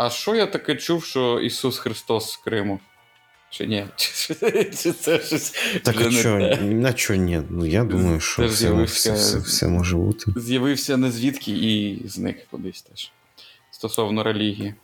[0.00, 2.80] А що я таке чув, що Ісус Христос з Криму?
[3.50, 3.86] Чи ні?
[3.96, 7.42] Чи це щось Так а не на чо ні?
[7.50, 10.32] Ну я думаю, що все, все, все, все може бути.
[10.36, 13.12] З'явився не звідки і зник кудись теж.
[13.70, 14.74] Стосовно релігії.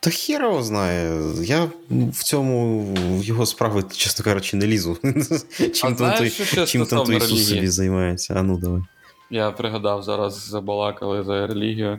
[0.00, 1.22] Та його знає.
[1.42, 4.98] Я в цьому в його справи, чесно кажучи, не лізу.
[5.74, 7.56] Чим там той, що чим там той Ісус релігії?
[7.56, 8.34] собі займається?
[8.36, 8.82] А ну давай.
[9.30, 11.98] Я пригадав, зараз забалакали за релігію.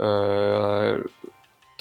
[0.00, 1.02] Е,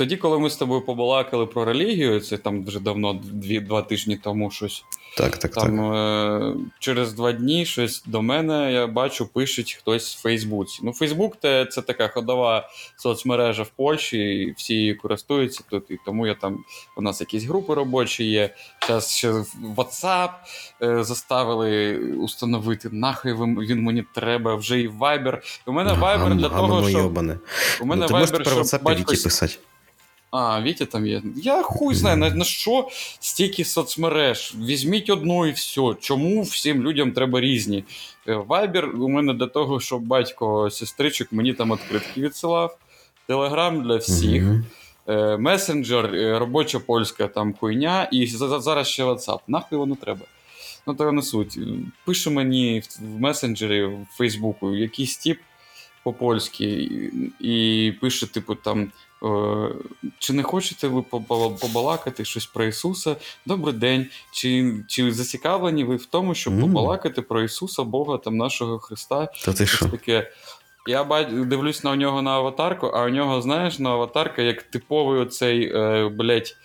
[0.02, 4.18] тоді, коли ми з тобою побалакали про релігію, це там вже давно, дві, два тижні
[4.18, 4.84] тому щось.
[5.18, 5.64] Так, так, так.
[5.64, 10.80] Там е, через два дні щось до мене я бачу, пишеть хтось в Фейсбуці.
[10.84, 15.92] Ну, Фейсбук це, це така ходова соцмережа в Польщі, і всі її користуються тут.
[15.92, 16.64] І тому я там
[16.98, 18.56] у нас якісь групи робочі є.
[18.88, 19.32] Зараз ще
[19.76, 20.30] WhatsApp
[20.84, 22.90] е, заставили установити.
[22.92, 25.38] Нахай він, мені треба, вже і Viber.
[25.68, 27.18] У мене Viber для того, щоб.
[27.82, 29.58] У мене Ну, Viber, щоб батько писати.
[30.32, 31.22] А, Вітя там є.
[31.36, 32.88] Я хуй знаю, на, на що
[33.20, 34.54] стільки соцмереж.
[34.66, 35.82] Візьміть одну і все.
[36.00, 37.84] Чому всім людям треба різні?
[38.28, 42.78] Е, Viber у мене для того, щоб батько сестричок мені там відкритки відсилав.
[43.28, 44.44] Телеграм для всіх.
[45.08, 49.40] Е, Месенджер, е, робоча польська там хуйня, і за- за- зараз ще WhatsApp.
[49.48, 50.22] Нахуй воно треба.
[50.88, 51.60] Ну, то не суть.
[52.06, 55.40] Пише мені в- в месенджері в Фейсбуку якийсь тип
[56.04, 57.12] по-польськи і,
[57.88, 58.92] і пише, типу, там.
[59.24, 59.70] Е,
[60.20, 61.02] Чи не хочете ви
[61.62, 63.16] побалакати щось про Ісуса?
[63.46, 64.08] Добрий день.
[64.32, 66.62] Чи, чи зацікавлені ви в тому, щоб mm.
[66.62, 69.30] побалакати про Ісуса, Бога там нашого Христа?
[69.46, 69.90] Та ти що?
[69.90, 70.32] таке.
[70.88, 75.72] Я дивлюсь на нього на аватарку, а у нього, знаєш, на аватарка як типовий оцей,
[75.76, 76.56] е, блядь, е,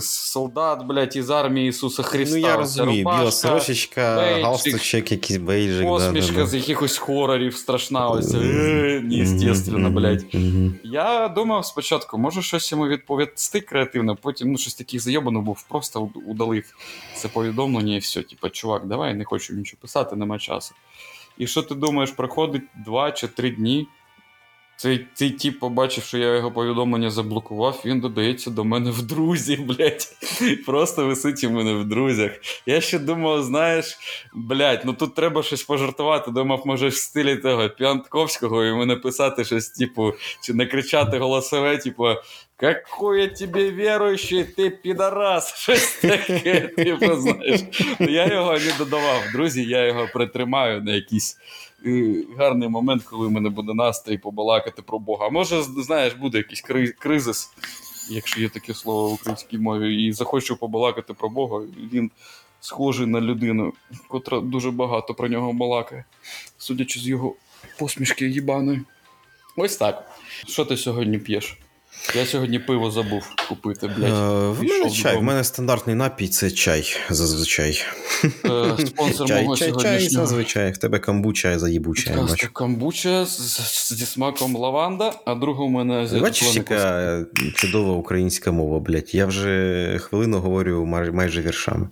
[0.00, 2.36] солдат, блядь, із армії Ісуса Христа.
[2.36, 5.88] Ну я розумію, рубашка, біла сорочечка, бейджик, галстучок, якийсь бейджик.
[5.88, 8.32] Посмішка да, да, з якихось хорорів страшна, ось
[9.02, 10.24] неестественно, блядь.
[10.84, 16.10] Я думав спочатку, може щось йому відповісти креативно, потім ну, щось таких зайобано був, просто
[16.26, 16.64] удалив
[17.16, 18.22] це повідомлення і все.
[18.22, 20.74] Типа, чувак, давай, не хочу нічого писати, нема часу.
[21.38, 23.88] І що ти думаєш, проходить два чи три дні.
[24.76, 29.56] Цей, цей тіп побачив, що я його повідомлення заблокував, він додається до мене в друзі,
[29.68, 30.08] блядь.
[30.66, 32.30] Просто висить у мене в друзях.
[32.66, 33.98] Я ще думав, знаєш,
[34.34, 36.30] блядь, ну тут треба щось пожартувати.
[36.30, 42.06] Думав, може, в стилі того П'янтковського йому написати щось, типу, чи накричати голосове, типу.
[42.56, 47.60] Какой я тебе віруючий, ти підарас, щось таке, типу, знаєш.
[48.00, 49.22] Я його не додавав.
[49.32, 51.73] Друзі, я його притримаю на якийсь е,
[52.38, 55.28] гарний момент, коли в мене буде настрій побалакати про Бога.
[55.28, 56.62] Може, знаєш, буде якийсь
[56.98, 57.50] кризис,
[58.10, 61.62] якщо є таке слово в українській мові, і захочу побалакати про Бога.
[61.92, 62.10] Він
[62.60, 63.72] схожий на людину,
[64.08, 66.04] котра дуже багато про нього балакає,
[66.58, 67.34] судячи з його
[67.78, 68.80] посмішки їбаної.
[69.56, 70.10] Ось так.
[70.46, 71.58] Що ти сьогодні п'єш?
[72.14, 74.12] Я сьогодні пиво забув купити, Е, блядь.
[74.58, 77.82] В мене чай, в мене стандартний напій це чай зазвичай.
[78.24, 80.72] Е, Спонсор Чай, мого чай, чай, зазвичай.
[80.72, 82.14] В тебе камбуча, я заїбу чай.
[82.14, 82.52] Просто Бачу.
[82.52, 87.24] камбуча зі смаком лаванда, а друга у мене Бачиш, яка
[87.54, 89.14] чудова українська мова, блядь.
[89.14, 91.88] Я вже хвилину говорю майже віршами.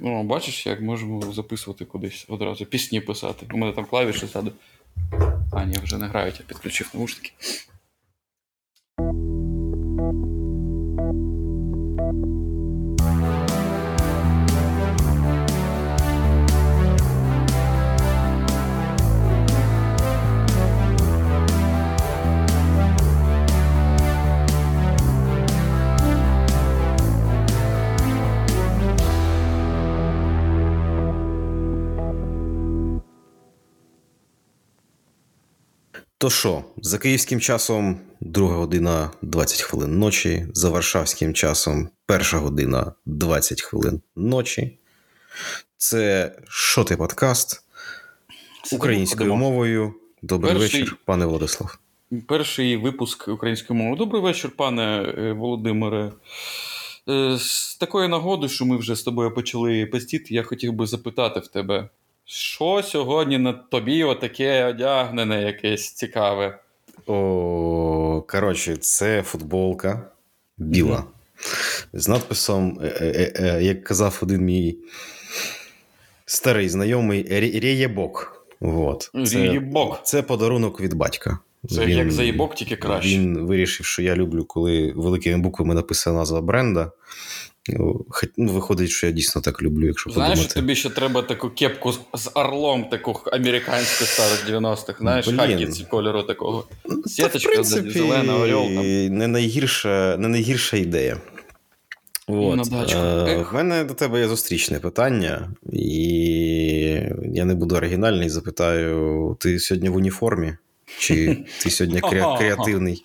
[0.00, 3.46] Ну, бачиш, як можемо записувати кудись одразу, пісні писати.
[3.54, 4.52] У мене там клавіші ззаду.
[5.52, 7.30] А, ні, вже не грають, я підключив наушники.
[36.18, 42.92] То що, за київським часом друга година 20 хвилин ночі, за варшавським часом перша година
[43.06, 44.78] 20 хвилин ночі.
[45.76, 47.62] Це що ти подкаст
[48.72, 49.94] українською мовою.
[50.22, 51.78] Добрий Перший- вечір, пане Владислав.
[52.28, 53.96] Перший випуск української мови.
[53.96, 56.12] Добрий вечір, пане е, Володимире.
[57.08, 61.40] Е, З такої нагоди, що ми вже з тобою почали пестіти, я хотів би запитати
[61.40, 61.88] в тебе,
[62.24, 66.58] що сьогодні на тобі отаке одягнене якесь цікаве?
[67.06, 70.10] О, коротше, це футболка
[70.58, 71.04] біла.
[71.92, 74.76] З надписом, е, е, е, як казав один мій
[76.26, 78.46] старий знайомий, «Рє- Рєєбок.
[78.60, 79.10] Вот.
[79.26, 79.62] Це,
[80.02, 81.38] це подарунок від батька.
[81.68, 83.08] Це як заїбок, тільки краще.
[83.08, 86.90] Він вирішив, що я люблю, коли великими буквами написана назва бренда.
[87.68, 88.04] Ну,
[88.36, 90.54] ну, Виходить, що я дійсно так люблю, якщо Знаєш, подумати.
[90.60, 95.74] тобі ще треба таку кепку з, орлом, таку американську старих 90-х, знаєш, Блін.
[95.90, 96.64] кольору такого.
[96.88, 99.06] Ну, Та, Сіточка, принципі, зелена, орел там.
[99.18, 101.20] Не найгірша, не найгірша ідея.
[102.26, 102.72] От.
[102.92, 105.88] Е, в мене до тебе є зустрічне питання, і
[107.34, 110.54] я не буду оригінальний, запитаю: ти сьогодні в уніформі?
[110.98, 113.02] Чи ти сьогодні кре- креативний?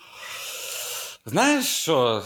[1.26, 2.22] Знаєш що?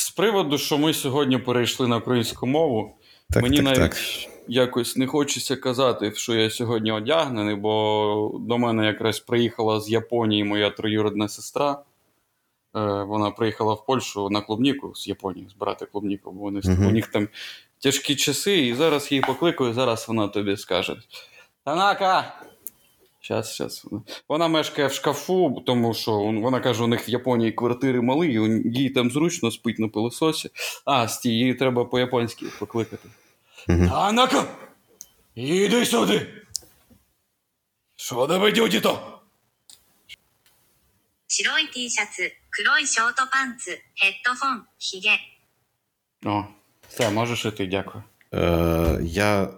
[0.00, 2.96] З приводу, що ми сьогодні перейшли на українську мову,
[3.30, 3.96] Так, мені так, навіть так.
[4.48, 10.44] якось не хочеться казати, що я сьогодні одягнений, бо до мене якраз приїхала з Японії
[10.44, 11.82] моя троюрідна сестра.
[12.76, 16.86] Е, Вона приїхала в Польщу на клубніку з Японії збирати клубніку, бо вони, Мгм.
[16.86, 17.28] у них там
[17.82, 20.96] тяжкі часи, і зараз її покликаю, зараз вона тобі скаже:
[21.64, 22.34] Танака!
[23.29, 23.85] Щас, щас.
[24.29, 28.39] Вона мешкає в шкафу, тому що вона каже, у них в Японії квартири малі, і
[28.39, 30.49] у- їй там зручно спить на пилососі.
[30.85, 33.09] А, стій, її треба по-японськи покликати.
[33.67, 33.89] Мгм.
[33.89, 34.45] Танака!
[35.35, 36.33] Іди сюди!
[37.95, 39.11] Що тебе дюді то?
[41.27, 45.09] 白い T シャツ、黒いショートパンツ、ヘッドフォン、ヒゲ。
[46.25, 46.45] О,
[46.87, 48.03] все, можеш і ти, дякую.
[48.33, 49.49] Е, я...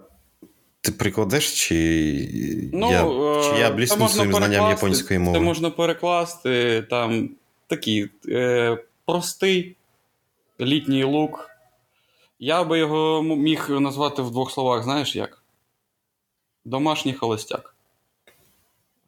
[0.82, 5.38] ти прикладеш, чи, Ну, я, е, чи я блісну своїм знанням японської мови?
[5.38, 7.30] Це можна перекласти там
[7.66, 9.76] такий е, простий
[10.60, 11.50] літній лук.
[12.38, 15.42] Я би його міг назвати в двох словах, знаєш як?
[16.64, 17.74] Домашній холостяк.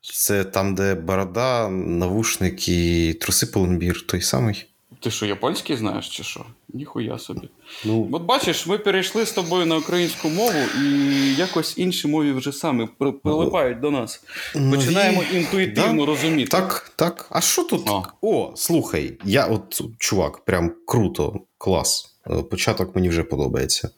[0.00, 4.66] Це там, де борода, навушник і труси полумбір, той самий.
[5.00, 6.46] Ти що, японський знаєш чи що?
[6.68, 7.48] Ніхуя собі.
[7.84, 12.52] Ну, От бачиш, ми перейшли з тобою на українську мову, і якось інші мові вже
[12.98, 14.24] при- прилипають до нас.
[14.70, 16.50] Починаємо інтуїтивно розуміти.
[16.50, 17.26] Так, так.
[17.30, 17.88] А що тут?
[17.90, 18.02] О.
[18.20, 22.10] О, слухай, я от, чувак, прям круто, клас.
[22.30, 23.90] Е, Початок мені вже подобається.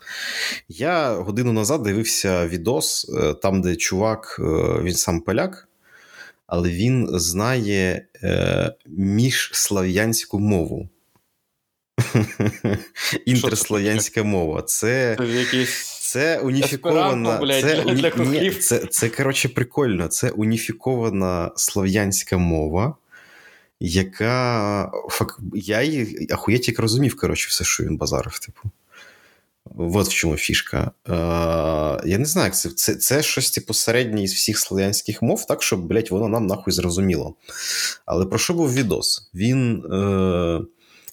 [0.69, 4.43] Я годину назад дивився відос, е, там, де чувак, е,
[4.83, 5.69] він сам поляк,
[6.47, 10.89] але він знає е, міжслав'янську мову.
[13.27, 14.63] Інтерслав'янська мова.
[14.63, 15.17] Це.
[16.01, 17.39] Це уніфікована.
[17.39, 18.25] Блядь, це, для-.
[18.25, 20.09] Ні, це, це, коротше, прикольно.
[20.09, 22.97] Це уніфікована слов'янська мова,
[23.81, 25.39] яка фак...
[25.55, 28.71] я її ахуєть як розумів, коротше, все, що він базарив, типу.
[29.79, 30.91] От в чому фішка.
[31.09, 31.13] Е,
[32.09, 35.87] я не знаю, це, це, це щось типу середнє із всіх слов'янських мов, так, щоб,
[35.87, 37.35] блядь, воно нам нахуй зрозуміло.
[38.07, 39.31] Але про що був відос?
[39.35, 40.61] Він е,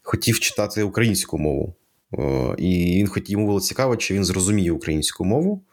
[0.03, 1.75] хотів читати українську мову.
[2.19, 5.63] Е, І він хотів, йому було цікаво, чи він зрозуміє українську мову.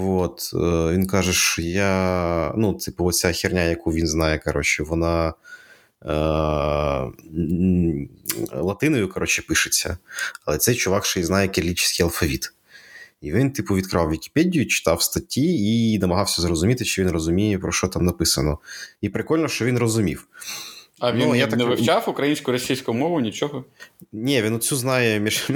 [0.00, 2.54] От, е, він каже, що я.
[2.56, 5.34] Ну, типу, оця херня, яку він знає, коротше, вона
[8.52, 9.98] латиною, коротше, пишеться.
[10.44, 12.52] Але цей чувак ще й знає кирилічний алфавіт.
[13.20, 17.88] І він, типу, відкрав Вікіпедію, читав статті і намагався зрозуміти, чи він розуміє, про що
[17.88, 18.58] там написано.
[19.00, 20.28] І прикольно, що він розумів.
[20.98, 23.64] А він Ну, я не так- вивчав українську російську мову, нічого.
[24.12, 25.48] Ні, він оцю знає між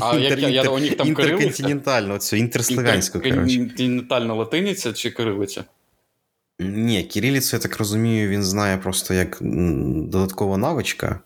[0.00, 3.56] А як я- я- у них там інтерконтинентальну, оцю інтерславянську, коротше.
[3.58, 5.64] Континентальна латиниця чи кирилиця?
[6.60, 11.20] Ні, кирилицю, я так розумію, він знає просто як додаткова навичка.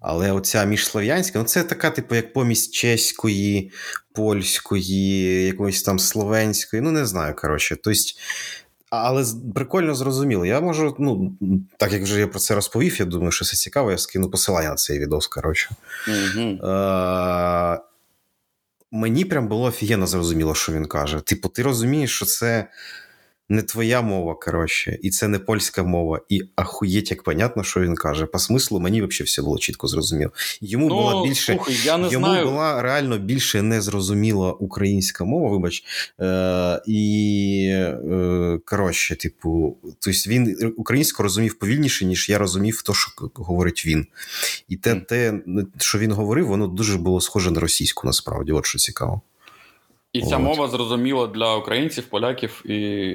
[0.00, 3.72] Але оця міжслов'янська, ну це така, типу, як помість чеської,
[4.12, 7.76] польської, якоїсь там словенської, ну не знаю, коротше.
[7.84, 8.00] Тобто,
[8.90, 9.24] але
[9.54, 10.46] прикольно зрозуміло.
[10.46, 11.32] Я можу, ну,
[11.76, 14.68] так як вже я про це розповів, я думаю, що це цікаво, я скину посилання
[14.68, 15.70] на цей відос, коротше.
[16.08, 17.80] Е,
[18.90, 21.20] мені прям було офігенно зрозуміло, що він каже.
[21.20, 22.68] Типу, ти розумієш, що це
[23.50, 27.94] не твоя мова, коротше, і це не польська мова, і ахуєть, як понятно, що він
[27.94, 28.26] каже.
[28.26, 30.30] По смислу, мені взагалі все було чітко зрозуміло.
[30.60, 31.52] Йому була Ну, більше.
[31.52, 32.44] слухай, я не Йому знаю.
[32.46, 35.84] була реально більше незрозуміла українська мова, вибач.
[36.20, 43.10] Е, і е, коротше, типу, тобто він українську розумів повільніше, ніж я розумів то, що
[43.34, 44.06] говорить він.
[44.68, 45.04] І те, Мгм.
[45.08, 45.34] те,
[45.78, 49.20] що він говорив, воно дуже було схоже на російську, насправді, от що цікаво.
[50.12, 50.42] І ця От.
[50.42, 53.14] мова зрозуміла для українців, поляків і.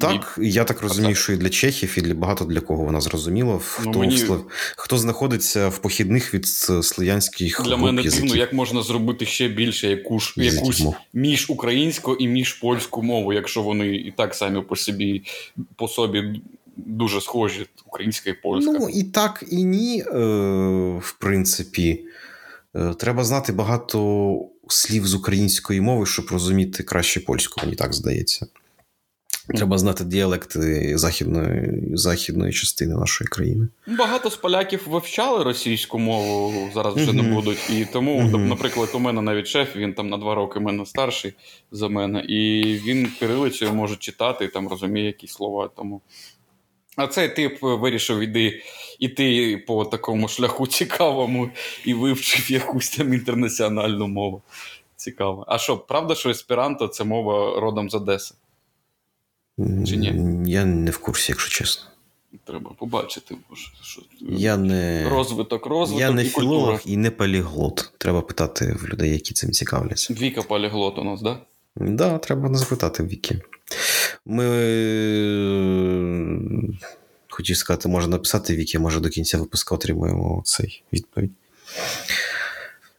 [0.00, 3.00] Так, і я так розумію, що і для чехів, і для багато для кого вона
[3.00, 3.58] зрозуміла.
[3.58, 4.44] Хто, Ну, мені- в
[4.76, 8.24] хто знаходиться в похідних від слов'янських Для груп мене язиків.
[8.26, 10.94] дивно, як можна зробити ще більше якусь, якусь мов.
[11.12, 15.22] між українську і між польську мову, якщо вони і так самі по собі
[15.76, 16.40] по собі
[16.76, 18.72] дуже схожі, українська і польська.
[18.72, 20.18] Ну, і так, і ні, е,
[21.02, 22.04] в принципі.
[22.76, 24.30] Е, треба знати багато
[24.72, 28.46] слів з української мови, щоб розуміти краще польську, мені так здається.
[29.48, 33.68] Треба знати діалекти західної, західної частини нашої країни.
[33.86, 37.70] Багато з поляків вивчали російську мову, зараз вже не будуть.
[37.70, 38.48] І тому, Мгм.
[38.48, 41.32] наприклад, у мене навіть шеф, він там на два роки мене старший
[41.72, 45.70] за мене, і він кирилицею може читати і там розуміє якісь слова.
[45.76, 46.00] Тому.
[46.96, 48.62] А цей тип вирішив іди,
[48.98, 51.50] іти по такому шляху цікавому
[51.84, 54.42] і вивчив якусь там інтернаціональну мову.
[54.96, 55.44] Цікаво.
[55.48, 58.34] А що, правда, що есперанто це мова родом з Одеси?
[59.58, 60.14] Чи ні?
[60.50, 61.84] Я не в курсі, якщо чесно.
[62.44, 63.36] Треба побачити.
[63.82, 64.02] Що...
[64.20, 67.92] Я не, Розвиток, розвиток я не і філолог і не поліглот.
[67.98, 70.14] Треба питати в людей, які цим цікавляться.
[70.14, 71.20] Віка поліглот у нас.
[71.20, 71.44] Так, да,
[72.22, 73.38] треба запитати в Вікі.
[74.26, 74.46] Ми
[77.28, 81.30] хотів сказати, можна написати Вікі, може до кінця випуску отримаємо цей відповідь.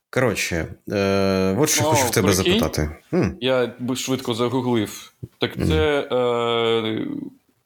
[0.10, 2.54] Коротше, е, от що О, хочу в тебе прикинь.
[2.54, 2.90] запитати.
[3.14, 5.14] М, Я би швидко загуглив.
[5.40, 7.08] Так це е,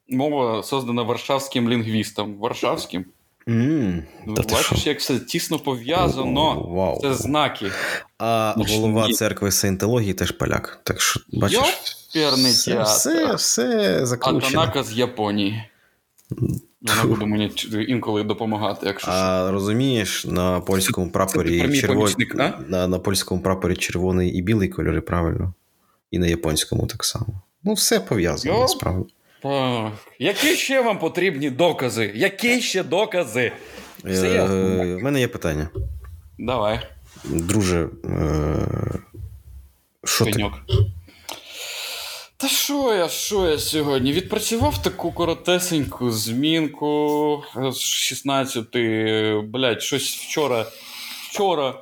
[0.09, 2.37] мова создана варшавським лінгвістом.
[2.37, 3.05] Варшавським.
[3.47, 4.03] М,
[4.35, 4.89] та Бачиш, що?
[4.89, 6.61] як все тісно пов'язано.
[6.69, 7.01] Вау.
[7.01, 7.71] Це знаки.
[8.17, 9.13] А Ну, голова ні.
[9.13, 10.79] церкви саєнтології теж поляк.
[10.83, 11.59] Так що, бачиш,
[12.83, 14.51] все, все, все А закручено.
[14.61, 15.63] Танака з Японії.
[16.81, 17.51] Вона буде мені
[17.87, 19.17] інколи допомагати, якщо що.
[19.19, 22.15] А розумієш, на польському прапорі червоний
[22.67, 25.53] на, на польському прапорі червоний і білий кольори, правильно.
[26.11, 27.41] І на японському так само.
[27.63, 29.13] Ну, все пов'язано, насправді.
[29.41, 29.91] Так.
[30.19, 32.11] Які ще вам потрібні докази?
[32.15, 33.51] Які ще докази?
[34.03, 34.47] Все Е,
[35.03, 35.69] мене є питання.
[36.39, 36.79] Давай.
[37.23, 38.99] Друже, е,
[40.03, 40.45] що ти?
[42.37, 44.13] Та що я, що я сьогодні?
[44.13, 48.67] Відпрацював таку коротесеньку змінку з 16.
[49.43, 50.65] Блять, щось вчора.
[51.29, 51.73] Вчора.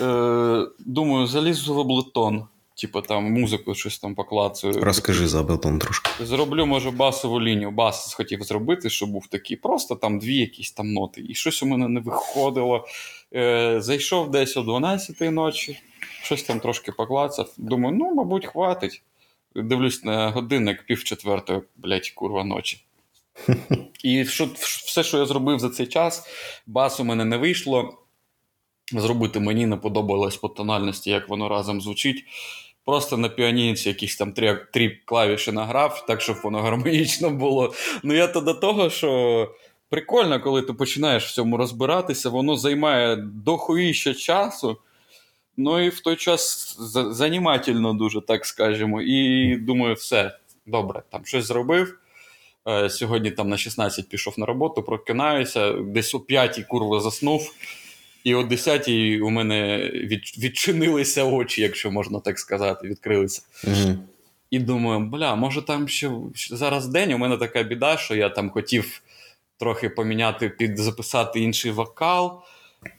[0.00, 2.44] Е, думаю, залізу в облетон.
[2.76, 4.72] Типа там музику щось там поклацаю.
[4.72, 6.10] Розкажи за Абелтон трошки.
[6.24, 7.70] Зроблю, може, басову лінію.
[7.70, 9.56] Бас хотів зробити, щоб був такий.
[9.56, 11.24] Просто там дві якісь там ноти.
[11.28, 12.86] І щось у мене не виходило.
[13.34, 15.78] Е, зайшов десь о 12-й ночі,
[16.22, 17.52] щось там трошки поклацав.
[17.56, 19.02] Думаю, ну, мабуть, хватить.
[19.54, 22.84] Дивлюсь на годинник пів четвертої, блять, курва ночі.
[24.02, 26.28] І що, все, що я зробив за цей час,
[26.66, 27.98] бас у мене не вийшло.
[28.92, 32.24] Зробити мені не подобалось по тональності, як воно разом звучить.
[32.86, 37.74] Просто на піаніці якісь там три, три клавіші награв, так, щоб воно гармонічно було.
[38.02, 39.50] Ну я то до того, що
[39.88, 44.78] прикольно, коли ти починаєш в цьому розбиратися, воно займає дохуїще часу.
[45.56, 46.76] Ну і в той час
[47.10, 49.02] занімательно дуже, так скажемо.
[49.02, 51.98] І думаю, все, добре, там щось зробив.
[52.68, 57.52] Е, Сьогодні там на 16 пішов на роботу, прокинаюся, десь о 5 курва заснув.
[58.26, 58.88] І о 10
[59.22, 63.42] у мене від, відчинилися очі, якщо можна так сказати, відкрилися.
[63.64, 63.98] Угу.
[64.50, 66.10] І думаю, бля, може там ще
[66.50, 67.12] зараз день.
[67.12, 69.02] У мене така біда, що я там хотів
[69.58, 72.42] трохи поміняти, під записати інший вокал,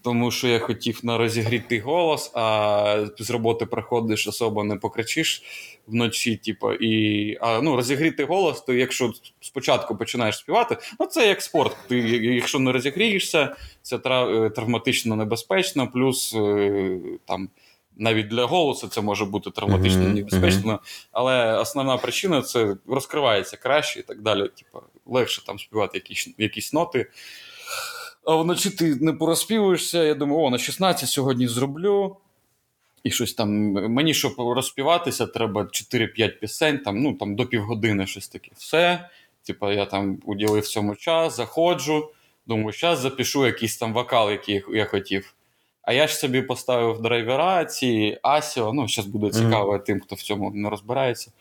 [0.04, 5.44] тому що я хотів на розігрітий голос, а з роботи приходиш, особо не покричиш
[5.88, 6.36] вночі.
[6.36, 11.78] Типу, і а, ну, розігрітий голос, то якщо спочатку починаєш співати, ну це як спорт.
[11.88, 17.50] Ти, якщо не розігрієшся, це е, травматично небезпечно, плюс е, там.
[18.00, 20.80] Навіть для голосу це може бути травматично Мгм, небезпечно,
[21.12, 24.42] але основна причина це розкривається краще і так далі.
[24.42, 27.06] Типу, легше там співати якісь, якісь ноти.
[28.28, 30.04] А вночі ти не порозпівуєшся.
[30.04, 32.18] Я думаю, о, на 16 сьогодні зроблю.
[33.04, 33.50] І щось там.
[33.72, 38.52] Мені, щоб розпіватися, треба 4-5 пісень, там, ну, там до півгодини щось таке.
[38.56, 39.10] Все.
[39.44, 42.10] Типа, я там уділив цьому час, заходжу.
[42.48, 45.34] Думаю, зараз запишу якийсь там вокал, який я хотів.
[45.82, 50.22] А я ж собі поставив драйвера, ці Асіо, ну, зараз буде цікаво тим, хто в
[50.22, 51.32] цьому не розбирається.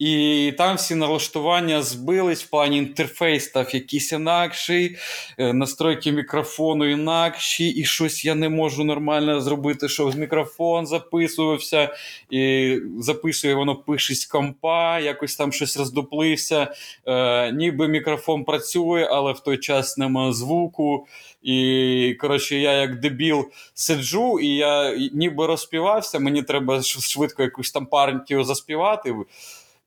[0.00, 4.96] І там всі налаштування збились, в плані інтерфейс став якийсь інакший,
[5.38, 11.94] е, настройки мікрофону інакші, і щось я не можу нормально зробити, щоб мікрофон записувався,
[12.30, 16.74] і записує воно пише з компа, якось там щось роздуплився.
[17.06, 21.06] Е, ніби мікрофон працює, але в той час нема звуку.
[21.42, 26.18] І коротше, я як дебіл сиджу, і я ніби розпівався.
[26.18, 29.14] Мені треба швидко якусь там партію заспівати.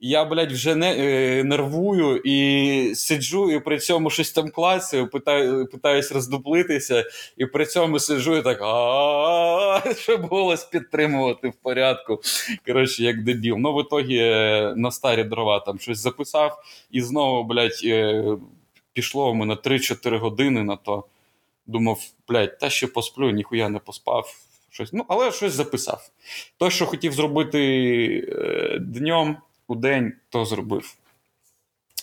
[0.06, 5.68] Я, блядь, вже не е, нервую і сиджу, і при цьому щось там клацаю, питаю,
[5.68, 7.06] питаюсь роздуплитися,
[7.38, 8.58] і при цьому сиджу і так,
[9.98, 12.22] щоб голос підтримувати в порядку.
[12.66, 13.56] Коротше, як дебіл.
[13.58, 18.24] Ну, в ітогі е, на старі дрова там щось записав, і знову, блядь, е,
[18.94, 21.04] пішло у мене 3-4 години на то.
[21.66, 24.36] Думав, блядь, та ще посплю, ніхуя не поспав.
[24.70, 24.94] Щось.
[24.94, 26.10] Ну, але щось записав.
[26.58, 27.60] То, що хотів зробити
[28.30, 30.96] е, днем у день, то зробив.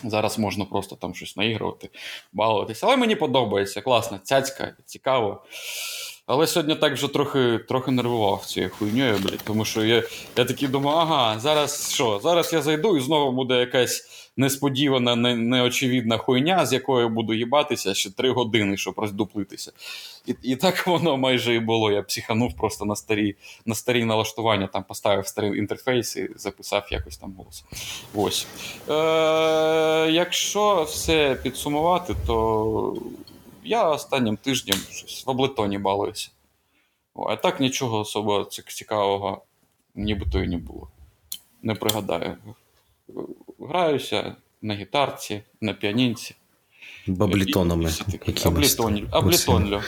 [0.05, 1.90] Зараз можна просто там щось наігрувати,
[2.33, 2.87] балуватися.
[2.87, 5.45] Але мені подобається, класна, цяцька, цікаво.
[6.26, 10.02] Але сьогодні так вже трохи трохи нервував цією хуйньою, блядь, тому що я,
[10.37, 12.21] я такий думаю, ага, зараз що?
[12.23, 17.94] Зараз я зайду і знову буде якась несподівана, не, неочевидна хуйня, з якою буду їбатися
[17.94, 19.73] ще три години, щоб роздуплитися.
[20.26, 21.92] І, і так воно майже і було.
[21.92, 27.16] Я психанув просто на старі, на старі налаштування, там поставив старий інтерфейс і записав якось
[27.16, 27.64] там голос.
[28.14, 28.47] Ось.
[28.88, 32.97] Е, якщо все підсумувати, то
[33.64, 36.30] я останнім тижнем щось в облетоні балуюся.
[37.28, 39.42] А так нічого особо цікавого
[39.94, 40.88] нібито і не було.
[41.62, 42.37] Не пригадаю.
[43.61, 46.35] Граюся на гітарці, на піанінці.
[47.07, 47.90] Баблітонами.
[48.45, 49.09] Облітонлю.
[49.12, 49.83] Облітонлю.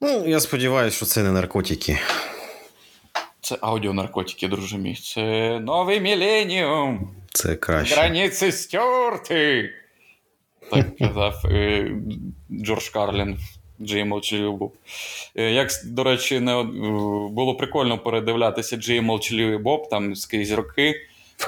[0.00, 1.98] Ну, я сподіваюся, що це не наркотики.
[3.40, 4.94] Це аудіонаркотики, друже мій.
[4.94, 7.10] Це новий міленіум.
[7.32, 7.94] Це краще.
[7.94, 9.70] Границі стерти.
[10.70, 11.92] Так казав е,
[12.50, 13.38] Джордж Карлін
[13.80, 14.74] Джей Молчаливий Боб.
[15.36, 16.62] Е, Як, до речі, не,
[17.30, 20.94] було прикольно передивлятися Джей Молчаливий Боб там скрізь роки.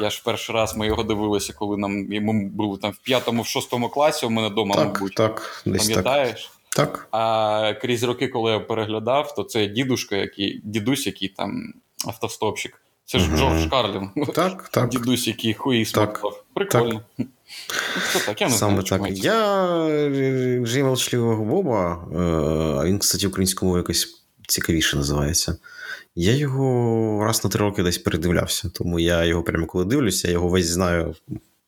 [0.01, 3.47] Я ж перший раз ми його дивилися, коли нам йому було там в п'ятому, в
[3.47, 5.15] шостому класі у мене вдома, Так, мабуть.
[5.15, 5.89] так, десь.
[5.89, 6.51] Пам'ятаєш?
[6.77, 7.09] Так.
[7.11, 11.73] А крізь роки, коли я переглядав, то це дідушка, який, дідусь, який там
[12.07, 12.81] автостопщик.
[13.05, 13.37] Це ж Мгм.
[13.39, 14.11] Джордж Карлін.
[14.35, 14.89] Так, так.
[14.89, 16.23] Дідусь, який хуї Так.
[16.55, 17.01] Прикольно.
[17.19, 17.27] Ну,
[18.13, 19.25] Це так, я не Саме знаю, так.
[19.25, 22.19] Я е, Джей Молчаливого Боба, е,
[22.81, 25.57] а він, кстати, українською мовою якось цікавіше називається.
[26.15, 30.35] Я його раз на три роки десь передивлявся, тому я його прямо коли дивлюся, я
[30.35, 31.15] його весь знаю,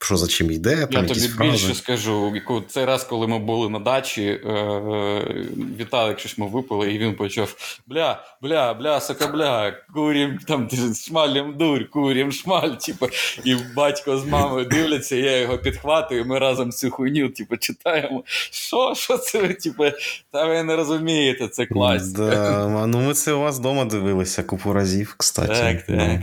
[0.05, 1.51] що за чим йде, там Я тобі фрази.
[1.51, 2.33] більше скажу,
[2.69, 5.45] цей раз, коли ми були на дачі, е,
[5.79, 10.69] Віталік щось ми випили, і він почав: бля, бля, бля, сока, бля, курім, там
[11.07, 12.71] шмалем дурь, курім шмаль.
[12.71, 13.09] Типу,
[13.45, 18.23] і батько з мамою дивляться, я його підхватую, ми разом цю хуйню типу, читаємо.
[18.27, 19.49] Що, що це?
[19.49, 19.85] Типу,
[20.31, 22.31] та ви не розумієте, це класика.
[22.31, 25.55] Да, ну ми це у вас вдома дивилися купу разів, кстати.
[25.55, 26.21] Так, так.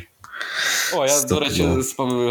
[0.95, 1.67] О, я, до речі,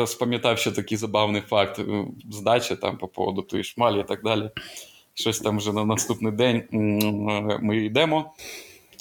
[0.06, 4.50] спам'ятав ще такий забавний факт Здача здачі там по поводу тої шмалі і так далі.
[5.14, 8.32] Щось там вже на наступний день е, ми йдемо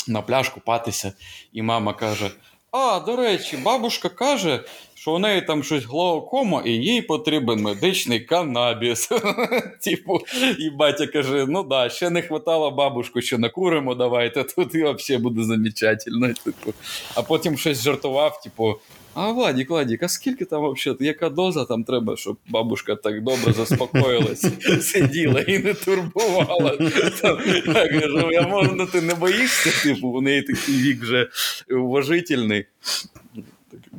[0.07, 1.13] на пляж купатися,
[1.53, 2.31] і мама каже:
[2.79, 4.63] А, до речі, бабушка каже,
[4.95, 9.09] що у неї там щось глаукома, і їй потрібен медичний канабіс.
[9.81, 10.19] Типу,
[10.59, 15.23] і батя каже: ну да, ще не хватало бабушку, що накуримо, давайте, тут і взагалі
[15.23, 16.33] буде замечательно.
[16.43, 16.73] Типу.
[17.15, 18.75] А потім щось жартував, типу.
[19.19, 23.53] А Владік, Владік, а скільки там взагалі, яка доза там треба, щоб бабушка так добре
[23.53, 24.45] заспокоїлась,
[24.81, 26.77] сиділа і не турбувала.
[27.21, 27.39] Там,
[27.75, 31.29] я кажу, я можу, ну ти не боїшся, типу, у неї такий вік вже
[31.71, 32.65] уважительний.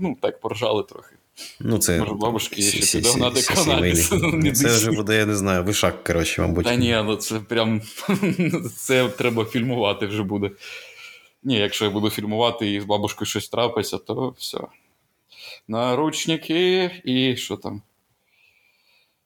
[0.00, 1.14] Ну, так поржали трохи.
[1.60, 6.04] Ну, це Може, бабушки є ще підогнати сі- Це вже буде, я не знаю, вишак,
[6.04, 6.64] коротше, мабуть.
[6.64, 7.82] Та ні, ну це прям
[8.76, 10.50] це треба фільмувати вже буде.
[11.42, 14.58] Ні, якщо я буду фільмувати і з бабушкою щось трапиться, то все.
[15.68, 17.82] Наручники і що там?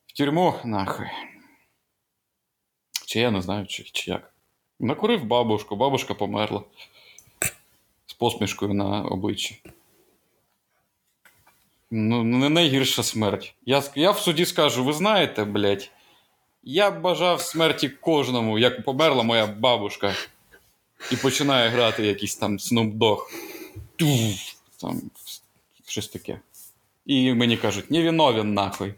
[0.07, 1.07] В тюрму нахуй.
[3.07, 4.35] Чи я не знаю, чи, чи як.
[4.81, 6.63] Накурив бабушку, бабушка померла.
[8.07, 9.63] З посмішкою на обличчі.
[11.91, 13.55] Ну, не найгірша смерть.
[13.67, 15.91] Я, я в суді скажу: ви знаєте, блядь,
[16.63, 20.15] я бажав смерті кожному, як померла моя бабушка,
[21.13, 23.19] і починає грати якийсь там Snoop Dogg.
[24.81, 25.01] Там
[25.93, 26.41] щось таке.
[27.07, 28.95] І мені кажуть, не виновен нахуй.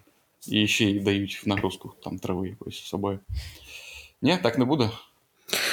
[0.49, 3.19] І ще й дають в нагрузку там трави якоїсь з собою.
[4.23, 4.91] Ні, так не буде.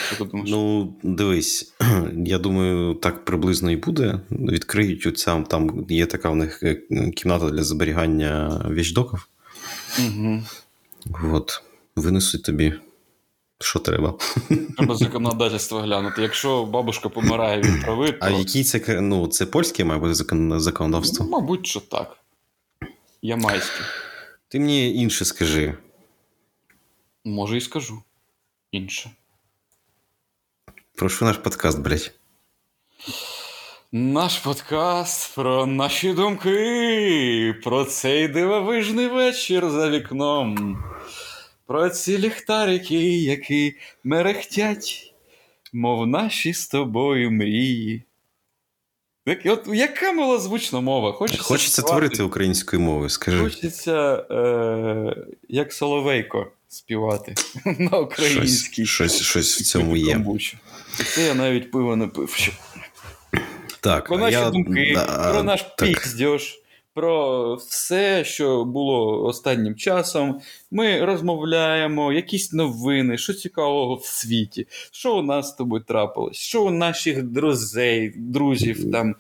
[0.08, 0.50] Що ти думаєш?
[0.52, 1.74] Ну, дивись,
[2.26, 4.20] я думаю, так приблизно і буде.
[4.32, 6.82] Відкриють оця, там є така в них е,
[7.16, 9.28] кімната для зберігання вічдоків.
[10.00, 10.44] Угу.
[11.34, 11.64] От,
[11.96, 12.74] винесуть тобі,
[13.64, 14.14] що треба.
[14.78, 16.22] Треба законодавство глянути.
[16.22, 20.14] Якщо бабушка помирає від трави, то А який це ну, це польське має бути
[20.60, 21.26] законодавство?
[21.26, 22.18] ну, мабуть, що так.
[23.22, 23.80] Ямайське.
[24.48, 25.74] Ти мені інше скажи.
[27.26, 28.04] Може, і скажу.
[28.72, 29.12] Інше.
[30.96, 32.12] Про що наш подкаст, блядь?
[33.92, 40.84] Наш подкаст про наші думки, про цей дивовижний вечір за вікном,
[41.72, 45.14] про ці ліхтарики, які мерехтять,
[45.74, 48.04] мов наші з тобою мрії.
[49.26, 51.12] Так, от яка малозвучна мова?
[51.12, 53.44] Хочеться, Хочеться співати, творити українською мовою, скажи.
[53.44, 55.16] Хочеться, е,
[55.50, 57.36] як Соловейко, співати
[57.80, 58.86] на українській.
[58.86, 60.14] Щось, щось, щось в цьому є.
[60.14, 60.58] Камбучу.
[61.16, 62.50] Це я навіть пиво не пив.
[63.82, 65.78] Так, Про наші я, думки, да, про наш так.
[65.78, 66.61] піздьош,
[66.94, 70.42] про все, що було останнім часом.
[70.72, 76.64] Ми розмовляємо, якісь новини, що цікавого в світі, що у нас з тобою трапилось, що
[76.64, 79.16] у наших друзей, друзів там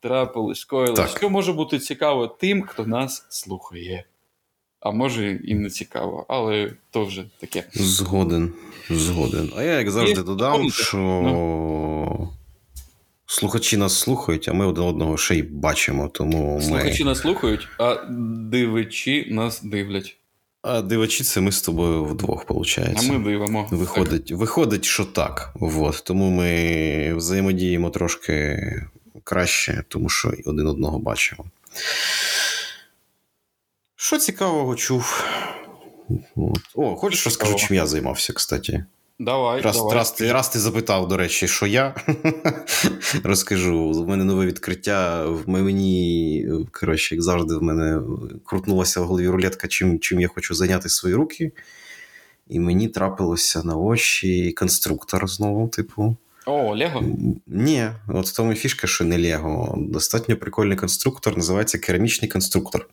[0.00, 1.18] трапилось, скоїлось, Так.
[1.18, 4.04] що може бути цікаво тим, хто нас слухає.
[4.80, 7.64] А може і не цікаво, але то вже таке.
[7.74, 8.52] Згоден.
[8.90, 9.52] Згоден.
[9.56, 10.98] А я, як завжди, додам, що
[13.26, 16.08] слухачі нас слухають, а ми один одного ще й бачимо.
[16.08, 17.10] Тому Слухачі ми.
[17.10, 17.96] нас слухають, а
[18.50, 20.16] дивичі нас дивлять.
[20.62, 22.98] А дивачі це ми з тобою вдвох, виходить.
[22.98, 23.68] А ми дивимо.
[23.70, 25.52] Виходить, виходить, що так.
[25.54, 26.02] Вот.
[26.06, 28.58] Тому ми взаємодіємо трошки
[29.24, 31.44] краще, тому що один одного бачимо.
[33.96, 35.24] Що цікавого чув?
[36.36, 36.60] От.
[36.74, 38.84] О, хочеш розкажу, чим я займався, кстати?
[39.18, 39.94] Давай, Раз, давай.
[39.94, 41.94] раз, ти, раз ти запитав, до речі, що я
[43.24, 43.78] розкажу.
[43.78, 45.24] У мене нове відкриття.
[45.26, 48.00] В мені, коротше, як завжди, в мене
[48.44, 51.52] крутнулася в голові рулетка, чим, чим я хочу зайняти свої руки.
[52.48, 56.16] І мені трапилося на очі конструктор знову, типу.
[56.46, 57.04] О, Лего?
[57.46, 59.74] Ні, от в тому і фішка, що не Лего.
[59.78, 62.88] Достатньо прикольний конструктор, називається керамічний конструктор.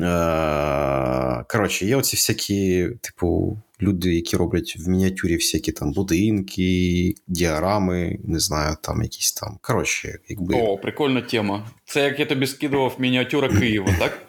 [0.00, 8.18] Е, Коротше, є оці всякі, типу, люди, які роблять в мініатюрі всякі там будинки, діарами,
[8.24, 9.58] не знаю, там якісь там.
[9.60, 10.54] Коротше, якби.
[10.54, 11.66] О, прикольна тема.
[11.84, 14.22] Це як я тобі скидував мініатюра Києва, так?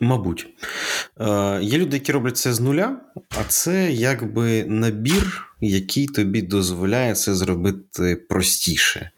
[0.00, 0.46] Мабуть.
[1.20, 7.14] Е, є люди, які роблять це з нуля, а це якби набір, який тобі дозволяє
[7.14, 9.10] це зробити простіше.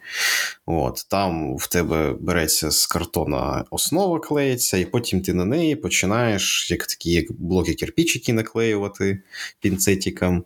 [0.66, 6.70] От, там в тебе береться з картона основа клеїться, і потім ти на неї починаєш
[6.70, 9.22] як такі як блоки кирпичики наклеювати
[9.60, 10.44] пінцетиком.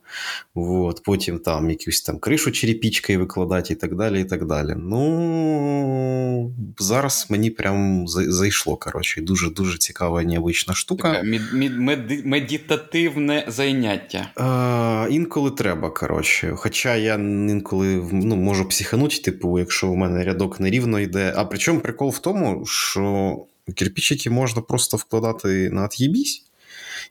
[0.54, 4.20] От, потім там якусь там кришу черепічкою викладати і так далі.
[4.20, 4.74] і так далі.
[4.76, 8.76] Ну, зараз мені прям зайшло.
[8.76, 11.12] Коротше, дуже-дуже цікава необична штука.
[11.12, 14.30] Таке мід- мід- меди- медитативне заняття.
[14.38, 16.52] Е, інколи треба, коротше.
[16.56, 21.32] Хоча я інколи ну, можу психанути, типу, якщо у мене рядок нерівно йде.
[21.36, 23.36] А причому прикол в тому, що
[23.76, 26.42] кирпичики можна просто вкладати на от'єбісь,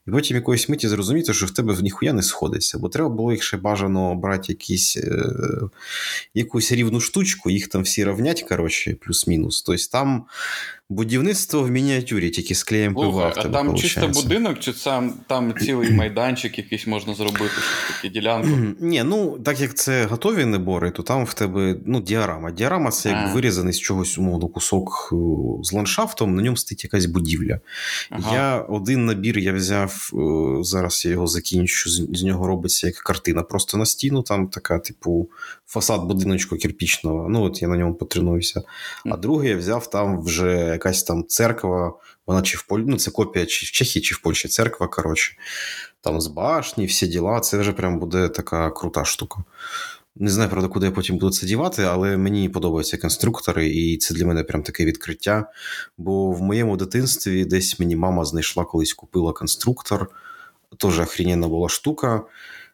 [0.08, 2.78] і потім якоїсь миті зрозуміти, що в тебе в ніхуя не сходиться.
[2.78, 5.24] Бо треба було ще бажано брати якісь, е,
[6.34, 9.62] якусь рівну штучку, їх там всі равнять, коротше, плюс-мінус.
[9.62, 10.26] Тобто там
[10.92, 15.92] будівництво в мініатюрі, тільки з клеєм пива а там чисто будинок, чи сам там цілий
[15.96, 18.50] майданчик якийсь можна зробити, щось таке, ділянку?
[18.80, 22.52] Ні, ну так як це готові набори, то там в тебе ну, діарама.
[22.52, 25.16] Діарама це як вирізаний з чогось умовно кусок е,
[25.64, 27.60] з ландшафтом, на ньому стоїть якась будівля.
[28.10, 28.36] Ага.
[28.36, 31.90] Я один набір я взяв, е, зараз я його закінчу.
[31.90, 35.30] З нього робиться як картина просто на стіну, там така, типу,
[35.72, 37.30] фасад будиночку кирпічного.
[37.30, 38.62] Ну, от я на ньому потренуюся.
[39.06, 41.94] А другий я взяв там вже якась там церква,
[42.28, 42.80] вона чи в Поль...
[42.80, 45.34] ну, це копія чи в Чехії, чи в Польщі церква, коротше.
[46.02, 47.40] Там з башні, всі діла.
[47.40, 49.44] Це вже прям буде така крута штука.
[50.16, 54.14] Не знаю, правда, куди я потім буду це дівати, але мені подобаються конструктори, і це
[54.14, 55.52] для мене прям таке відкриття.
[55.98, 60.08] Бо в моєму дитинстві десь мені мама знайшла колись купила конструктор.
[60.78, 62.24] Теж охрененна була штука.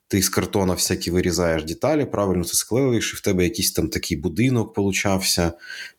[0.08, 4.17] Ти з картона всякі вирізаєш деталі, правильно це склеюєш, і в тебе якийсь там такий
[4.17, 5.52] будинок получався,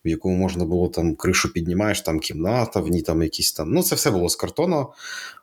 [0.05, 3.71] в якому можна було там кришу піднімаєш, там кімната, в ній там якісь там.
[3.71, 4.85] Ну, це все було з картона,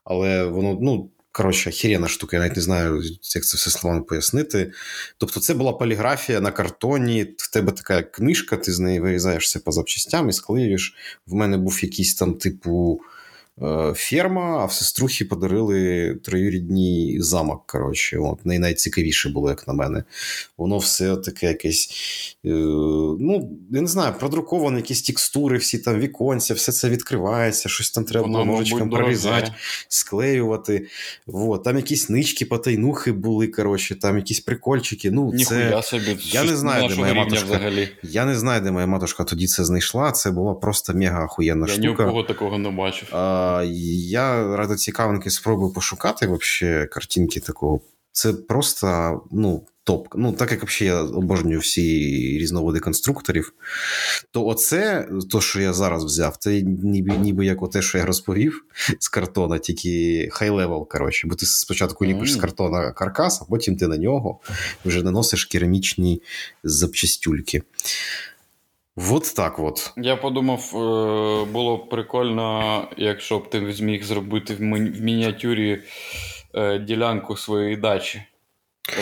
[0.04, 1.10] але воно, ну.
[1.32, 3.02] Коротше, хірена штука, я навіть не знаю,
[3.34, 4.72] як це все словами пояснити.
[5.18, 9.72] Тобто, це була поліграфія на картоні, в тебе така книжка, ти з неї вирізаєшся по
[9.72, 10.94] запчастям і склеюєш.
[11.26, 13.00] В мене був якийсь там, типу,
[13.94, 17.62] ферма, а в сеструхи подарили троюрідній замок.
[17.66, 20.04] Коротше, от най- найцікавіше було, як на мене.
[20.58, 21.90] Воно все таке якесь.
[22.44, 22.48] Е,
[23.20, 28.04] ну, я не знаю, продруковано якісь текстури, всі там віконця, все це відкривається, щось там
[28.04, 29.52] треба було ножичком прорізати
[29.88, 30.86] склеювати.
[31.26, 31.64] Вот.
[31.64, 35.10] Там якісь нички, потайнухи були, коротше, там якісь прикольчики.
[35.10, 35.82] Ну, Ніхуя це...
[35.82, 36.16] собі.
[36.20, 37.44] Я не знаю, де моя матушка.
[37.44, 37.88] взагалі.
[38.02, 40.12] Я не знаю, де моя матушка тоді це знайшла.
[40.12, 43.08] Це була просто мега охуєнна Я ні у кого такого не бачив.
[43.12, 43.45] А,
[44.10, 47.80] я ради цікавинки спробую пошукати вообще картинки такого.
[48.12, 50.08] Це просто ну, топ.
[50.14, 51.82] Ну, так як взагалі я обожнюю всі
[52.38, 53.52] різновиди конструкторів,
[54.30, 58.64] то оце, то, що я зараз взяв, це ніби, ніби як те, що я розповів
[58.98, 61.28] з картона, тільки high-level, коротше.
[61.28, 64.40] Бо ти спочатку ліпиш з картона каркас, а потім ти на нього
[64.84, 66.22] вже наносиш керамічні
[66.64, 67.62] запчастюльки.
[68.96, 69.92] От так от.
[69.96, 75.82] Я подумав, е, було б прикольно, якщо б ти зміг зробити в мі- мініатюрі
[76.54, 78.22] е, ділянку своєї дачі.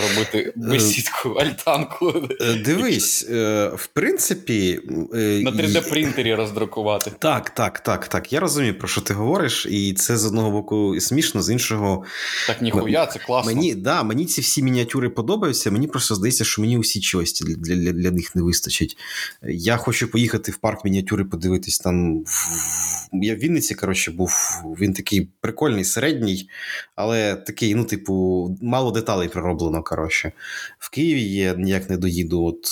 [0.09, 2.15] Робити бесідку, альтанку.
[2.41, 4.81] Е, Дивись, е, в принципі.
[5.15, 7.13] е, На 3D-принтері роздрукувати.
[7.19, 8.33] Так, так, так, так.
[8.33, 12.05] Я розумію, про що ти говориш, і це з одного боку смішно, з іншого.
[12.47, 13.55] Так ніхуя, це класно.
[13.55, 15.71] Мені, да, мені ці всі мініатюри подобаються.
[15.71, 18.97] Мені просто здається, що мені усі чогось для, для, для них не вистачить.
[19.43, 22.19] Я хочу поїхати в парк мініатюри, подивитись там.
[22.25, 24.33] в- Я в Вінниці, коротше, був.
[24.81, 26.49] Він такий прикольний, середній,
[26.97, 29.74] але такий, ну, типу, мало деталей пророблено.
[29.83, 30.33] Коротше.
[30.79, 32.45] В Києві є ніяк не доїду.
[32.45, 32.67] От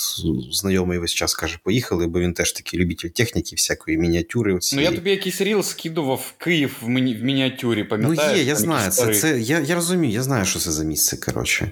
[0.51, 4.53] знайомий весь час каже, поїхали, бо він теж такий любитель техніки, всякої мініатюри.
[4.53, 4.75] Оці.
[4.75, 7.15] Ну я тобі якийсь ріл скидував Київ в, міні...
[7.15, 8.91] в мініатюрі, Ну, є, я знаю.
[8.91, 11.71] Це, це, я, я розумію, я знаю, що це за місце, коротше.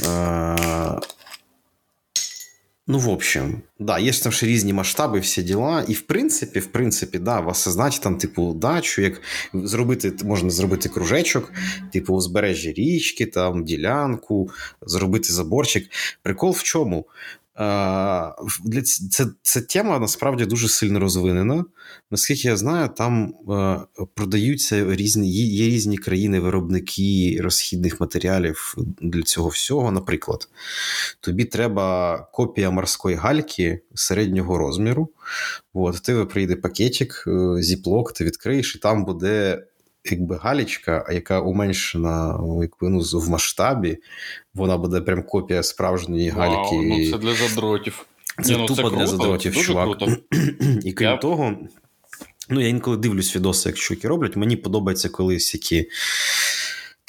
[0.00, 1.00] Е,
[2.92, 5.84] ну, в общем, да, є ж там ще різні масштаби, всі діла.
[5.88, 9.20] І в принципі, в принципі, да, воссоздати там, типу, дачу, як
[9.54, 11.52] зробити, можна зробити кружечок,
[11.92, 14.50] типу, узбережжя річки, там, ділянку,
[14.82, 15.90] зробити заборчик.
[16.22, 17.06] Прикол в чому?
[17.58, 17.62] Е,
[18.64, 21.64] для це, це тема насправді дуже сильно розвинена.
[22.10, 23.80] Наскільки я знаю, там е,
[24.14, 29.92] продаються різні, є, різні країни-виробники розхідних матеріалів для цього всього.
[29.92, 30.48] Наприклад,
[31.20, 35.08] тобі треба копія морської гальки середнього розміру.
[35.74, 39.62] От, в тебе прийде пакетик, е, зіплок, ти відкриєш, і там буде.
[40.04, 43.98] Якби галічка, а яка уменшена ну, якби, ну, в масштабі,
[44.54, 46.76] вона буде прям копія справжньої галіки.
[46.76, 48.06] Вау, ну це для задротів.
[48.44, 49.84] Це Ні, ну, тупо для круто, задротів, дуже чувак.
[49.84, 50.16] круто.
[50.84, 51.56] І крім Я- того,
[52.48, 54.36] ну я інколи дивлюсь відоси, як чуваки роблять.
[54.36, 55.88] Мені подобається, колись всякі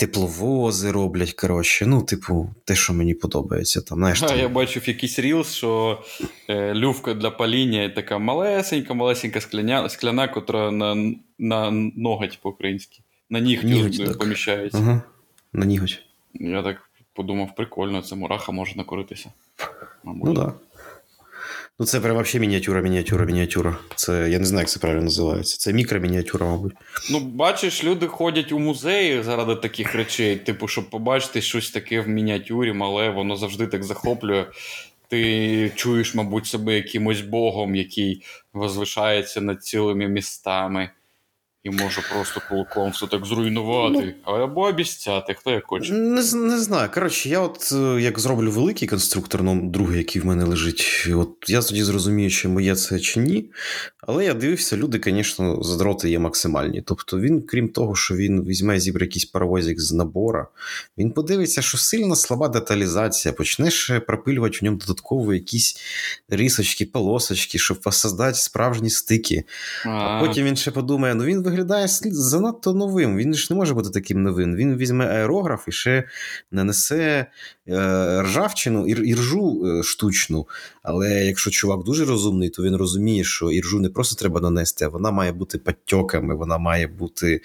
[0.07, 1.33] тепловози роблять.
[1.33, 3.81] Коротше, ну, типу, те, що мені подобається.
[3.81, 6.01] Там, знаєш, А, там, я бачив якийсь ріл, що
[6.49, 12.99] е, лювка для паління така малесенька, малесенька скляня, скляна, котра на, на ноготь по-українськи.
[13.29, 14.77] На Ніготь, е, поміщається.
[14.77, 15.01] Ага,
[15.53, 15.99] на ніготь.
[16.33, 19.31] Я так подумав, прикольно, це мураха може накуритися.
[20.03, 20.23] Мабуть.
[20.25, 20.45] Ну так.
[20.45, 20.53] Да.
[21.83, 23.77] Ну, це прям вообще мініатюра, мініатюра, мініатюра.
[23.95, 25.57] Це я не знаю, як це правильно називається.
[25.57, 26.73] Це мікромініатюра, мабуть.
[27.11, 32.07] Ну, бачиш, люди ходять у музеї заради таких речей, типу, щоб побачити щось таке в
[32.07, 34.45] мініатюрі, мале, воно завжди так захоплює.
[35.07, 40.89] Ти чуєш, мабуть, себе якимось богом, який возвишається над цілими містами
[41.63, 44.15] і може просто кулаком все так зруйнувати.
[44.23, 45.93] Або обіцяти, хто як хоче.
[45.93, 46.89] Не, не знаю.
[46.93, 51.29] Коротше, я от е, як зроблю великий конструктор, ну, другий, який в мене лежить, от
[51.47, 53.49] я тоді зрозумію, чи моє це чи ні.
[54.07, 56.81] Але я дивився, люди, звісно, задроти є максимальні.
[56.81, 60.47] Тобто він, крім того, що він візьме зібре якийсь паровозик з набора,
[60.97, 65.77] він подивиться, що сильно слаба деталізація, почне ще пропилювати в ньому додатково якісь
[66.29, 69.43] рисочки, полосочки, щоб воссоздати справжні стики.
[69.85, 73.17] А потім він ще подумає: ну він виглядає занадто новим.
[73.17, 74.55] Він ж не може бути таким новим.
[74.55, 76.03] Він візьме аерограф і ще
[76.51, 77.25] нанесе
[77.67, 80.47] е, ржавчину і, і ржу е, штучну.
[80.83, 84.87] Але якщо чувак дуже розумний, то він розуміє, що іржу не просто треба нанести, а
[84.87, 87.41] вона має бути патьоками, вона має бути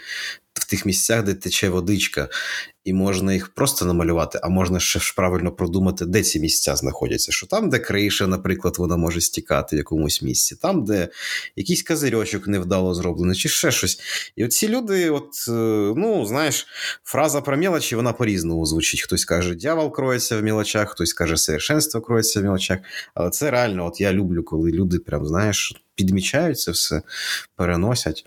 [0.54, 2.28] в тих місцях, де тече водичка,
[2.88, 7.32] і можна їх просто намалювати, а можна ще ж правильно продумати, де ці місця знаходяться.
[7.32, 11.08] Що там, де криша, наприклад, вона може стікати в якомусь місці, там, де
[11.56, 14.00] якийсь козирьочок невдало зроблений, чи ще щось.
[14.36, 15.52] І оці люди, от, е,
[15.96, 16.66] ну, знаєш,
[17.04, 19.02] фраза про мелочі, вона по-різному звучить.
[19.02, 22.78] Хтось каже, дьявол кроється в мілочах, хтось каже, совершенство кроється в мілочах.
[23.14, 27.02] Але це реально, от я люблю, коли люди прям, знаєш, підмічають це все,
[27.56, 28.26] переносять.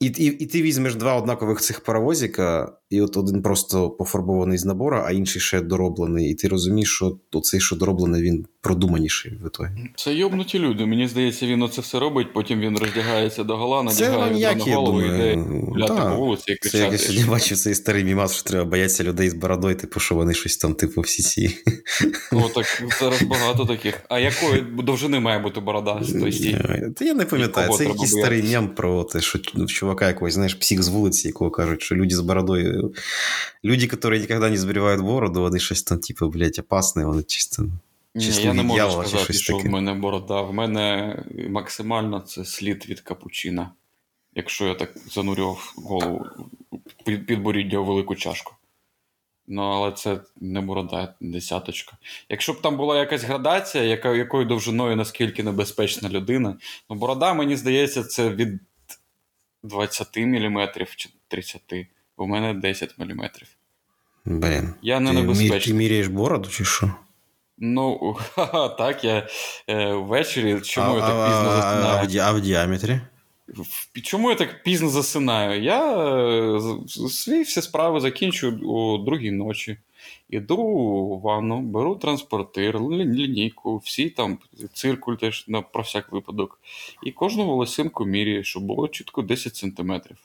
[0.00, 4.64] І, і, і ти візьмеш два однакових цих паровозика, і от один просто пофарбований з
[4.64, 6.30] набору, а інший ще дороблений.
[6.30, 9.68] І ти розумієш, що цей, що дороблений, він продуманіший в ітогі.
[9.96, 10.86] Це йобнуті люди.
[10.86, 14.76] Мені здається, він оце все робить, потім він роздягається до гола, Це надягає маніяки, на
[14.76, 15.34] голову і йде
[15.68, 16.98] гуляти по вулиці і Це як я кричати.
[16.98, 20.56] сьогодні бачив цей старий мімас, що треба боятися людей з бородою, типу, що вони щось
[20.56, 21.58] там, типу, всі ці.
[22.32, 24.00] О, так зараз багато таких.
[24.08, 26.02] А якої довжини має бути борода?
[26.96, 30.54] Та я не пам'ятаю, це якийсь старий мем про те, що ну, чувака якогось, знаєш,
[30.54, 32.83] псих з вулиці, якого кажуть, що люди з бородою.
[33.64, 37.66] Люди, які ніколи не зберігають бороду, вони щось там, типу, блядь, опасне, вони чисто.
[38.14, 39.68] Ні, я не можу дьявола сказати, що таке.
[39.68, 40.40] в мене борода.
[40.40, 41.16] В мене
[41.48, 43.70] максимально це слід від капучина.
[44.34, 46.26] Якщо я так занурював голову
[47.04, 48.54] під підборіддя у велику чашку.
[49.46, 51.96] Ну, але це не борода, десяточка.
[52.28, 56.56] Якщо б там була якась градація, яка, якою довжиною наскільки небезпечна людина,
[56.90, 58.60] ну борода, мені здається, це від
[59.62, 61.62] 20 мм чи 30.
[62.16, 63.30] У мене 10 мм.
[64.24, 64.74] Блін.
[64.82, 65.60] Я не Ти, небезпечний.
[65.60, 66.90] ти міряєш бороду чи що?
[67.58, 69.28] Ну, ха-ха, так, я
[69.68, 70.60] е, ввечері.
[70.60, 72.20] Чому а, я так пізно а, засинаю?
[72.22, 73.00] а в діаметрі?
[74.02, 75.62] Чому я так пізно засинаю?
[75.62, 75.96] Я
[76.56, 76.60] е,
[77.10, 79.76] свої всі справи закінчую о другій ночі.
[80.30, 84.38] Іду в ванну, беру транспортир, лі- лінійку, всі там
[84.72, 86.60] циркуль теж на про всяк випадок.
[87.02, 90.16] І кожну волосинку міряю, щоб було чітко 10 сантиметрів.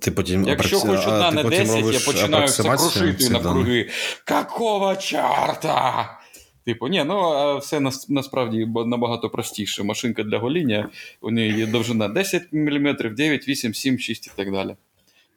[0.00, 3.52] Ти потім Якщо апракси- хоч одна на 10, я починаю все крушити цих на даних?
[3.64, 3.88] круги.
[4.24, 6.16] Какого чорта?
[6.64, 9.82] Типу, ні, ну все нас, насправді набагато простіше.
[9.82, 10.88] Машинка для гоління,
[11.20, 14.76] у неї є довжина 10 мм, 9, 8, 7, 6 і так далі.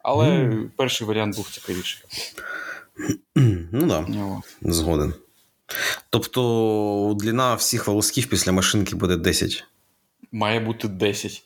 [0.04, 0.72] Але Мгм.
[0.78, 2.02] перший варіант був цікавіший.
[3.72, 4.42] Ну так, да,
[4.74, 5.14] згоден.
[6.10, 9.64] Тобто длина всіх волосків після машинки буде 10.
[10.32, 11.44] Має бути 10.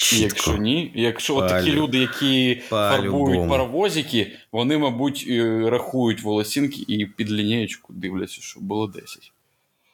[0.00, 0.24] Чітко.
[0.24, 1.48] якщо ні, якщо Палю.
[1.48, 8.62] такі люди, які фарбують паровозики, вони, мабуть, е, рахують волосинки і під лінієчку дивляться, щоб
[8.62, 9.32] було 10.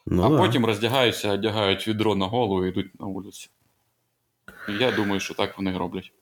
[0.07, 0.39] Ну, а да.
[0.39, 3.49] потім роздягаються, одягають відро на голову і йдуть на вулицю.
[4.81, 6.13] Я думаю, що так вони роблять.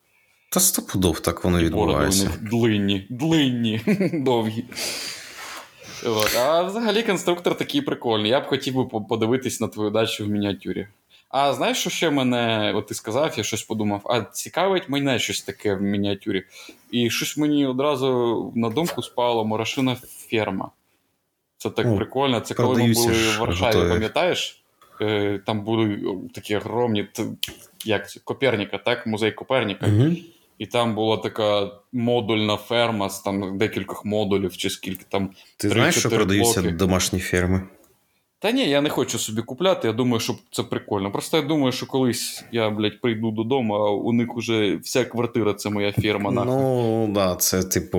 [0.51, 2.25] Та стопудов так воно І бороди у відбувається.
[2.25, 3.81] них длинні, длинні,
[4.13, 4.65] довгі.
[6.07, 6.37] От.
[6.37, 8.31] А взагалі конструктор такий прикольний.
[8.31, 10.87] Я б хотів би подивитись на твою дачу в мініатюрі.
[11.37, 15.43] А знаєш, що ще мене, от ти сказав, я щось подумав, а цікавить мене щось
[15.43, 16.45] таке в мініатюрі.
[16.91, 19.97] І щось мені одразу на думку спало Морошина
[20.31, 20.71] ферма.
[21.59, 22.41] Це так О, прикольно.
[22.41, 23.91] Це коли ми були в Варшаві, готові.
[23.91, 24.65] пам'ятаєш?
[25.01, 26.03] Е, Там були
[26.35, 27.07] такі огромні,
[27.85, 29.07] як це, Коперніка, так?
[29.07, 29.87] Музей Коперніка.
[29.87, 30.17] Угу.
[30.59, 35.31] І там була така модульна ферма з там декількох модулів, чи скільки там.
[35.57, 36.77] Ти знаєш, що продаються блоки.
[36.77, 37.63] домашні ферми?
[38.45, 39.89] Та ні, я не хочу собі купляти.
[39.89, 41.13] Я думаю, що це прикольно.
[41.13, 45.55] Просто я думаю, що колись я, блядь, прийду додому, а у них уже вся квартира
[45.55, 46.31] це моя ферма.
[46.31, 46.53] нахуй.
[46.53, 47.99] Ну, да, це типу.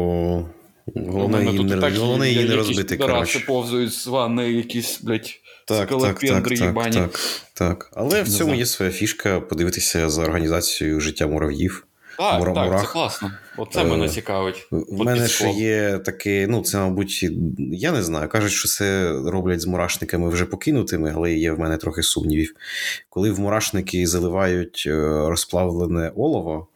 [0.95, 3.39] Головне її не, так головне її не розбити, підараси коротше.
[3.39, 5.29] повзають з ванни, якісь, блядь,
[5.67, 7.19] Так, так, так, так, так,
[7.53, 7.91] так.
[7.95, 8.59] Але в цьому знаю.
[8.59, 11.87] є своя фішка подивитися за організацією життя мурав'їв.
[12.17, 13.31] Так, Мура- так, це класно.
[13.57, 14.67] Оце Е, мене цікавить.
[14.71, 17.29] В мене ще є таке, ну це, мабуть,
[17.71, 18.29] я не знаю.
[18.29, 22.53] Кажуть, що це роблять з мурашниками вже покинутими, але є в мене трохи сумнівів.
[23.09, 24.91] Коли в мурашники заливають е,
[25.29, 26.67] розплавлене олово,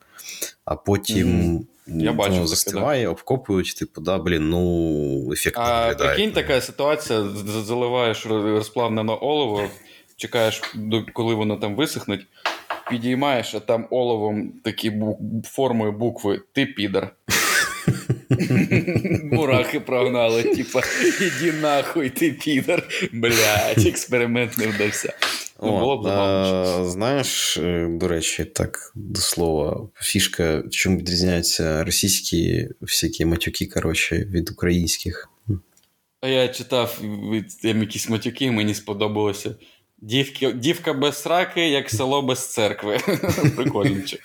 [0.65, 1.65] а потім Мгм.
[1.91, 6.09] Я застиває, обкопують, типу, да, блін, ну, ефектно А виглядає.
[6.15, 7.25] прикинь, така ситуація:
[7.65, 9.63] заливаєш роз- розплавлене олово,
[10.15, 10.61] чекаєш,
[11.13, 12.19] коли воно там висохне,
[12.89, 17.15] підіймаєш, а там оловом такі бу- формою букви Ти підар.
[19.23, 20.81] Мурахи прогнали, типа,
[21.21, 22.87] іди нахуй, ти підар.
[23.13, 25.13] Блять, експеримент не вдався.
[25.63, 32.69] Ну, було б а, знаєш, е, до речі, так до слова, фішка, чим відрізняються російські
[32.81, 35.29] всякі матюки, коротше, від українських.
[36.21, 36.99] А я читав
[37.31, 39.55] від якісь матюки, мені сподобалося.
[40.01, 42.97] Дівки, дівка без сраки, як село без церкви.
[43.55, 44.17] Прикольниче.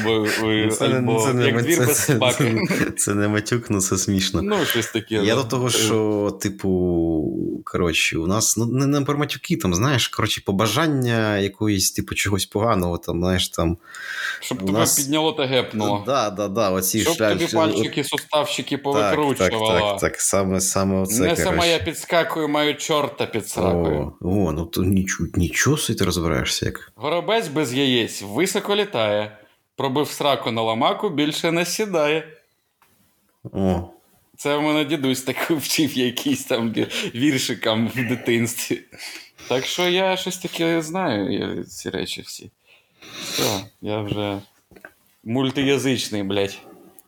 [0.00, 2.56] Або, Ну, Це або це не- як двір це- без це- собаки.
[2.68, 4.42] Це, це не матюк, ну це смішно.
[4.42, 5.14] Ну, щось таке.
[5.14, 5.34] Я да.
[5.34, 10.42] до того, що, типу, коротше, у нас ну, не, не про матюки, там, знаєш, коротше,
[10.46, 13.76] побажання якоїсь, типу, чогось поганого, там, знаєш, там.
[14.40, 16.02] Щоб тебе нас- підняло та гепнуло.
[16.06, 19.90] Да, да, да, оці Щоб шлях- тобі пальчики, суставчики Так, так, повикручувало.
[19.90, 24.12] так, так, саме, саме оце, Не сама я підскакую, маю чорта під сракою.
[24.20, 26.92] О, о, ну то нічого, нічого ти розбираєшся як.
[26.94, 29.36] Горобець без яєць високо літає.
[29.76, 32.28] Пробив сраку на ламаку, більше не сідає.
[33.52, 33.82] О,
[34.36, 36.74] Це в мене дідусь так вчив якийсь там
[37.14, 38.80] віршикам в дитинстві.
[39.48, 42.50] Так що я щось таке знаю, я ці речі всі.
[43.22, 44.38] Все, я вже
[45.24, 46.58] мультиязичний, блядь.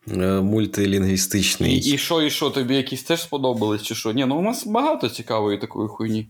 [0.09, 1.79] е, мультилінгвістичний.
[1.79, 4.13] І що, і що, тобі якісь теж сподобались, чи що?
[4.13, 6.27] Ні, ну у нас багато цікавої такої хуйні.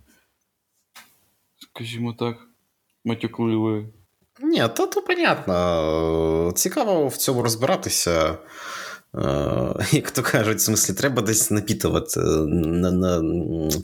[1.75, 2.37] Скажімо так,
[3.05, 3.87] матюкливої.
[4.43, 6.53] Ні, то, то понятно.
[6.57, 8.39] Цікаво в цьому розбиратися.
[9.15, 12.21] Е, Як то кажуть, в смислі, треба десь напітувати.
[12.21, 13.21] На, на,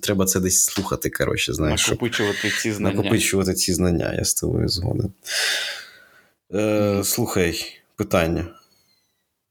[0.03, 2.97] треба це десь слухати, коротше, знаєш, Накопичувати ці знання.
[2.97, 5.13] накопичувати ці знання, я з тобою згоден.
[6.55, 8.47] Е, слухай, питання.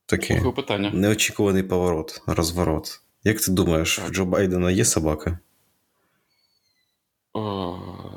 [0.06, 0.34] Таке.
[0.34, 0.92] Слухаю питання.
[0.94, 3.02] Неочікуваний поворот, розворот.
[3.24, 5.40] Як ти думаєш, в Джо Байдена є собака?
[7.34, 7.72] О,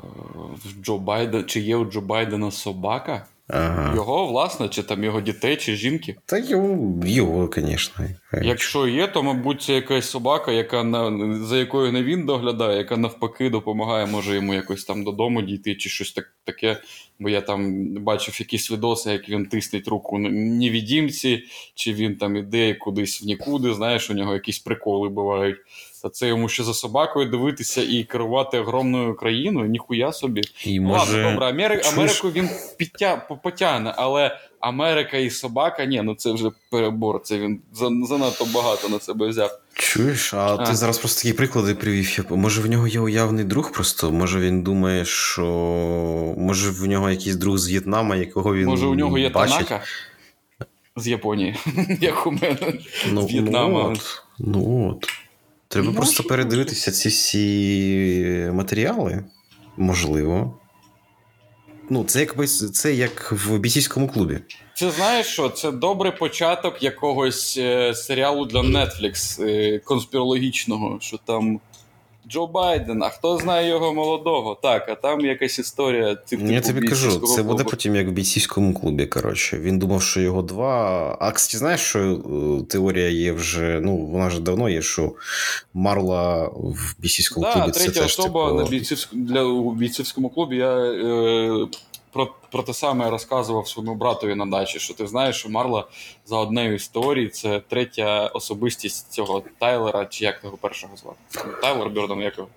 [0.81, 3.25] Джо Байден, чи є у Джо Байдена собака?
[3.53, 3.95] Ага.
[3.95, 6.15] Його власне, чи там його дітей, чи жінки?
[6.25, 8.05] Та його, його звісно.
[8.41, 12.97] Якщо є, то, мабуть, це якась собака, яка на, за якою не він доглядає, яка
[12.97, 16.77] навпаки допомагає, може йому якось там додому дійти, чи щось так, таке.
[17.19, 21.43] Бо я там бачив якісь відоси, як він тиснить руку невідімці,
[21.75, 25.57] чи він там іде кудись в нікуди, знаєш, у нього якісь приколи бувають.
[26.01, 30.41] Та це йому ще за собакою дивитися і керувати огромною країною, ніхуя собі.
[30.65, 31.11] І Ну, може.
[31.17, 31.81] Ладно, добре, Амери...
[31.93, 33.27] Америку він підтя...
[33.43, 37.21] потягне, але Америка і собака, ні, ну це вже перебор.
[37.23, 37.61] Це він
[38.05, 39.59] занадто багато на себе взяв.
[39.73, 40.65] Чуєш, а, А.
[40.65, 42.25] ти зараз просто такі приклади привів.
[42.29, 44.11] Може в нього є уявний друг просто?
[44.11, 45.45] Може він думає, що.
[46.37, 48.65] Може в нього якийсь друг з В'єтнама, якого він.
[48.65, 49.67] Може, у нього є бачить?
[49.67, 49.81] Танака
[50.95, 51.55] з Японії,
[52.01, 52.73] як у мене
[53.11, 53.83] Ну, з В'єтнама.
[53.83, 55.07] Ну от, ну от.
[55.71, 59.23] Треба просто передивитися ці всі матеріали.
[59.77, 60.59] Можливо.
[61.89, 64.39] Ну, це якби це як в бійцівському клубі.
[64.73, 65.49] Це знаєш що?
[65.49, 71.59] Це добрий початок якогось е, серіалу для Netflix е, конспірологічного, що там
[72.31, 74.57] Джо Байден, а хто знає його молодого?
[74.61, 76.15] Так, а там якась історія.
[76.15, 79.05] Тип, Я тобі кажу, це буде потім як в бійцівському клубі.
[79.05, 81.17] Коротше, він думав, що його два.
[81.19, 83.79] А кстати, знаєш, що е, теорія є вже.
[83.83, 85.11] Ну, вона вже давно є, що
[85.73, 87.71] Марла в бійцівському Да, клубі.
[87.71, 90.55] це третя теж, особа типу, на бійцівському для у бійцівському клубі.
[90.55, 91.67] Я е,
[92.13, 94.79] про, про те саме розказував своєму братові на дачі.
[94.79, 95.87] Що ти знаєш, що Марла
[96.25, 101.17] за однею історії це третя особистість цього Тайлера, чи як того першого звати?
[101.61, 102.49] Тайлер Бьордан, як його?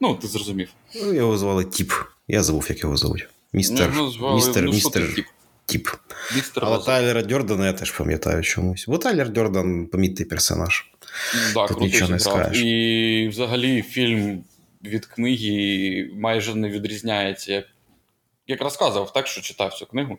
[0.00, 0.68] Ну, ти зрозумів.
[0.94, 1.92] Ну, його звали Тіп.
[2.28, 3.28] Я забув, як його звуть.
[3.52, 3.92] Містер.
[3.96, 5.24] Ну, звали, містер, ну, містер?
[5.66, 5.88] Тіп.
[6.34, 6.86] Містер Але Роза.
[6.86, 8.84] Тайлера Дьордана я теж пам'ятаю чомусь.
[8.88, 10.90] Бо Тайлер Дьордан помітний персонаж.
[11.54, 12.62] Да, Тут нічого не скажеш.
[12.62, 14.44] І взагалі фільм
[14.84, 17.52] від книги майже не відрізняється.
[17.52, 17.64] Як,
[18.46, 20.18] як розказував, так що читав цю книгу.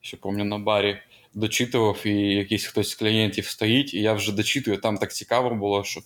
[0.00, 0.98] Ще пам'ятаю, на барі
[1.34, 4.76] дочитував, і якийсь хтось з клієнтів стоїть, і я вже дочитую.
[4.76, 6.00] Там так цікаво було, що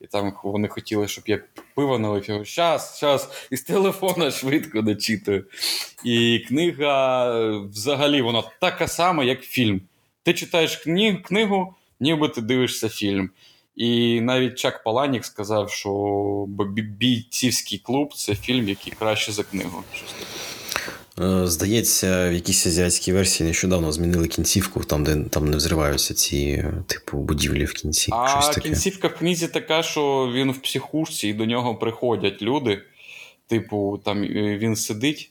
[0.00, 1.40] і там вони хотіли, щоб я
[1.74, 2.30] пиво налив.
[2.30, 5.44] Я щас, щас, із телефона швидко дочитую.
[6.04, 7.30] І книга
[7.60, 9.80] взагалі вона така сама, як фільм.
[10.22, 13.30] Ти читаєш кні- книгу, ніби ти дивишся фільм.
[13.76, 16.44] І навіть Чак Паланік сказав, що
[16.98, 19.84] бійцівський клуб це фільм, який краще за книгу.
[19.94, 20.51] Щось таке.
[21.20, 26.36] Е, Здається, в якійсь азіатській версії нещодавно змінили кінцівку, там, де там не взриваються ці,
[26.36, 28.12] е, типу, будівлі в кінці.
[28.28, 28.60] Щось таке.
[28.60, 32.82] кінцівка в книзі така, що він в психушці, і до нього приходять люди.
[33.46, 35.30] Типу, там е, він сидить,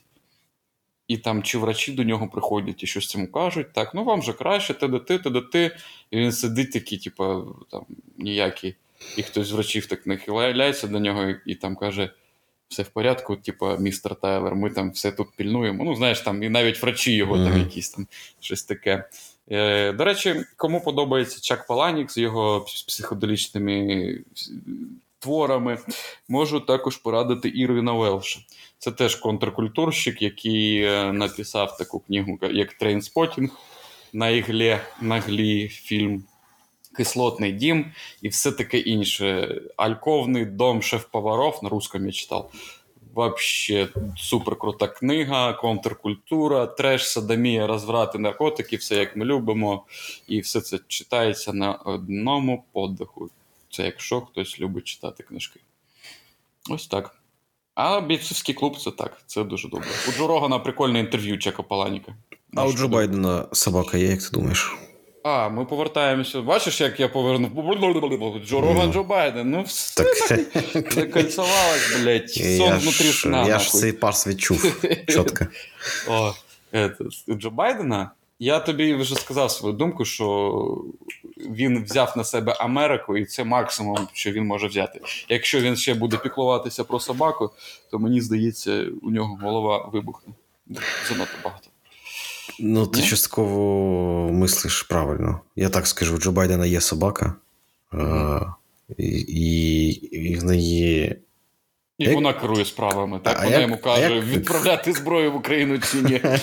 [1.08, 3.72] і там чи врачі до нього приходять і щось йому кажуть.
[3.72, 5.76] Так, ну вам же краще, ти ти, ти ти.
[6.10, 7.86] І він сидить такий, типу, там
[8.18, 8.74] ніякий.
[9.16, 12.10] І хтось з врачів так нахиляється до нього і, і там каже:
[12.72, 15.84] все в порядку, типу, містер Тайлер, ми там все тут пільнуємо.
[15.84, 18.06] Ну, знаєш, там і навіть врачі його там якісь там
[18.40, 19.04] щось таке.
[19.50, 24.18] Е, до речі, кому подобається Чак Паланік з його пс- психоделічними
[25.18, 25.78] творами,
[26.28, 28.40] можу також порадити Ірвіна Велша.
[28.78, 33.50] Це теж контркультурщик, який е, написав таку книгу, як Trainspotting
[34.12, 36.24] на іглі, на глі фільм.
[36.96, 39.60] Кислотний дім і все таке інше.
[39.76, 42.52] Альковний дом шеф-поваров на русском я читав.
[43.14, 49.84] Вообще супер крута книга, контркультура, треш, садомія, розврати, наркотики, все як ми любимо.
[50.28, 53.30] І все це читається на одному подиху.
[53.70, 55.60] Це якщо хтось любить читати книжки.
[56.70, 57.16] Ось так.
[57.74, 59.88] А бійцівський клуб це так, це дуже добре.
[60.08, 62.16] У Джо Рогана прикольне інтерв'ю Чека Паланіка.
[62.56, 64.72] А у Джо Байдена собака є, як ти думаєш?
[65.24, 66.40] А, ми повертаємося.
[66.40, 67.50] Бачиш, як я повернув.
[68.46, 68.92] Джо Роган.
[68.92, 69.50] Джо Байден.
[69.50, 70.92] Ну, все Так.
[70.92, 72.30] закольцевалось, блядь.
[72.30, 73.46] Сон Я внутрі ж, сна.
[73.48, 75.46] я ж цей парс відчув чітко.
[76.08, 76.32] О,
[76.72, 77.08] это,
[77.38, 78.10] Джо Байдена.
[78.38, 80.84] Я тобі вже сказав свою думку, що
[81.36, 85.00] він взяв на себе Америку, і це максимум, що він може взяти.
[85.28, 87.50] Якщо він ще буде піклуватися про собаку,
[87.90, 90.32] то мені здається, у нього голова вибухне.
[91.08, 91.68] Занадто багато.
[92.60, 95.40] Ну, ти частково мислиш правильно.
[95.56, 97.34] Я так скажу: у Джо Байдена є собака,
[97.94, 98.40] е,
[98.98, 99.88] і, і,
[100.30, 101.16] і в неї
[101.98, 103.20] І Як- вона керує справами.
[103.24, 106.20] Так А вона як- йому а каже, як- відправляти зброю в Україну чи ні.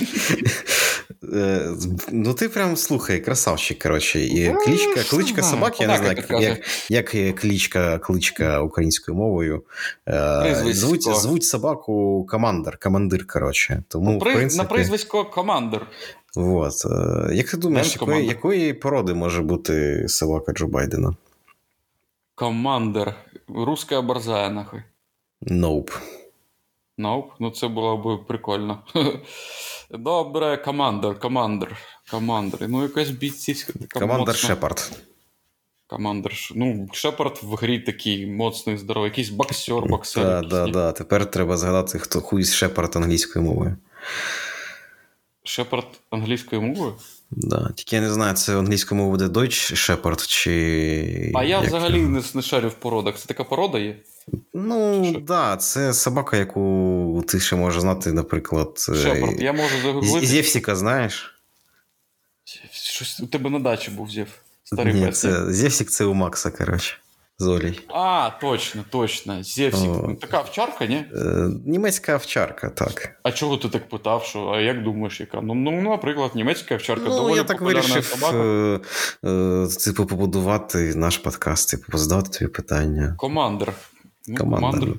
[1.34, 1.70] Е,
[2.12, 4.20] Ну, ти прям слухай, красавчик, коротше.
[4.26, 6.24] І Ну, кличка, кличка собак, я не знаю,
[6.90, 9.64] як, як, кличка, кличка українською мовою.
[10.08, 13.84] Е, Звуть, звуть собаку командир, командир, коротше.
[13.88, 15.88] Тому, в При- принципі, На прізвисько командир.
[16.36, 16.74] Вот.
[16.86, 21.16] Е, Як ти думаєш, якої, якої породи може бути собака Джо Байдена?
[22.36, 23.16] Командир.
[23.48, 24.84] Руська борзая, нахуй.
[25.42, 25.98] Nope.
[26.98, 28.84] Ноуп, ну це було б прикольно.
[29.92, 31.78] Добре, командир, командир,
[32.12, 32.70] командир.
[32.70, 34.48] Ну, якась бійцівська така Командир моцна.
[34.48, 34.92] Шепард.
[35.88, 36.34] Командир.
[36.56, 40.24] Ну, Шепард в грі такий моцний, здоровий, якийсь боксер, боксер.
[40.24, 40.92] Так, так, да, да.
[40.92, 43.78] Тепер треба згадати, хто хуй з Шепард англійською мовою.
[45.44, 46.96] Шепард англійською мовою?
[47.32, 47.72] Да.
[47.76, 51.32] Тільки я не знаю, це в англійському буде Deutsch Shepherd чи.
[51.36, 53.18] А я як взагалі не, не шарю в породах.
[53.18, 53.98] Це така порода є?
[54.54, 58.86] Ну, так, да, це собака, яку ти ще можеш знати, наприклад.
[58.90, 59.42] е, Шепард.
[59.42, 60.28] Я можу З- загуглити.
[60.28, 61.36] Зевсіка, знаєш?
[62.72, 64.28] Щось у тебе на дачі був Зєв.
[64.64, 65.20] Старий Ні, пес.
[65.20, 66.98] це Зєвсік це у Макса, коротше.
[67.40, 67.74] З.
[67.88, 69.44] А, точно, точно.
[69.44, 69.90] Зевсік.
[69.90, 70.06] О.
[70.08, 70.96] Ну, Така овчарка, ні?
[71.16, 73.20] Е, німецька овчарка, так.
[73.24, 74.24] А чого ти так питав?
[74.24, 75.42] Що, а як думаєш, яка?
[75.42, 78.38] Ну, ну наприклад, німецька овчарка Ну, доволі я так популярна вирішив, собака.
[78.38, 78.80] е,
[79.30, 83.16] е, типу, побудувати наш подкаст, типу, задавати тобі питання.
[83.18, 83.74] Командер.
[84.28, 84.70] Ну, Команда.
[84.78, 84.96] командер.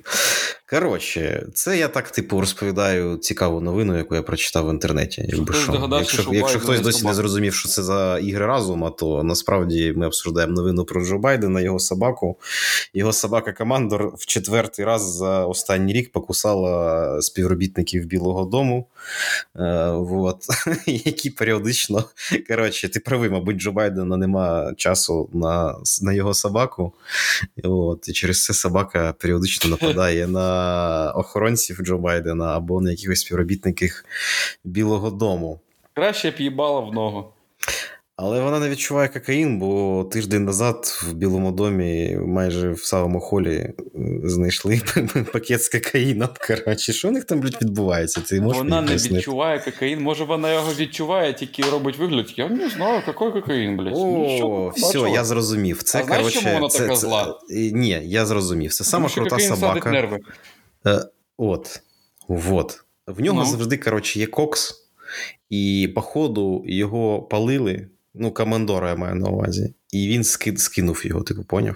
[0.71, 5.25] Коротше, це я так, типу, розповідаю цікаву новину, яку я прочитав в інтернеті.
[5.27, 5.63] Якби що.
[5.63, 9.93] здогадався, Якщо, що якщо хтось досі не зрозумів, що це за ігри разума, то насправді
[9.95, 12.37] ми обсуждаємо новину про Джо Байдена, його собаку.
[12.93, 18.87] Його собака Командор в четвертий раз за останній рік покусала співробітників Білого Дому,
[19.91, 20.45] вот,
[20.85, 22.03] які періодично.
[22.47, 26.93] Коротше, ти правий, мабуть, Джо Байдена нема часу на, на його собаку.
[27.63, 34.03] От, і через це собака періодично нападає на охоронців Джо Байдена або на якихось співробітників
[34.63, 35.59] Білого Дому.
[35.93, 37.33] Краще б їбала в ногу.
[38.23, 43.73] Але вона не відчуває кокаїн, бо тиждень назад в Білому домі майже в самому холі
[44.23, 44.81] знайшли
[45.33, 46.29] пакет з кокаїном.
[46.47, 48.21] Коротше, що у них там блядь, відбувається?
[48.21, 50.01] Ти можеш Вона не відчуває кокаїн.
[50.01, 52.33] Може, вона його відчуває, тільки робить вигляд.
[52.37, 53.93] Я не знаю, який кокаїн, блядь.
[53.95, 54.07] О,
[54.65, 55.09] не все, бачила.
[55.09, 55.83] я зрозумів.
[55.83, 57.39] Це А знаєш, коротше, чому вона це, така це- зла?
[57.49, 58.73] е, Ні, я зрозумів.
[58.73, 59.91] Це сама крута собака.
[59.91, 60.19] нерви.
[60.87, 61.01] Е,
[61.37, 61.81] от.
[63.07, 63.45] В нього Ну.
[63.45, 64.75] завжди, коротше, є кокс,
[65.49, 67.87] і, походу, його палили.
[68.13, 69.73] Ну, командора я маю на увазі.
[69.91, 71.75] І він ски- скинув його, типу, поняв?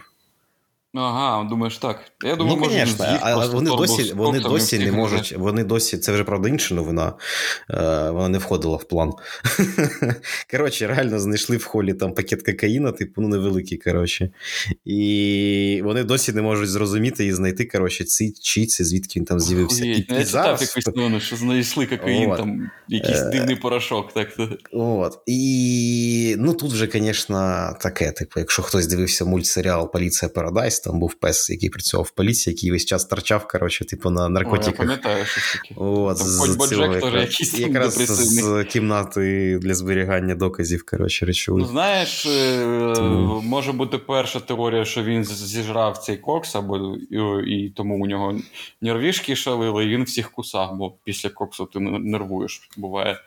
[0.96, 2.00] Ага, думаєш так.
[2.24, 5.34] Я думаю, ну, звісно, але вони досі, вони досі не можуть.
[5.38, 7.14] Вони досі, це вже правда інша новина.
[7.70, 9.12] Е, вона не входила в план.
[10.52, 14.30] Коротше, реально знайшли в холі там пакет кокаїна, типу, ну невеликий, коротше.
[14.86, 19.40] І вони досі не можуть зрозуміти і знайти, коротше, ці, чи це, звідки він там
[19.40, 19.86] з'явився.
[19.86, 22.38] І, Я і зараз, якусь новину, що знайшли кокаїн, От.
[22.38, 23.30] там якийсь Е.
[23.30, 24.14] дивний порошок.
[24.14, 24.28] Так.
[24.72, 25.20] От.
[25.26, 28.12] І ну тут вже, звісно, таке.
[28.12, 32.72] Типу, якщо хтось дивився мультсеріал Поліція Парадайс, там був пес, який працював в поліції, який
[32.72, 35.76] весь час торчав, коротше, типу, на О, я пам'ятаю щось таке.
[35.78, 41.62] От, Там з цього якийсь там якраз з кімнати для зберігання доказів, коротше, речових.
[41.62, 47.52] Ну, знаєш, е, Тому- може бути перша теорія, що він зіжрав цей кокс, або і,
[47.52, 48.40] і тому у нього
[48.82, 53.20] нервішки шалили, і він всіх кусав, бо після коксу ти нервуєш, буває.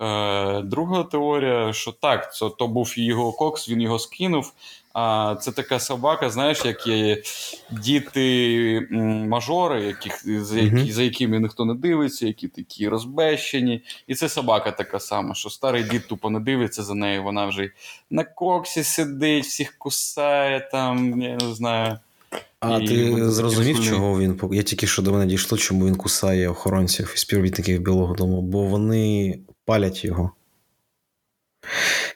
[0.00, 4.52] Е, друга теорія, що так, це то був його кокс, він його скинув.
[4.92, 7.22] А це така собака, знаєш, як є
[7.70, 13.82] діти-мажори, яких, за, які, за якими ніхто не дивиться, які такі розбещені.
[14.06, 17.70] І це собака така сама, що старий дід тупо не дивиться за нею, вона вже
[18.10, 21.98] на коксі сидить, всіх кусає там, я не знаю.
[22.60, 25.96] А І ти зрозумів, такі чого він Я тільки що до мене дійшло, чому він
[25.96, 30.30] кусає охоронців і співробітників Білого Дому, бо вони палять його.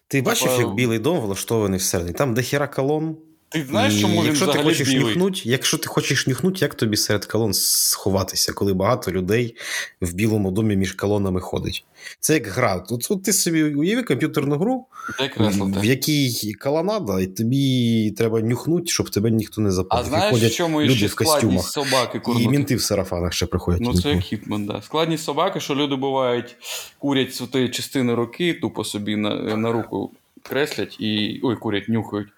[0.09, 2.19] Ти бачив, як Білий дом влаштований всередині?
[2.19, 3.17] Там дохіра колон.
[3.55, 5.05] Ти знаєш, чому він якщо ти хочеш білий?
[5.05, 9.57] нюхнуть, якщо ти хочеш нюхнути, як тобі серед колон сховатися, коли багато людей
[10.01, 11.85] в білому домі між колонами ходить?
[12.21, 12.79] Це як гра.
[12.79, 14.87] Тут, тут ти собі уяви комп'ютерну гру,
[15.35, 15.67] кресло.
[15.67, 15.85] в так.
[15.85, 19.99] якій колонада, і тобі треба нюхнути, щоб тебе ніхто не запав.
[19.99, 21.41] А знаєш, в чому люди ще в костюмах.
[21.41, 23.81] складність собаки І мінти в сарафанах ще приходять.
[23.81, 24.21] Ну, це як.
[24.21, 24.83] Хітман, да.
[24.83, 26.57] Складність собаки, що люди бувають,
[26.99, 30.11] курять з тієї частини руки, тупо собі на, на руку
[30.43, 31.41] креслять і.
[31.43, 32.29] Ой, курять, нюхають.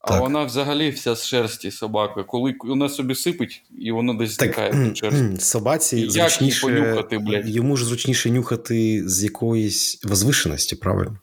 [0.00, 0.20] А Так.
[0.20, 2.22] вона взагалі вся з шерсті собака.
[2.24, 5.36] Коли вона собі сипить, і вона десь зникає від шерсті.
[5.38, 7.48] собаці Як її зручніше, понюхати, блядь?
[7.48, 11.18] йому ж зручніше нюхати з якоїсь возвишеності, правильно?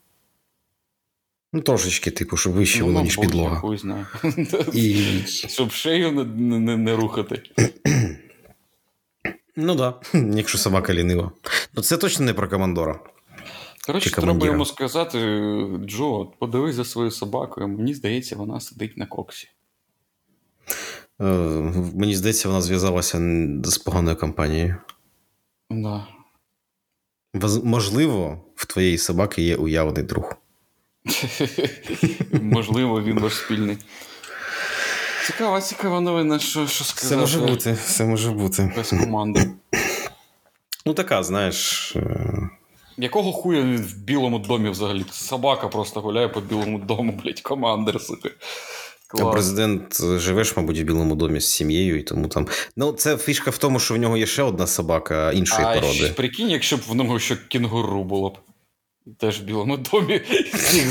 [1.53, 3.55] Ну, трошечки, типу, щоб вище було, ніж мабуть, підлога.
[3.55, 4.05] хуй знаю.
[4.73, 5.05] І...
[5.27, 7.41] Щоб шею не, не, не, не рухати.
[9.55, 10.19] Ну так, да.
[10.37, 11.31] якщо собака лінива.
[11.73, 12.99] Ну, це точно не про командора.
[13.85, 15.19] Коротше, треба йому сказати:
[15.85, 17.67] Джо, подивись за свою собакою.
[17.67, 19.49] Мені здається, вона сидить на коксі.
[21.21, 21.25] Е,
[21.95, 23.19] мені здається, вона зв'язалася
[23.63, 24.75] з поганою компанією.
[25.69, 26.07] Да.
[27.63, 30.35] Можливо, в твоєї собаки є уявний друг.
[32.41, 33.77] Можливо, він ваш спільний.
[35.25, 37.15] Цікава, цікава новина, що, що сказати.
[37.15, 38.73] Це може бути, це може бути.
[38.75, 39.51] Без команди.
[40.85, 41.95] Ну, така, знаєш.
[42.97, 45.05] Якого хуя він в білому домі взагалі?
[45.11, 48.29] Собака просто гуляє по білому дому, блядь, командир сука.
[49.07, 49.33] А Клас.
[49.33, 52.47] президент живеш, мабуть, в Білому домі з сім'єю, і тому там.
[52.77, 56.13] Ну, це фішка в тому, що в нього є ще одна собака іншої А породи.
[56.15, 58.37] прикинь, якщо б в нього ще кінгуру було б.
[59.17, 60.21] Теж в Білому домі
[60.53, 60.89] всіх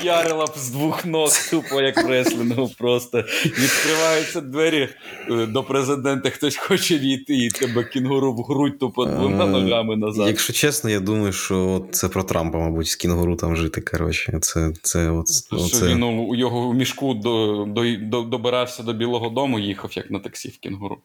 [0.00, 3.24] з'ярила б з двох ног, тупо як реслінгу просто.
[3.44, 4.88] Відкриваються двері
[5.30, 9.96] е, до президента, хтось хоче війти, і тебе кінгуру в грудь тупо двома Е, ногами
[9.96, 10.26] назад.
[10.26, 13.80] Якщо чесно, я думаю, що це про Трампа, мабуть, з кінгуру там жити.
[13.80, 15.86] Коротше, це, це, от, Що оце...
[15.88, 20.48] він у його мішку до, до, до, добирався до Білого Дому, їхав як на таксі
[20.48, 20.98] в кінгуру.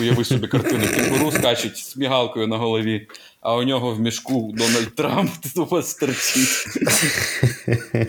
[0.00, 0.86] Уяви собі картину.
[0.94, 3.08] Кінгуру скачуть з мігалкою на голові,
[3.40, 6.66] а у нього в мішку Дональд Трамп тупо стерчить.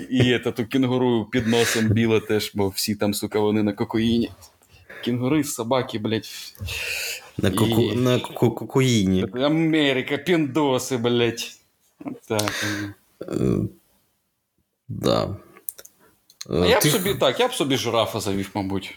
[0.10, 4.32] І этот, у кінгуру під носом біле теж, бо всі там, сука, вони на кокаїні.
[5.04, 6.28] Кінгури, собаки, блядь.
[7.38, 7.82] На, коку...
[7.82, 9.26] І- на кокаїні.
[9.34, 11.52] Америка, піндоси, блядь.
[12.28, 12.66] Так.
[13.22, 13.28] Е,
[14.88, 15.36] Да.
[16.50, 18.96] А Е, я б собі так, я б собі жирафа завів, мабуть.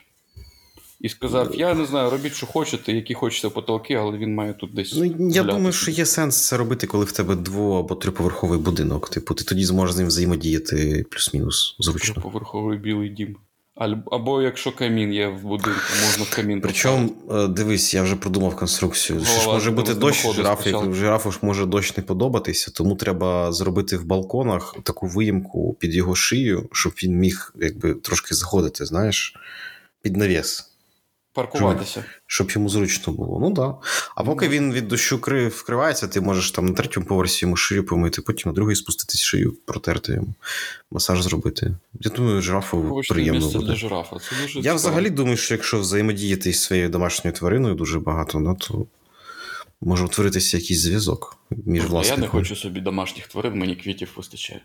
[1.02, 4.74] І сказав: я не знаю, робіть, що хочете, які хочете потолки, але він має тут
[4.74, 4.94] десь.
[4.96, 5.42] Ну, я гуляти.
[5.42, 9.08] думаю, що є сенс це робити, коли в тебе дво- або триповерховий будинок.
[9.08, 12.22] Типу, ти тоді зможеш з ним взаємодіяти плюс-мінус зручно.
[12.22, 13.36] Поверховий білий дім.
[14.10, 16.60] Або якщо камін є в будинку, можна в камін.
[16.60, 19.24] Причому, е, дивись, я вже продумав конструкцію.
[19.24, 23.52] Що ж може бути дощ, жираф, як жирафу ж може дощ не подобатися, тому треба
[23.52, 29.34] зробити в балконах таку виїмку під його шию, щоб він міг якби трошки згодити, знаєш,
[30.02, 30.71] під навіс.
[31.34, 32.04] Паркуватися.
[32.26, 33.38] Щоб йому зручно було.
[33.40, 33.54] Ну так.
[33.54, 33.74] Да.
[34.14, 35.16] А поки він від дощу
[35.48, 39.56] вкривається, ти можеш там на третьому поверсі йому шию помити, потім на другий спуститись шию,
[39.64, 40.34] протерти йому,
[40.90, 41.76] масаж зробити.
[42.00, 43.66] Я думаю, жирафу Повичне приємно буде.
[43.66, 44.16] для жирафа.
[44.16, 44.76] Це дуже Я цікаво.
[44.76, 48.86] взагалі думаю, що якщо взаємодіяти із своєю домашньою твариною дуже багато, ну, то
[49.80, 54.60] може утворитися якийсь зв'язок між Тобто Я не хочу собі домашніх тварин, мені квітів вистачає.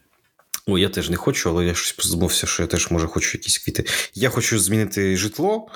[0.66, 3.58] О, я теж не хочу, але я щось задумався, що я теж може хочу якісь
[3.58, 3.86] квіти.
[4.14, 5.68] Я хочу змінити житло,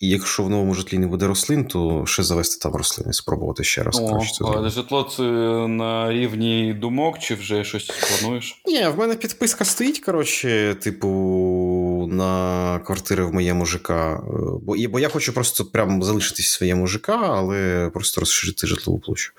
[0.00, 3.82] і якщо в новому житлі не буде рослин, то ще завести там рослини, спробувати ще
[3.82, 4.00] раз.
[4.02, 5.22] О, це а житло це
[5.68, 7.90] на рівні думок, чи вже щось
[8.20, 8.62] плануєш?
[8.66, 13.90] Ні, в мене підписка стоїть, коротше, типу, на квартири в моєму ЖК.
[13.90, 14.20] Е,
[14.62, 18.98] Бо, і- бо я хочу просто прям залишитись в своєму ЖК, але просто розширити житлову
[18.98, 19.32] площу.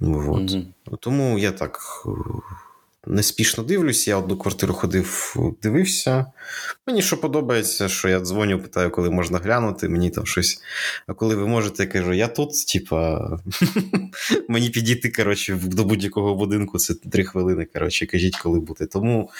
[0.00, 0.52] Вот.
[0.52, 0.66] Мгм.
[1.00, 2.10] Тому я так е,
[3.08, 4.08] неспішно дивлюсь.
[4.08, 6.26] Я одну квартиру ходив, дивився.
[6.86, 10.60] Мені що подобається, що я дзвоню, питаю, коли можна глянути, мені там щось.
[11.06, 13.30] А коли ви можете, я кажу, я тут, типа,
[14.48, 17.66] мені підійти, коротше, до будь-якого будинку це три хвилини.
[17.74, 18.86] Коротше, кажіть, коли бути.
[18.86, 19.30] Тому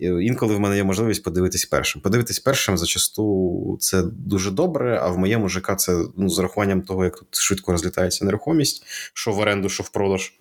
[0.00, 2.02] е, інколи в мене є можливість подивитись першим.
[2.02, 7.04] Подивитись першим зачасту це дуже добре, а в моєму ЖК це ну, з урахуванням того,
[7.04, 8.82] як тут швидко розлітається нерухомість,
[9.14, 10.32] що в оренду, що в продаж.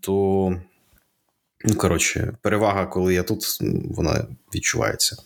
[0.00, 0.56] То,
[1.64, 3.58] ну, коротше, перевага, коли я тут,
[3.90, 5.16] вона відчувається.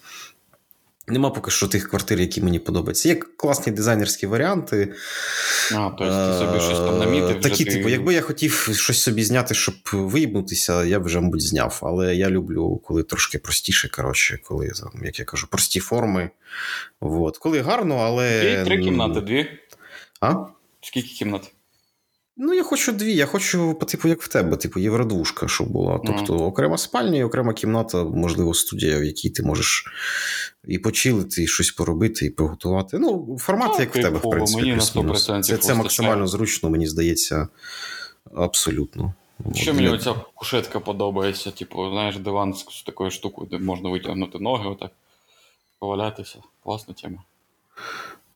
[1.07, 3.09] Нема поки що тих квартир, які мені подобаються.
[3.09, 4.95] Є класні дизайнерські варіанти.
[5.75, 7.41] А, тобто ти собі щось там намітив.
[7.41, 11.43] Такі, ти- типу, якби я хотів щось собі зняти, щоб виїбнутися, я б вже, мабуть,
[11.43, 11.81] зняв.
[11.83, 14.73] Але я люблю, коли трошки простіше, коротше, коли,
[15.03, 16.31] як я кажу, прості форми.
[17.01, 17.39] Вот.
[17.39, 18.45] Коли гарно, але.
[18.45, 19.47] Є три кімнати, дві.
[20.21, 20.35] А?
[20.81, 21.54] Скільки кімнат?
[22.37, 23.15] Ну, я хочу дві.
[23.15, 26.01] Я хочу, типу, як в тебе, типу, євродвушка, щоб була.
[26.07, 29.87] Тобто, окрема спальня і окрема кімната, можливо, студія, в якій ти можеш
[30.65, 32.99] і почилити, і щось поробити, і приготувати.
[32.99, 35.29] Ну, формат, Ну, як в тебе, в принципі, мені на плюс-мінус.
[35.31, 37.49] 100% Це, це максимально зручно, мені здається,
[38.35, 39.15] абсолютно.
[39.45, 44.39] От, мені оця кушетка подобається, типу, знаєш, диван з з такою штукою, де можна витягнути
[44.39, 44.91] ноги, отак,
[45.79, 46.39] повалятися.
[46.65, 47.23] Класна тема.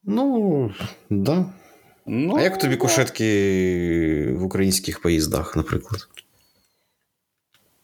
[0.04, 0.72] Ну,
[1.10, 1.46] да.
[2.08, 2.80] Ну, А як тобі да.
[2.80, 6.08] кушетки в українських поїздах, наприклад?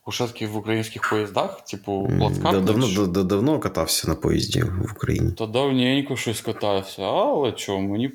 [0.01, 2.61] Кушетки в українських поїздах, типу, плацкарти?
[2.61, 5.33] Давно, давно катався на поїзді в Україні.
[5.33, 8.13] Та давненько щось катався, але чого, мені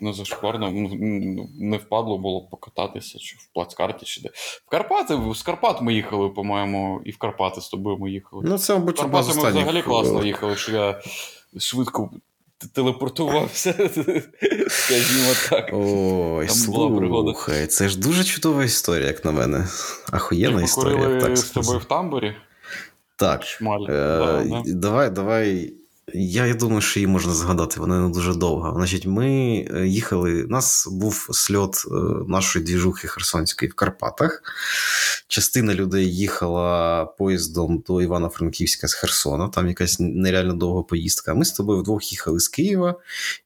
[0.00, 0.70] не зашкварно,
[1.60, 4.28] не впадло було покататися, чи в плацкарті, чи де.
[4.66, 8.42] В Карпати, з Карпат ми їхали, по-моєму, і в Карпати з тобою ми їхали.
[8.46, 11.00] Ну, це, мабуть, В Карпати ми взагалі класно е, їхали, що я
[11.58, 12.10] швидко
[12.68, 13.72] телепортувався,
[14.68, 15.70] скажімо так.
[15.72, 19.68] Ой, Там слухай, це ж дуже чудова історія, як на мене.
[20.12, 22.34] Ахуєнна історія, так з тобою в тамбурі.
[23.16, 23.44] Так.
[23.44, 23.84] Шмаль.
[23.88, 24.62] Е, да.
[24.66, 25.72] Давай, давай.
[26.14, 28.72] Я, я думаю, що її можна згадати, вона не дуже довга.
[28.76, 29.28] Значить, ми
[29.74, 30.44] е, їхали.
[30.44, 31.94] У нас був сльот е,
[32.28, 34.42] нашої двіжухи Херсонської в Карпатах.
[35.28, 39.48] Частина людей їхала поїздом до Івано-Франківська з Херсона.
[39.48, 41.34] Там якась нереально довга поїздка.
[41.34, 42.94] Ми з тобою вдвох їхали з Києва.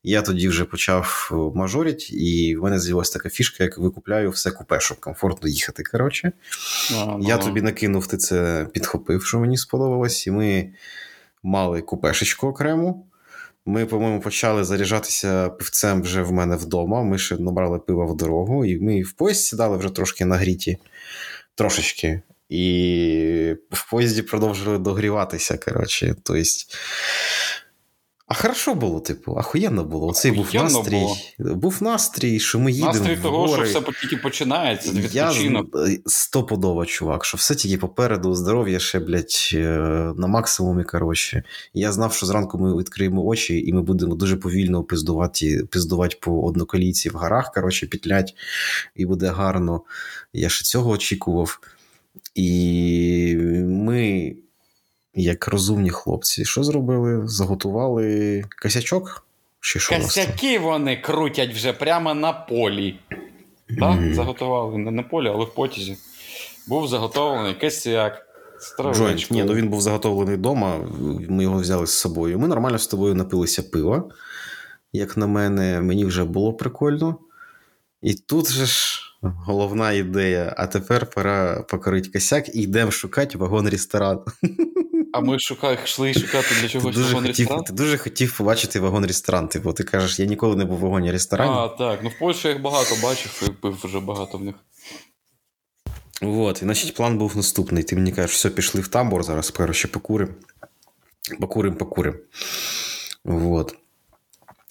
[0.02, 4.50] Я тоді вже почав е, мажорити, і в мене з'явилася така фішка, як викупляю все
[4.50, 5.82] купе, щоб комфортно їхати.
[5.82, 6.32] Коротше.
[7.20, 10.72] Я тобі накинув, ти це підхопив, що мені сподобалось, і ми
[11.46, 13.06] мали купешечку окрему.
[13.66, 17.02] Ми, по-моєму, почали заряджатися пивцем вже в мене вдома.
[17.02, 20.78] Ми ще набрали пива в дорогу, і ми в поїзд сідали вже трошки нагріті,
[21.54, 22.20] трошечки.
[22.48, 25.58] І в поїзді продовжили догріватися.
[25.58, 26.42] Коротше, тобто.
[28.28, 30.06] А хорошо було, типу, ахуєнно було.
[30.06, 30.90] Оцей був настрій.
[30.90, 31.16] було.
[31.54, 32.92] Був настрій, що ми їдемо.
[32.92, 33.68] Настрій в того, що гори.
[33.68, 35.66] все тільки починається, Я відпочинок.
[35.76, 39.58] з- стопудово, чувак, що все тільки попереду, здоров'я ще, блядь, е,
[40.16, 40.84] на максимумі.
[40.84, 41.42] Коротше.
[41.74, 46.42] Я знав, що зранку ми відкриємо очі, і ми будемо дуже повільно пиздувати, пиздувати по
[46.46, 48.34] одноколійці в горах, коротше, петлять,
[48.96, 49.80] і буде гарно.
[50.32, 51.60] Я ще цього очікував.
[52.34, 54.32] І ми,
[55.16, 57.28] як розумні хлопці, що зробили?
[57.28, 59.26] Заготували косячок?
[59.60, 59.96] Чи що?
[59.96, 62.98] Косяки вони крутять вже прямо на полі.
[63.68, 64.14] Так, Мгм.
[64.14, 65.96] заготували не на полі, але в потязі.
[66.68, 68.22] Був заготовлений косяк.
[68.94, 69.30] Джойнт.
[69.30, 70.76] Ні, ну він був заготовлений вдома.
[71.28, 72.38] Ми його взяли з собою.
[72.38, 74.04] Ми нормально з тобою напилися пива.
[74.92, 77.18] Як на мене, мені вже було прикольно.
[78.02, 80.54] І тут же ж головна ідея.
[80.56, 84.18] А тепер пора покорити косяк і йдемо шукати вагон-ресторан.
[85.12, 87.64] А ми шукали, йшли шукати для Ти чогось дуже, вагон хотів, ресторан.
[87.64, 89.48] ти дуже хотів побачити вагон-ресторан.
[89.48, 91.52] Типу, ти кажеш, я ніколи не був в вагоні-ресторані.
[91.52, 92.00] А, так.
[92.02, 94.54] Ну в Польщі я їх багато бачив і пив вже багато в них.
[96.22, 97.82] Вот, і значить, план був наступний.
[97.82, 100.34] Ти мені кажеш, все, пішли в тамбур, зараз коротше, покурим.
[101.40, 102.14] Покурим, покурим.
[103.24, 103.74] Вот.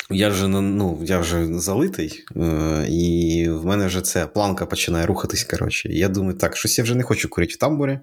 [0.09, 5.43] Я вже, ну, я вже залитий, е, і в мене вже ця планка починає рухатись.
[5.43, 5.89] Коротше.
[5.89, 7.99] Я думаю, так, щось я вже не хочу курити в тамбурі.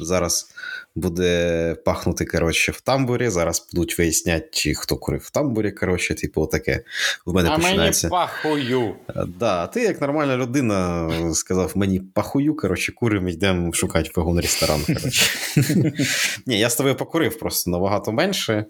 [0.00, 0.50] Зараз
[0.94, 3.28] буде пахнути коротше, в тамбурі.
[3.28, 5.72] Зараз будуть виясняти, хто курив в тамбурі.
[5.72, 6.82] Коротше, типу, таке.
[7.26, 8.08] В мене а починається.
[8.08, 8.94] мені пахую.
[9.08, 14.80] Е, Да, ти як нормальна людина сказав мені пахую, коротше, куримо, йдемо шукати вагон ресторан.
[16.46, 18.66] Ні, я з тобою покурив просто набагато менше.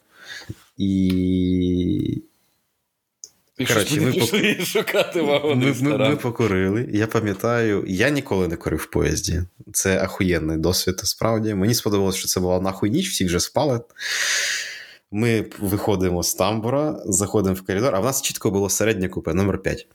[0.76, 2.22] І
[3.58, 6.88] Коротше, ми пішли шукати вагон ми, ми, ми покурили.
[6.92, 9.42] Я пам'ятаю, я ніколи не курив в поїзді.
[9.72, 11.54] Це ахуєнний досвід, справді.
[11.54, 13.80] Мені сподобалось, що це була нахуй ніч, всі вже спали.
[15.10, 19.62] Ми виходимо з тамбура, заходимо в коридор, а в нас чітко було середнє купе, номер
[19.62, 19.86] 5.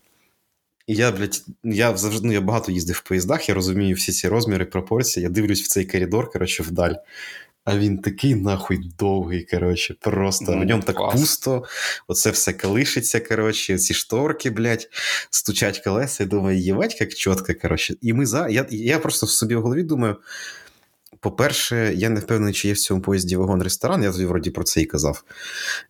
[0.88, 4.28] І я, блядь, я завжди ну, я багато їздив в поїздах, я розумію всі ці
[4.28, 5.24] розміри, пропорції.
[5.24, 6.94] Я дивлюсь в цей коридор, коротше, вдаль.
[7.68, 10.46] А він такий нахуй довгий, коротше, просто.
[10.52, 11.20] Ну, в ньому так клас.
[11.20, 11.64] пусто,
[12.08, 14.90] оце все колишиться, коротше, ці шторки, блядь,
[15.30, 17.96] стучать колеса, і думаю, їбать, як чітко, коротше.
[18.02, 18.48] І ми за.
[18.48, 20.18] Я, я просто в собі в голові думаю.
[21.20, 24.82] По-перше, я не впевнений, чи є в цьому поїзді вагон-ресторан, я тоді вроді про це
[24.82, 25.24] і казав.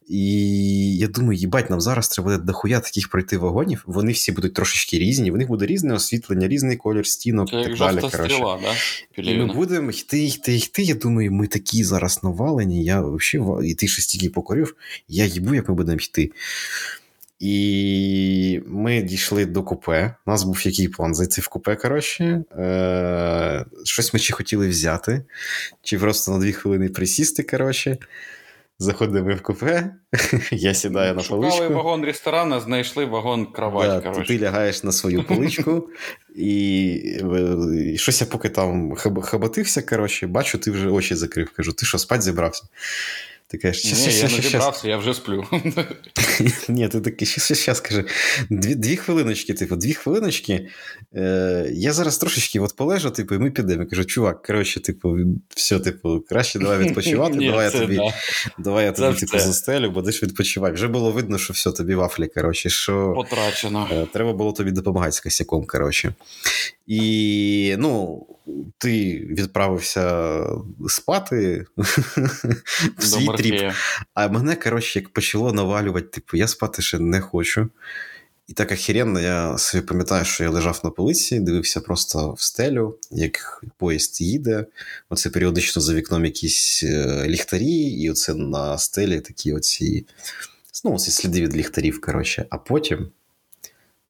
[0.07, 3.83] І я думаю, їбать, нам зараз треба буде дохуя таких пройти вагонів.
[3.85, 7.63] Вони всі будуть трошечки різні, в них буде різне освітлення, різний колір стінок Це і
[7.63, 8.09] так далі.
[8.09, 9.21] стріла, да?
[9.21, 10.83] І ми будемо йти, йти, йти.
[10.83, 12.83] Я думаю, ми такі зараз навалені.
[12.83, 14.75] Я взагалі, і ти ще стільки покорив,
[15.07, 16.31] я їбу, як ми будемо йти.
[17.39, 20.15] І ми дійшли до купе.
[20.25, 22.43] У нас був який план зайти в купе, коротше.
[22.59, 25.23] Е- щось ми чи хотіли взяти,
[25.83, 27.97] чи просто на дві хвилини присісти, коротше.
[28.79, 29.95] Заходимо в купе,
[30.51, 31.73] я сідаю на Шукали поличку.
[31.73, 35.89] вагон ресторана, знайшли вагон кровать, Да, ти лягаєш на свою поличку,
[36.35, 37.01] і,
[37.35, 41.51] е, і щось я поки там хаб- хабатився, коротше, бачу, ти вже очі закрив.
[41.57, 42.63] Кажу, ти що, спать зібрався?
[43.49, 45.45] Ти кажеш, щас, Ні, щас, я щас, не зібрався, я вже сплю.
[46.69, 48.03] Ні, ти такий, щас, каже,
[48.49, 50.67] дві, дві хвилиночки, типу, дві хвилиночки.
[51.15, 53.81] Е, я зараз трошечки от полежу, типу, і ми підемо.
[53.81, 55.17] Я кажу, чувак, коротше, типу,
[55.49, 58.13] все, типу, краще давай відпочивати, Ні, давай я тобі, да.
[58.57, 60.73] давай я тобі типу, застелю, будеш відпочивати.
[60.73, 63.13] Вже було видно, що все, тобі вафлі, коротше, що.
[63.15, 63.87] Потрачено.
[63.91, 66.13] Е, Треба було тобі допомагати з косяком, коротше.
[66.87, 68.25] І ну,
[68.77, 70.45] ти відправився
[70.87, 71.65] спати
[72.97, 73.71] в свій тріп.
[74.13, 77.69] А мене, коротше, як почало навалювати, типу, я спати ще не хочу.
[78.47, 82.97] І так охеренно, я собі пам'ятаю, що я лежав на полиці, дивився просто в стелю,
[83.11, 84.65] як поїзд їде.
[85.09, 90.05] Оце періодично за вікном якісь е, ліхтарі, і оце на стелі такі оці,
[90.83, 92.45] ну, оці сліди від ліхтарів, коротше.
[92.49, 93.11] А потім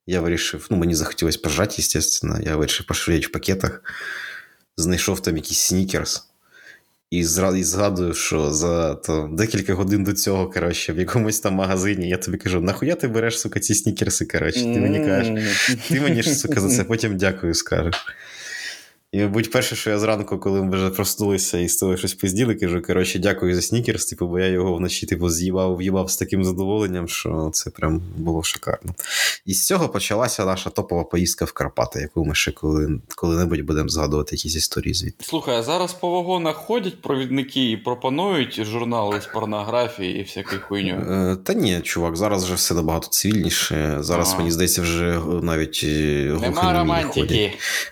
[0.08, 3.82] я вирішив, ну, мені захотілося пожати, звісно, я вирішив поширяти в пакетах,
[4.78, 6.24] знайшов там якийсь снікерс.
[7.12, 7.24] І,
[7.64, 12.38] згадую, що за то, декілька годин до цього, коротше, в якомусь там магазині я тобі
[12.38, 15.46] кажу, нахуя ти береш, сука, ці снікерси, коротше, ти мені кажеш,
[15.88, 17.96] ти мені ж, сука, за це потім дякую скажеш.
[19.12, 22.56] І, мабуть, перше, що я зранку, коли ми вже проснулися і з того щось пизділи,
[22.56, 26.44] кажу, коротше, дякую за снікерс, типу, бо я його вночі типу, з'їбав, в'їбав з таким
[26.44, 28.94] задоволенням, що це прям було шикарно.
[29.46, 33.90] І з цього почалася наша топова поїздка в Карпати, яку ми ще коли, коли-небудь будемо
[33.90, 35.26] згадувати якісь історії звідти.
[35.26, 40.96] Слухай, а зараз по вагонах ходять провідники і пропонують журнали з порнографії і всякою хуйню.
[40.96, 43.98] Е, Та ні, чувак, зараз вже все набагато цивільніше.
[44.00, 44.38] Зараз, А.
[44.38, 45.88] мені здається, вже навіть е,
[46.42, 46.62] Нема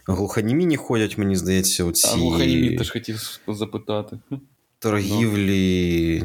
[0.08, 1.05] глухонімі ходять.
[1.06, 1.22] Романтики.
[1.22, 4.18] Мені здається, А оці теж хотів запитати.
[4.80, 6.24] торгівлі.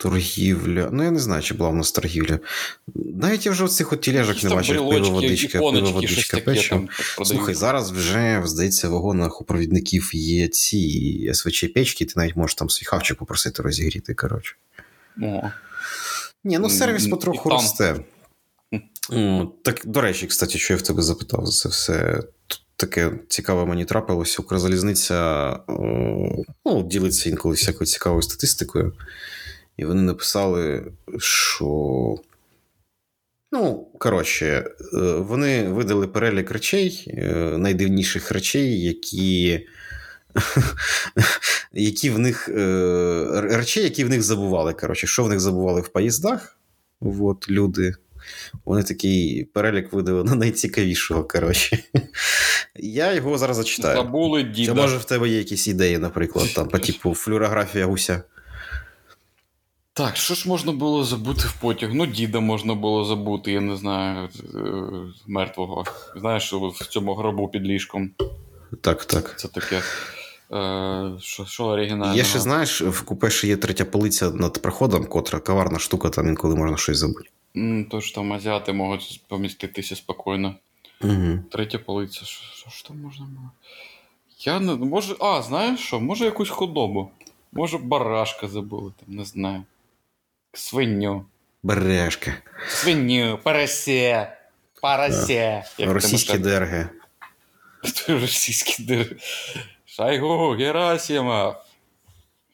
[0.00, 0.88] Торгівля.
[0.92, 2.38] Ну, я не знаю, чи була в нас торгівля.
[2.94, 4.76] Навіть я вже оцих от тележок не бачив.
[4.88, 6.90] Пиво, водичка, пиво, водичка, продають.
[7.24, 12.54] Слухай, зараз вже, здається, в вагонах у провідників є ці СВЧ печки, ти навіть можеш
[12.54, 14.54] там свій хавчик попросити розігріти, коротше.
[15.22, 15.42] О,
[16.44, 17.96] Ні, ну сервіс потроху росте.
[19.62, 22.22] Так, до речі, кстати, що я в тебе запитав за це все.
[22.78, 24.42] Таке цікаве мені трапилося.
[24.42, 25.50] Укрзалізниця
[26.64, 28.92] ну, ділиться інколи всякою цікавою статистикою.
[29.76, 31.66] І вони написали, що.
[33.52, 39.66] Ну, коротше, е, вони видали перелік речей, е, найдивніших речей, які.
[41.72, 44.72] які в них е, речей, які в них забували.
[44.72, 46.58] Коротше, що в них забували в поїздах?
[47.00, 47.94] От, люди.
[48.64, 51.24] Вони такий перелік видали на найцікавішого.
[51.24, 51.78] Коротше.
[52.76, 53.96] Я його зараз зачитаю.
[53.96, 54.74] забули Чи діда.
[54.74, 58.22] може в тебе є якісь ідеї, наприклад, там, по типу флюорографія гуся?
[59.92, 61.90] Так, що ж можна було забути в потяг?
[61.94, 64.58] Ну, діда можна було забути, я не знаю, е,
[65.26, 65.84] мертвого.
[66.16, 68.10] Знаєш, в цьому гробу під ліжком.
[68.80, 69.34] Так, так.
[69.38, 69.82] Це таке.
[70.52, 72.16] Е, що, що оригінального?
[72.16, 76.28] Є ще, знаєш, в купе ще є третя полиця над проходом, котра коварна штука, там
[76.28, 77.28] інколи можна щось забути.
[77.58, 80.54] М, Тож там азіати можуть поміститися спокійно.
[81.00, 81.38] Угу.
[81.50, 82.24] Третя полиця.
[82.24, 83.50] Що, що ж там можна було?
[84.40, 85.16] Я не може.
[85.20, 86.00] А, знаєш що?
[86.00, 87.10] Може якусь худобу.
[87.52, 89.62] Може барашка забули, там, не знаю.
[90.52, 91.24] Свиню.
[91.62, 92.34] Бережка.
[92.68, 94.36] Свиню, поросе.
[94.82, 95.64] Поросе.
[95.78, 96.88] Російське тебе ДРГ.
[97.80, 99.12] так-
[99.86, 101.54] Шайгу, Герасимов.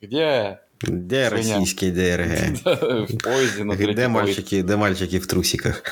[0.02, 0.58] Где?
[0.82, 2.52] Де російське ДРГ?
[3.08, 5.82] В поїзді на Де мальчики, де мальчики в трусиках?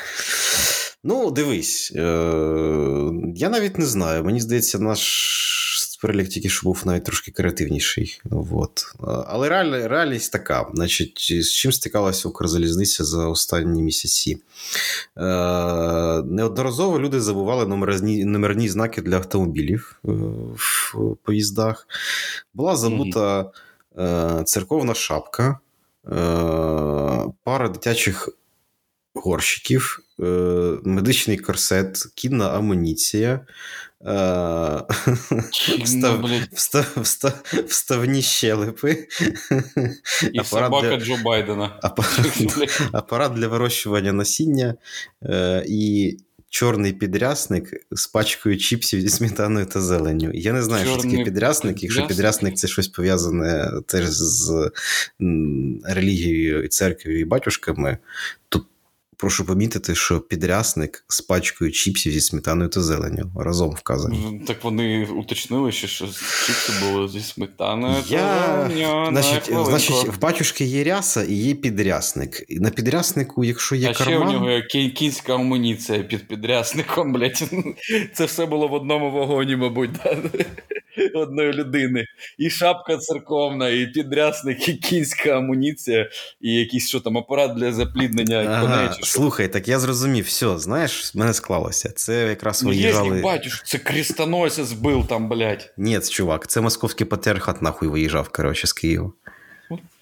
[1.03, 1.91] Ну, дивись.
[1.95, 4.23] Е- я навіть не знаю.
[4.23, 5.33] Мені здається, наш
[6.03, 8.21] перелік тільки що був навіть трошки креативніший.
[8.23, 8.95] Вот.
[8.99, 10.69] Е, Але реаль, реальність така.
[10.73, 14.37] Значить, з чим стикалася Укрзалізниця за останні місяці?
[15.17, 20.11] Е- неодноразово люди забували номерні, номерні знаки для автомобілів е-
[20.55, 21.87] в поїздах.
[22.53, 23.45] Була забута е-
[24.45, 25.59] церковна шапка.
[26.07, 26.11] Е,
[27.43, 28.29] пара дитячих
[29.15, 30.23] горщиків, е,
[30.83, 33.39] медичний корсет, кінна амуніція, е,
[35.83, 37.33] встав, встав, встав,
[37.67, 39.07] вставні щелепи,
[40.33, 41.79] І апарат собака для- Джо Байдена.
[41.83, 44.75] апарат, апарат для вирощування насіння
[45.23, 46.17] е, і
[46.53, 50.31] чорний підрясник з пачкою чіпсів зі сметаною та зеленню.
[50.33, 51.83] Я не знаю, що таке Чорний підрясник.
[51.83, 54.71] Якщо підрясник це щось пов'язане теж з
[55.83, 57.97] релігією і церквою і батюшками,
[58.49, 58.65] то
[59.23, 64.41] прошу помітити, що підрясник з пачкою чіпсів зі сметаною та зеленню разом вказані.
[64.47, 66.05] Так вони уточнили, ще, що
[66.45, 67.95] чіпси були зі сметаною.
[68.09, 68.67] Я...
[68.69, 72.45] Зеленю, Значить, значить, в батюшки є ряса і є підрясник.
[72.47, 77.43] І на підряснику, якщо є а ще у нього кін- кінська амуніція під підрясником, блядь.
[78.13, 80.17] Це все було в одному вагоні, мабуть, да?
[81.13, 82.05] одної людини.
[82.37, 86.09] І шапка церковна, і підрясник, і кінська амуніція,
[86.41, 88.85] і якийсь що там апарат для запліднення коней.
[88.85, 89.12] Ага, що.
[89.13, 91.89] Слухай, так я зрозумів, все, знаєш, в мене склалося.
[91.95, 93.07] Це якраз Ну, виїжджали.
[93.07, 95.73] якщо батюш, це крестоносець був там, блядь.
[95.77, 99.11] Ні, чувак, це московський патріархат нахуй виїжджав, коротше, з Києва.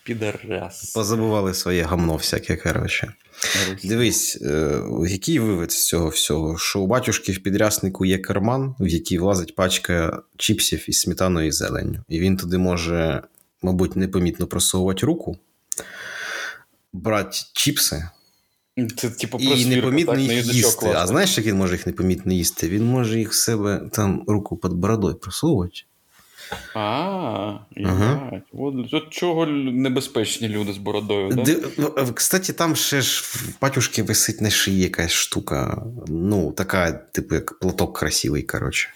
[0.03, 0.91] Підарас.
[0.91, 3.13] Позабували своє гамно всяке, коротше.
[3.83, 6.57] Дивись, е, який вивід з цього всього?
[6.57, 11.51] Що у батюшки в підряснику є карман, в який влазить пачка чіпсів із сметаною і
[11.51, 11.99] зеленню.
[12.09, 13.21] І він туди може,
[13.61, 15.37] мабуть, непомітно просовувати руку,
[16.93, 18.09] брати чіпси
[18.97, 20.93] Це типу і непомітно так, їх їсти.
[20.95, 22.69] А знаєш, як він може їх непомітно їсти?
[22.69, 25.81] Він може їх в себе там руку під бородою просовувати.
[26.75, 28.31] А, Ага.
[28.53, 31.43] От от чого небезпечні люди з бородою, так?
[31.43, 31.57] Де,
[32.13, 35.83] кстати, там ще ж в батюшки висить на шиї якась штука.
[36.07, 38.89] Ну, така, типу, як платок красивий, коротше.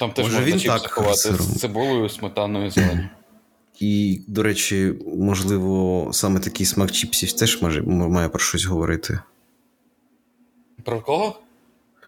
[0.00, 3.08] Там теж Може, можна він так з цибулею, сметаною, зеленю.
[3.80, 9.20] І, до речі, можливо, саме такий смак чіпсів теж може, має про щось говорити.
[10.84, 11.38] Про кого?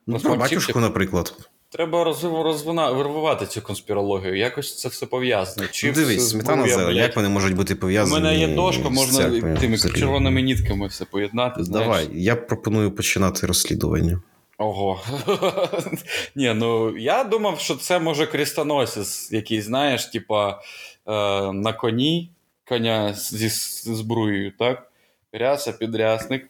[0.06, 0.82] Ну, Про батюшку, чіпсів?
[0.82, 1.34] наприклад.
[1.70, 4.36] Треба розвивати цю конспірологію.
[4.36, 5.68] Якось це все пов'язане.
[5.70, 8.20] Чіпс, Дивись, сметана зелень, як вони можуть бути пов'язані?
[8.20, 9.98] У мене є дошка, можна церквою, тими Сергій?
[10.00, 11.64] червоними нітками все поєднати.
[11.64, 11.86] Знаєш?
[11.88, 14.20] Давай, я пропоную починати розслідування.
[14.58, 15.00] Ого.
[16.36, 20.60] Ні, ну я думав, що це може крестоносець якийсь, знаєш, типа
[21.08, 21.12] е,
[21.52, 22.30] на коні,
[22.68, 23.48] коня зі
[23.94, 24.92] зброєю, так?
[25.32, 26.48] Ряса, підрясник.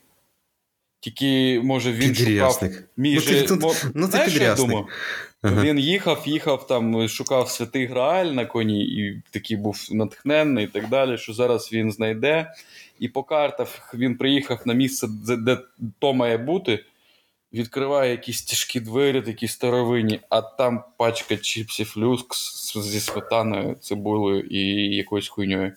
[1.00, 2.26] Тільки, може, він шукав.
[2.26, 2.88] Підрясник.
[2.96, 4.86] Мій Ну, же, ти тут- мо- ну, ти знаєш, що я думав?
[5.42, 5.62] Ага.
[5.62, 10.88] Він їхав, їхав там, шукав святий Грааль на коні, і такий був натхненний і так
[10.88, 12.52] далі, що зараз він знайде.
[12.98, 15.06] І по картах він приїхав на місце,
[15.38, 15.58] де
[15.98, 16.84] то має бути,
[17.52, 24.60] відкриває якісь тяжкі двері, такі старовинні, а там пачка чіпсів люкс зі сметаною, цибулею і
[24.96, 25.72] якоюсь хуйньою.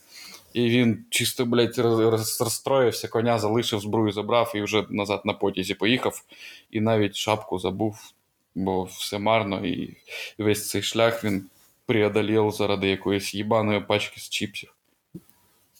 [0.53, 5.33] І він чисто, блядь, роз- роз- розстроївся, коня залишив, зброю забрав і вже назад на
[5.33, 6.23] потязі поїхав.
[6.71, 7.97] І навіть шапку забув,
[8.55, 9.97] бо все марно, і
[10.37, 11.45] весь цей шлях він
[11.85, 14.73] преодолів заради якоїсь їбаної пачки з чіпсів.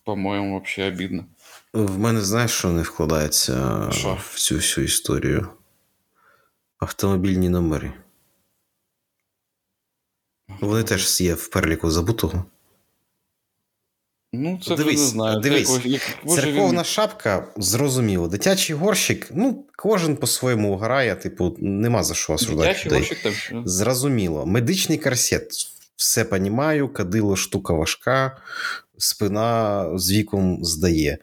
[0.03, 1.25] По-моєму, взагалі обідно.
[1.73, 4.17] В мене знаєш, що не вкладається Що?
[4.29, 5.47] в цю всю історію?
[6.81, 7.93] Автомобільні номери.
[10.61, 12.45] Вони теж є в переліку забутого.
[14.33, 15.39] Ну, це Дивись, вже не знаю.
[15.39, 15.79] Дивись.
[16.27, 18.27] Церковна він- шапка, зрозуміло.
[18.27, 22.99] Дитячий горщик, ну, кожен по-своєму грає, типу, нема за що осуждати Дитячий людей.
[22.99, 23.33] горщик там.
[23.33, 23.63] що?
[23.65, 24.45] Зрозуміло.
[24.45, 25.51] Медичний корсет.
[25.95, 28.37] Все понімаю, кадило штука важка,
[28.97, 31.17] спина з віком здає.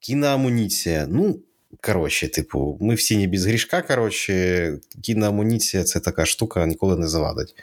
[0.00, 1.06] Кіноамуніція.
[1.10, 1.40] Ну,
[1.80, 3.82] коротше, типу, ми всі не без грішка.
[3.82, 7.54] Коротше, кіноамуніція це така штука, ніколи не завадить.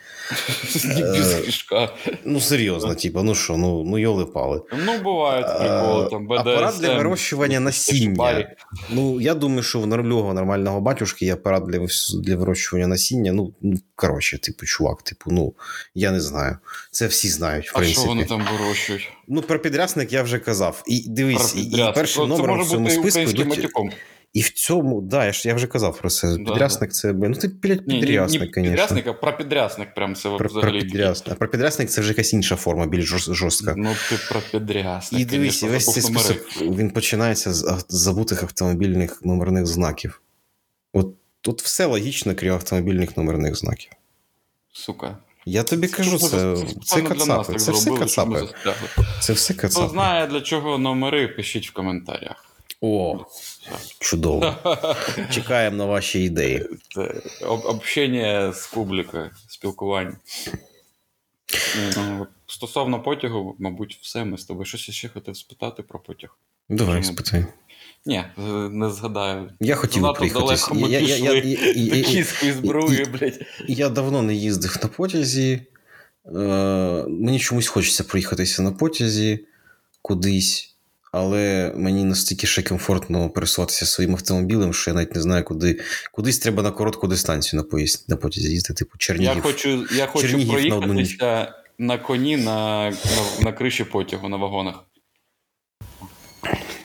[0.85, 1.89] Без грішка.
[2.25, 4.61] Ну, серйозно, типу, ну що, ну, ну йоли пали.
[4.85, 6.39] Ну, бувають приколи, там БДСМ.
[6.39, 8.55] Апарат для вирощування насіння.
[8.89, 11.87] Ну, я думаю, що в нормального нормального батюшки є апарат для,
[12.23, 13.31] для вирощування насіння.
[13.31, 15.53] Ну, ну, коротше, типу, чувак, типу, ну,
[15.95, 16.57] я не знаю.
[16.91, 17.99] Це всі знають, в А принципі.
[17.99, 19.09] що вони там вирощують?
[19.27, 20.83] Ну, про підрясник я вже казав.
[20.87, 23.67] І дивись, і, і першим номером в цьому списку йдуть.
[24.35, 26.37] І в цьому, да, я ж я вже казав про це.
[26.37, 27.13] Да, Підрясник це.
[27.13, 28.63] Ну, ти, блядь, підрясник, звісно.
[28.63, 31.31] підрясник, а про підрясник прям це Про, про підрясник.
[31.31, 33.73] А про підрясник це вже якась інша форма, більш жорстка.
[33.77, 35.21] Ну, ти про підрясник.
[35.21, 40.21] І дивись, звісно, весь цей список він починається з забутих автомобільних номерних знаків.
[40.93, 43.91] От тут все логічно, крім автомобільних номерних знаків.
[44.73, 45.17] Сука.
[45.45, 48.47] Я тобі кажу, це, це, для нас Це все зробили, кацапи.
[49.19, 52.45] Це все Хто знає, для чого номери, пишіть в коментарях.
[52.81, 53.25] О,
[53.99, 54.55] чудово.
[55.31, 56.65] Чекаємо на ваші ідеї.
[57.41, 60.17] Об- общення з публікою, спілкування.
[61.97, 64.25] Ну, Стосовно потягу, мабуть, все.
[64.25, 66.37] Ми з тобою щось ще хотів спитати про потяг.
[66.69, 67.45] Давай, спитай.
[68.05, 69.51] Ні, е, не згадаю.
[69.59, 70.45] Я хотів Занадто приїхати.
[70.45, 71.17] далеко ми Я, пішли.
[71.17, 71.41] я, я,
[71.89, 73.39] До я, кіської зброї, блядь.
[73.67, 75.61] я давно не їздив на потязі.
[76.25, 76.31] Е,
[77.07, 79.45] мені чомусь хочеться проїхатися на потязі
[80.01, 80.75] кудись,
[81.11, 85.79] але мені настільки ще комфортно пересуватися своїм автомобілем, що я навіть не знаю, куди.
[86.11, 89.35] Кудись треба на коротку дистанцію на, поїзд, на потязі їздити, типу Чернігів.
[89.35, 94.37] Я хочу, я хочу Чернігів на проїхатися на коні на, на, на криші потягу, на
[94.37, 94.83] вагонах.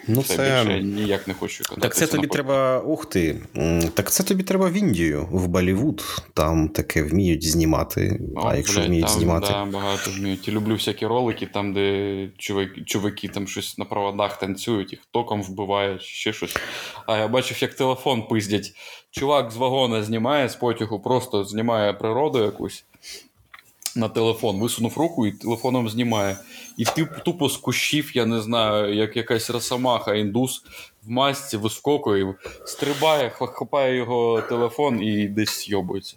[0.09, 0.65] Ну, Це це...
[0.65, 2.81] більше ніяк не хочу Так це тобі на треба.
[2.81, 3.37] Ух ти.
[3.95, 6.03] Так це тобі треба в Індію, в Болівуд.
[6.35, 8.21] Там таке вміють знімати.
[8.37, 9.47] О, а якщо блядь, вміють там, знімати.
[9.51, 10.49] Да, багато вміють.
[10.49, 15.43] І люблю всякі ролики, там, де чуваки, чуваки там щось на проводах танцюють, їх током
[15.43, 16.57] вбивають, ще щось.
[17.07, 18.73] А я бачив, як телефон пиздять.
[19.11, 22.85] Чувак з вагона знімає з потягу, просто знімає природу якусь
[23.97, 26.37] на телефон, висунув руку і телефоном знімає.
[26.77, 30.63] І ти тупо з кущів, я не знаю, як якась росомаха, індус
[31.03, 32.35] в масці вискокує,
[32.65, 36.17] стрибає, хапає його телефон і десь йобується.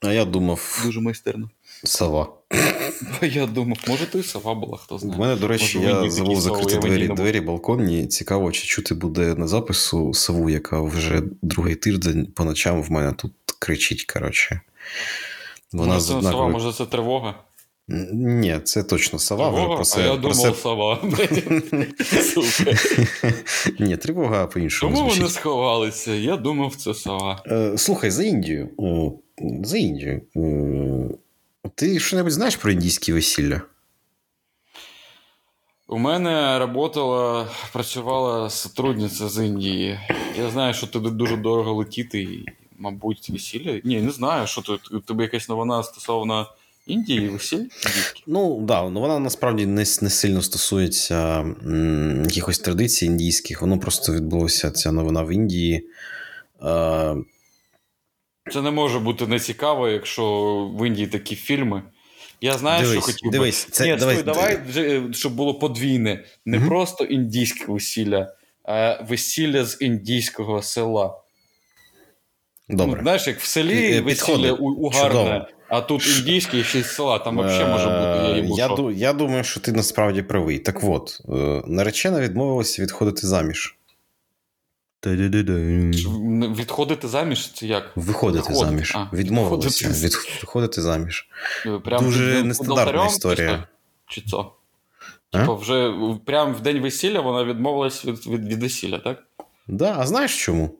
[0.00, 1.50] А я думав, Дуже майстерно.
[1.84, 2.28] сова.
[3.22, 5.16] Я думав, може, то і сова була, хто знає.
[5.16, 8.06] У мене, до речі, Може, я забув закрити двері, двері балконні.
[8.06, 13.12] Цікаво, чи чути буде на запису сову, яка вже другий тиждень по ночам в мене
[13.12, 14.04] тут кричить.
[14.04, 14.60] Коротше.
[15.74, 17.34] Вона може, з це не сова, може, це тривога.
[18.12, 19.48] Ні, це точно сова.
[19.48, 19.74] Вже Тривога?
[19.74, 20.54] про а це, я про думав, це...
[20.54, 21.02] сова.
[23.78, 26.14] Ні, тривога по-іншому Чому вони сховалися?
[26.14, 27.42] Я думав, це сова.
[27.46, 28.68] Е, Слухай, за Індію.
[29.64, 30.22] За Індію.
[30.36, 33.60] Е, Ти що-небудь знаєш про індійські весілля?
[35.88, 40.00] У мене работала, працювала сотрудниця з Індії.
[40.38, 42.44] Я знаю, що туди дуже дорого летіти, і,
[42.78, 43.80] мабуть, весілля.
[43.84, 44.92] Ні, не знаю, що тут.
[44.92, 46.46] У тебе якась новина стосовно
[46.86, 47.64] Індії, весіль.
[48.26, 53.60] Ну, так, да, ну вона насправді не, не сильно стосується м, якихось традицій індійських.
[53.60, 55.86] Воно просто відбулося ця новина в Індії.
[56.62, 57.16] Е,
[58.52, 60.24] Це не може бути нецікаво, якщо
[60.78, 61.82] в Індії такі фільми.
[62.40, 63.30] Я знаю, Дивись, що хотів.
[63.30, 63.32] би.
[63.32, 66.24] дивись, це- Ні, давай- стой, давай, вже, е, щоб було подвійне.
[66.44, 66.68] Не Мгм.
[66.68, 71.20] просто індійське весілля, а весілля з індійського села.
[72.68, 75.46] Ну, знаєш, як в селі Е, весілля угарне, Чудово.
[75.68, 78.48] а тут індійське і ще з села, там взагалі може бути.
[78.56, 80.58] Я, я, ду- я думаю, що ти насправді правий.
[80.58, 83.76] Так от, е, наречена відмовилася відходити заміж.
[86.56, 87.92] Відходити заміж це як?
[87.96, 88.54] Виходити Виходити.
[88.70, 88.92] заміж.
[88.94, 90.06] А, Відмовилася відходити.
[90.06, 90.12] від,
[90.80, 91.28] заміж.
[91.66, 93.68] Е, Прям Дуже нестандартна алтарем, історія.
[94.08, 94.52] Чи що?
[95.32, 95.94] Типа, вже
[96.26, 99.22] прямо в день весілля вона відмовилась від, від, від весілля, так?
[99.68, 100.70] Да, а знаєш чому?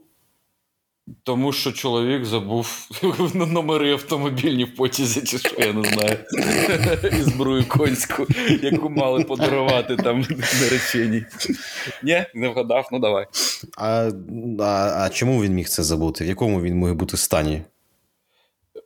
[1.23, 2.89] Тому що чоловік забув
[3.35, 6.19] номери автомобільні в потязі, чи що, я не знаю.
[7.21, 8.27] І зброю конську,
[8.63, 10.21] яку мали подарувати там
[10.61, 11.25] нареченій.
[12.03, 13.27] Ні, не вгадав, ну давай.
[13.79, 14.11] А,
[14.61, 16.25] а, а чому він міг це забути?
[16.25, 17.63] В якому він міг бути стані?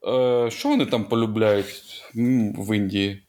[0.09, 1.83] Е, що вони там полюбляють
[2.59, 3.23] в Індії?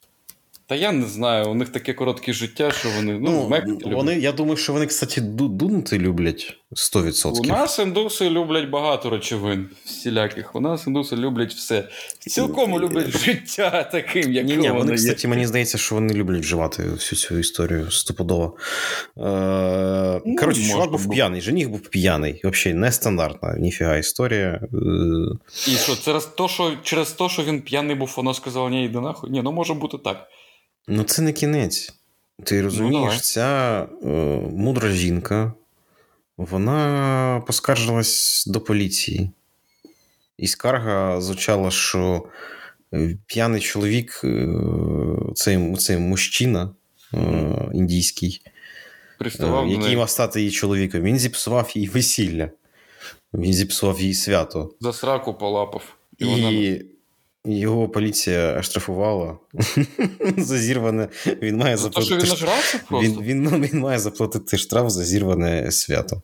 [0.70, 3.14] Та я не знаю, у них таке коротке життя, що вони.
[3.14, 4.18] Ну, Ну, мекати люблять.
[4.24, 7.40] я думаю, що вони, кстати, ду- дунути люблять 100%.
[7.40, 10.56] У нас індуси люблять багато речовин всіляких.
[10.56, 11.90] У нас індуси люблять все.
[12.20, 14.98] Цілком люблять життя таким, як Ні, ні, вони, є.
[14.98, 18.56] кстати, мені здається, що вони люблять вживати всю цю історію стопудово.
[19.18, 22.42] Е, Ну, коротше, чувак був п'яний, жених був п'яний.
[22.44, 24.60] Взагалі нестандартна, ніфіга історія.
[24.64, 24.68] Е,
[25.68, 29.00] І що, через те, що, через те, що він п'яний був, вона сказала, ні, йди
[29.00, 29.30] нахуй.
[29.30, 30.28] Ні, ну може бути так.
[30.92, 31.94] Ну, це не кінець.
[32.44, 34.08] Ти розумієш, Ну, ця е,
[34.54, 35.54] мудра жінка,
[36.38, 39.32] вона поскаржилась до поліції.
[40.38, 42.26] І скарга звучала, що
[42.94, 44.48] е, п'яний чоловік, е,
[45.36, 46.72] цей, цей мужчина
[47.14, 48.42] е, індійський,
[49.20, 52.50] Приставав який мав стати її чоловіком, він зіпсував їй весілля.
[53.34, 54.74] Він зіпсував їй свято.
[54.80, 55.96] За сраку полапав.
[56.18, 56.80] І, вона...
[57.46, 59.38] Його поліція штрафувала
[60.38, 61.08] за зірване.
[61.26, 63.12] Він має За те, що він нажрався просто?
[63.12, 66.22] Він, він, ну, він має заплатити штраф за зірване свято.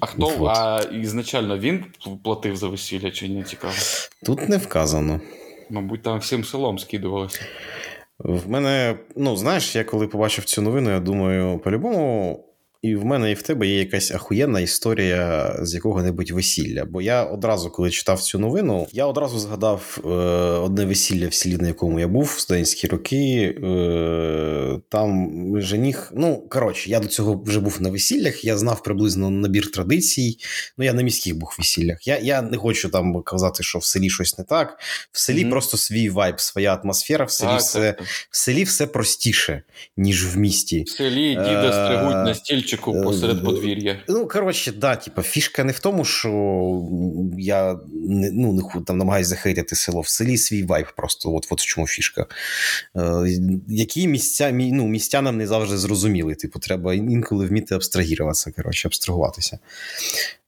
[0.00, 0.28] А хто?
[0.28, 0.50] Вот.
[0.56, 1.84] А ізначально він
[2.24, 3.74] платив за весілля чи ні, цікаво?
[4.22, 5.20] Тут не вказано.
[5.70, 7.40] Мабуть, там всім селом скидувалося.
[8.18, 12.44] В мене, ну знаєш, я коли побачив цю новину, я думаю, по-любому,
[12.82, 16.84] і в мене, і в тебе є якась ахуєнна історія з якого-небудь весілля.
[16.84, 20.08] Бо я одразу, коли читав цю новину, я одразу згадав е,
[20.58, 23.54] одне весілля в селі, на якому я був в студентські роки.
[23.64, 25.30] Е, там
[25.60, 26.12] жених.
[26.16, 30.38] Ну, коротше, я до цього вже був на весіллях, я знав приблизно набір традицій.
[30.78, 32.06] Ну, я на міських був весіллях.
[32.06, 34.78] Я, я не хочу там казати, що в селі щось не так.
[35.12, 35.50] В селі Мгм.
[35.50, 37.92] просто свій вайб, своя атмосфера, в селі Так, все.
[37.92, 38.06] так.
[38.30, 39.62] В селі все простіше,
[39.96, 40.82] ніж в місті.
[40.82, 42.34] В селі діда Е, стригуть на
[42.72, 44.02] стільчику е, посеред подвір'я.
[44.08, 46.28] Ну, коротше, да, типа, фішка не в тому, що
[47.38, 50.00] я не, ну, не там намагаюся захейтити село.
[50.00, 51.34] В селі свій вайб просто.
[51.34, 52.26] От, от в чому фішка.
[52.96, 56.34] Е, які місця, мі- ну, містянам не завжди зрозуміли.
[56.34, 59.58] Типу, треба інколи вміти абстрагіруватися, коротше, абстрагуватися.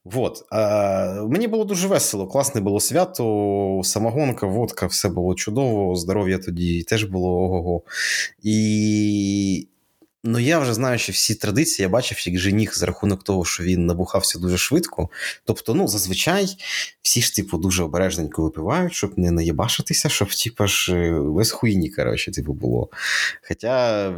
[0.05, 0.45] Вот.
[0.51, 6.83] А, мені було дуже весело, класне було свято, самогонка, водка, все було чудово, здоров'я тоді
[6.83, 7.81] теж було ого-го.
[8.43, 9.67] І
[10.25, 13.85] ну, я вже знаючи всі традиції, я бачив, як жених за рахунок того, що він
[13.85, 15.09] набухався дуже швидко.
[15.45, 16.57] Тобто, ну, зазвичай
[17.01, 21.89] всі ж, типу, дуже обережненько випивають, щоб не наєбашитися, щоб, типу, ж е, без хуйні,
[21.89, 22.89] коротше, типу, було.
[23.47, 24.13] Хоча е,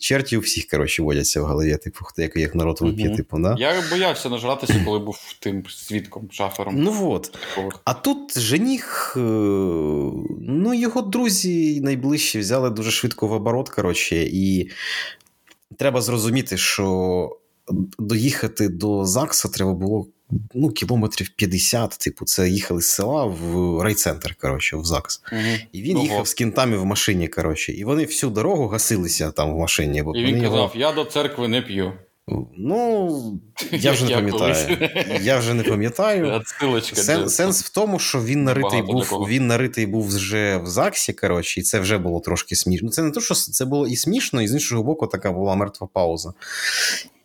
[0.00, 3.16] черті у всіх, коротше, водяться в голові, типу, хто як, як народ вип'є, Мгм.
[3.16, 3.56] типу, да?
[3.58, 6.74] Я боявся нажратися, коли був тим свідком, шафером.
[6.82, 7.38] Ну от.
[7.84, 9.20] А тут жених, е,
[10.40, 14.70] ну, його друзі найближчі взяли дуже швидко в оборот, коротше, і
[15.78, 17.36] треба зрозуміти, що
[17.98, 20.06] доїхати до ЗАГСа треба було
[20.54, 21.90] ну, кілометрів 50.
[21.90, 25.22] Типу, це їхали з села в райцентр, коротше, в ЗАГС.
[25.32, 25.40] Угу.
[25.72, 26.04] І він Ого.
[26.04, 30.02] їхав з кінтами в машині, коротше, і вони всю дорогу гасилися там в машині.
[30.02, 31.92] Бо І він він його- казав: я до церкви не п'ю.
[32.58, 33.40] Ну,
[33.72, 34.88] я вже не пам'ятаю.
[35.22, 36.26] Я вже не пам'ятаю.
[37.02, 41.60] Сен, сенс в тому, що він наритий був, він наритий був вже в ЗАГСі, коротше,
[41.60, 42.86] і це вже було трошки смішно.
[42.86, 45.54] Ну, Це не то, що це було і смішно, і з іншого боку, така була
[45.54, 46.32] мертва пауза.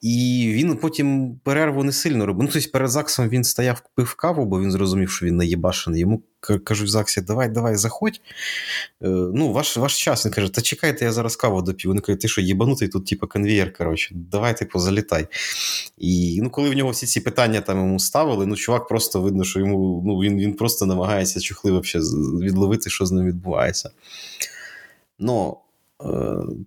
[0.08, 2.44] І він потім перерву не сильно робив.
[2.44, 6.02] Ну, тобто перед ЗАГСом він стояв, пив каву, бо він зрозумів, що він наєбашений.
[6.02, 6.22] Йому
[6.64, 8.22] кажуть в ЗАГСі, давай, давай, заходь.
[9.04, 10.26] Е, ну, ваш, ваш час.
[10.26, 11.92] Він каже, та чекайте, я зараз каву доп'ю.
[11.92, 14.80] Він каже, ти що, єбанутий тут, типу, конвієр, коротше, давай, типу.
[15.98, 19.44] І ну, коли в нього всі ці питання там йому ставили, ну, чувак просто видно,
[19.44, 23.90] що йому ну, він, він просто намагається чухли вообще з- відловити, що з ним відбувається.
[25.20, 25.58] Ну,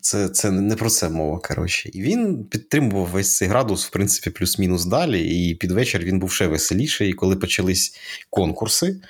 [0.00, 1.90] Це, це не про це мова, коротше.
[1.92, 5.48] І він підтримував весь цей градус, в принципі, плюс-мінус далі.
[5.48, 7.10] І під вечір він був ще веселіший.
[7.10, 7.96] І коли почались
[8.30, 9.00] конкурси.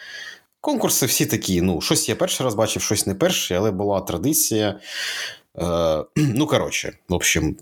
[0.60, 4.80] Конкурси всі такі, ну, щось я перший раз бачив, щось не перший, але була традиція.
[5.58, 7.56] Е, ну, коротше, в общем,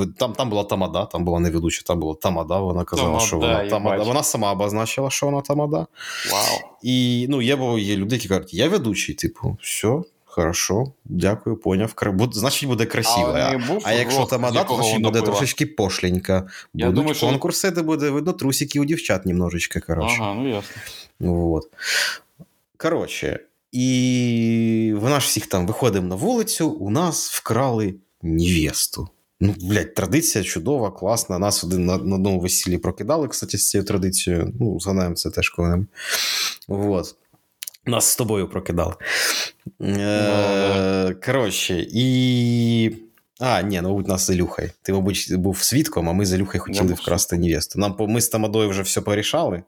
[0.00, 2.58] е, там, там була Тамада, там була не ведуча, там була Тамада.
[2.58, 4.02] Вона казала, Тамада, що вона Тамада.
[4.02, 5.86] Вона сама обозначила, що вона Тамада.
[6.32, 6.58] Вау.
[6.82, 10.02] І ну, є, є люди, які кажуть, я ведучий, типу, все,
[10.38, 11.94] хорошо, дякую, поняв.
[12.32, 13.32] Значить, буде красиво.
[13.34, 14.38] А А, був а якщо з то
[14.74, 15.26] значить буде пила?
[15.32, 16.48] трошечки пошленька.
[16.74, 20.16] Будуть думаю, що- конкурси, де буде видно трусики у дівчат немножечко, коротше.
[20.20, 20.76] Ага, ну ясно.
[21.20, 21.64] Вот.
[22.76, 23.40] Коротше,
[23.72, 29.08] і вона ж всіх там виходимо на вулицю, у нас вкрали невесту.
[29.40, 31.38] Ну, блядь, традиція чудова, класна.
[31.38, 34.52] Нас один на, на одному весіллі прокидали, кстати, з цією традицією.
[34.60, 35.86] Ну, згадаємо це теж коли.
[36.68, 37.14] Вот.
[37.88, 38.94] Нас з тобою прокидали.
[39.82, 42.96] Е, коротше, і.
[43.40, 44.70] А, ні, ну, мабуть, нас з Ілюхою.
[44.82, 47.78] Ти, мабуть, був свідком, а ми з Ілюхою хотіли вкрасти невесту.
[47.78, 49.62] Нам, ми з Тамадою вже все порішали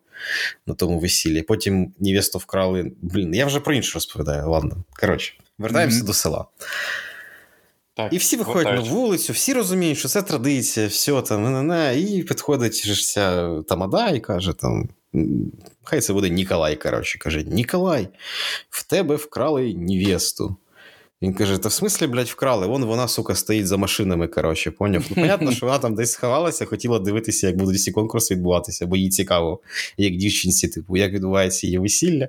[0.67, 1.43] на тому весіллі.
[1.43, 2.93] Потім невесту вкрали.
[3.03, 4.51] Блін, я вже про інше розповідаю.
[4.51, 4.77] Ладно.
[5.01, 6.07] Коротше, вертаємося Мгм.
[6.07, 6.45] до села.
[7.95, 8.91] Так, І всі виходять вертаючись.
[8.91, 14.09] на вулицю, всі розуміють, що це традиція, все там, і підходить же ж ця тамада
[14.09, 14.89] і каже там.
[15.85, 18.09] Хай це буде Ніколай, коротше, каже: Ніколай,
[18.71, 20.57] в тебе вкрали невесту.
[21.23, 22.67] Він каже: Та в смислі, блядь, вкрали?
[22.67, 25.05] Вон вона, сука, стоїть за машинами, коротше, поняв.
[25.11, 28.97] Ну, понятно, що вона там десь сховалася, хотіла дивитися, як будуть всі конкурси відбуватися, бо
[28.97, 29.61] їй цікаво,
[29.97, 32.29] як дівчинці, типу, як відбувається її весілля.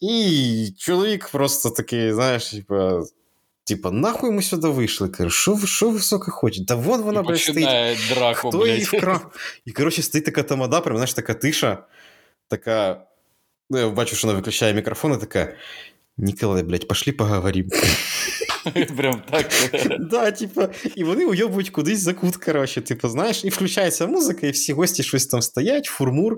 [0.00, 2.74] І чоловік просто такий, знаєш, типу.
[3.68, 5.08] Типа, нахуй ми сюди вийшли?
[5.08, 6.66] Кажу, що що ви сука, хочете?
[6.66, 7.98] Та вон вона, блядь, стоїть.
[8.08, 9.32] драку, Хто її вкрав?
[9.64, 11.78] І, коротше, стоїть така тамада, прям, знаєш, така тиша,
[12.48, 13.00] така.
[13.70, 15.54] Ну, я бачу, що вона виключає мікрофон, і така.
[16.18, 17.68] Ніколай, блядь, пошли поговорим.
[18.97, 19.47] Прям так.
[19.99, 24.51] да, типа, і вони уйобують кудись за кут, коротше, типу, знаєш, і включається музика, і
[24.51, 26.37] всі гості щось там стоять, фурмур.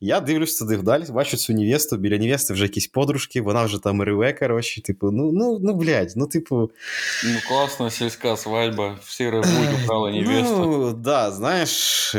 [0.00, 4.02] Я дивлюсь туди вдаль, бачу цю невесту, біля невести вже якісь подружки, вона вже там
[4.02, 6.70] реве, коротше, типу, ну, ну, ну, блядь, ну, типу.
[7.24, 10.58] Ну, класна сільська свадьба, всі ревуть, украли невесту.
[10.58, 12.14] Ну, да, знаєш.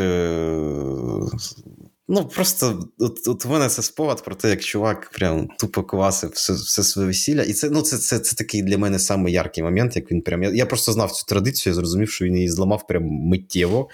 [2.13, 6.53] Ну, просто от, от мене це спогад про те, як чувак прям тупо квасив все,
[6.53, 7.43] все своє весілля.
[7.43, 10.43] І це, ну, це, це, це такий для мене самий яркий момент, як він прям.
[10.43, 13.89] Я, я просто знав цю традицію, я зрозумів, що він її зламав прям миттєво.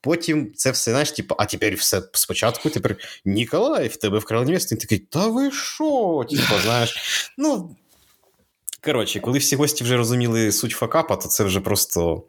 [0.00, 4.74] Потім це все, знаєш, типу, а тепер все спочатку, тепер Ніколай, в тебе вкрали невесту.
[4.74, 6.24] Він такий, та ви що?
[6.30, 6.96] Типу, знаєш,
[7.38, 7.76] ну.
[8.84, 12.22] Коротше, коли всі гості вже розуміли суть факапа, то це вже просто.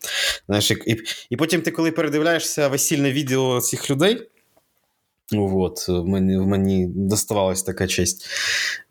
[0.47, 0.97] Знаєш, і,
[1.29, 4.29] і потім ти, коли передивляєшся весільне відео цих людей.
[5.31, 8.27] От, мені, мені доставалась така честь.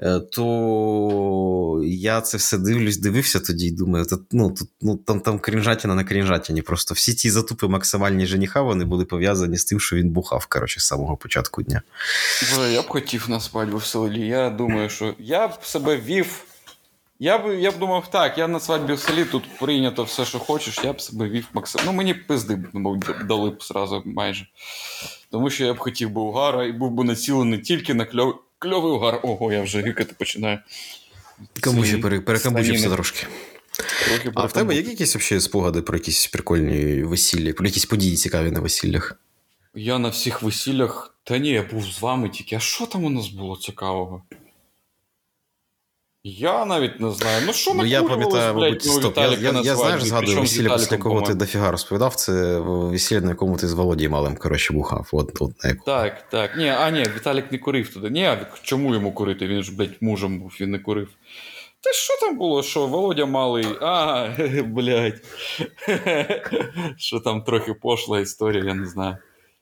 [0.03, 5.21] е, То я це все дивлюсь, дивився тоді і думаю, то, ну, тут, ну, там,
[5.21, 6.63] там крінжатіна на крінжатіні.
[6.63, 10.81] Просто всі ті затупи максимальні жениха вони були пов'язані з тим, що він бухав коротше,
[10.81, 11.83] з самого початку дня.
[12.57, 14.27] Боже, я б хотів на свадьбу в селі.
[14.27, 16.45] Я думаю, що я б себе вів.
[17.23, 20.39] Я б, я б думав, так, я на свадьбі в селі, тут прийнято все, що
[20.39, 21.93] хочеш, я б себе вів максимально.
[21.93, 24.47] Ну, мені пизди б дали б зразу майже.
[25.31, 28.35] Тому що я б хотів би угара і був би націлений тільки на кльов...
[28.59, 29.21] кльовий угар.
[29.23, 30.59] Ого, я вже гикати починаю.
[31.61, 33.27] Кому ще перекамбучився трошки.
[34.09, 38.17] Трохи А в тебе є якісь взагалі спогади про якісь прикольні весілля, про якісь події
[38.17, 39.21] цікаві на весіллях?
[39.75, 41.15] Я на всіх весіллях.
[41.25, 42.57] Та ні, я був з вами тільки.
[42.57, 44.23] А що там у нас було цікавого?
[46.25, 47.43] Я навіть не знаю.
[47.47, 49.17] Ну що Ну, я пам'ятаю, блядь, мабуть, ну, стоп.
[49.17, 52.15] Я, Віталіка я, я знаєш, згадую весілля, після якого ти дофіга розповідав.
[52.15, 55.09] Це весілля, на якому ти з Володією Малим, коротше, бухав.
[55.13, 55.53] От, от.
[55.87, 56.57] Так, так.
[56.57, 58.11] Ні, а ні, Віталік не курив туди.
[58.11, 58.31] Ні,
[58.63, 59.47] чому йому курити?
[59.47, 61.09] Він ж, блядь, мужем був, він не курив.
[61.81, 62.63] Та що там було?
[62.63, 63.67] Що Володя малий?
[63.81, 64.29] А,
[64.67, 65.21] блядь.
[66.97, 69.17] Що там трохи пошла історія, я не знаю.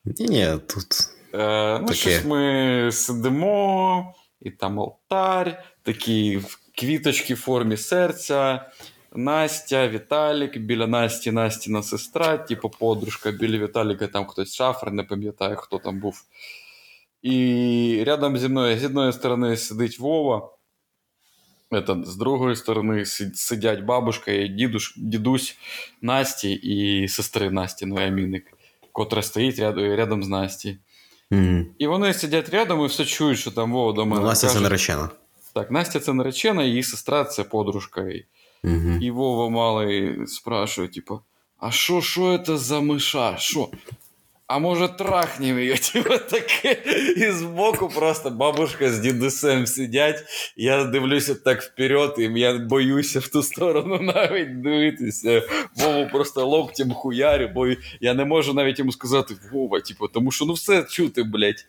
[0.05, 0.87] Ні, ні, тут.
[1.35, 1.99] Е, ну, Таке.
[1.99, 6.41] щось ми сидимо, і там алтарь, такі
[6.79, 8.71] квіточки в формі серця.
[9.15, 15.57] Настя, Віталік, біля Насті Настіна сестра, типу подружка, біля Віталіка там хтось шафер, не пам'ятаю,
[15.57, 16.25] хто там був.
[17.23, 20.51] І рядом зі мною, з одної сторони сидить Вова,
[21.71, 23.05] это, з другої сторони
[23.35, 25.59] сидять бабушка і дідуш, дідусь
[26.03, 28.47] Насті і сестри Насті, ну, Аміник,
[28.93, 30.79] котра стоїть рядом, рядом з Насті.
[31.31, 31.67] Угу.
[31.79, 34.21] І вони сидять рядом і все чують, що там Вова до мене.
[34.21, 35.09] Ну, Настя це наречена.
[35.55, 38.01] Так, Настя це наречена, її сестра це подружка.
[38.01, 38.25] І,
[38.65, 38.99] Угу.
[39.01, 41.21] і Вова малий спрашує, типу,
[41.59, 43.37] а що, що це за миша?
[43.37, 43.69] Що?
[44.51, 46.83] а може трахнем її, типу таке.
[47.17, 50.25] І збоку просто бабушка з дідусем сидять.
[50.57, 55.43] Я дивлюся так вперед, і я боюся в ту сторону навіть дивитися.
[55.77, 57.67] Вову просто локтем хуярю, бо
[58.01, 61.67] я не можу навіть йому сказати Вова, типу, тому що ну все чути, блядь.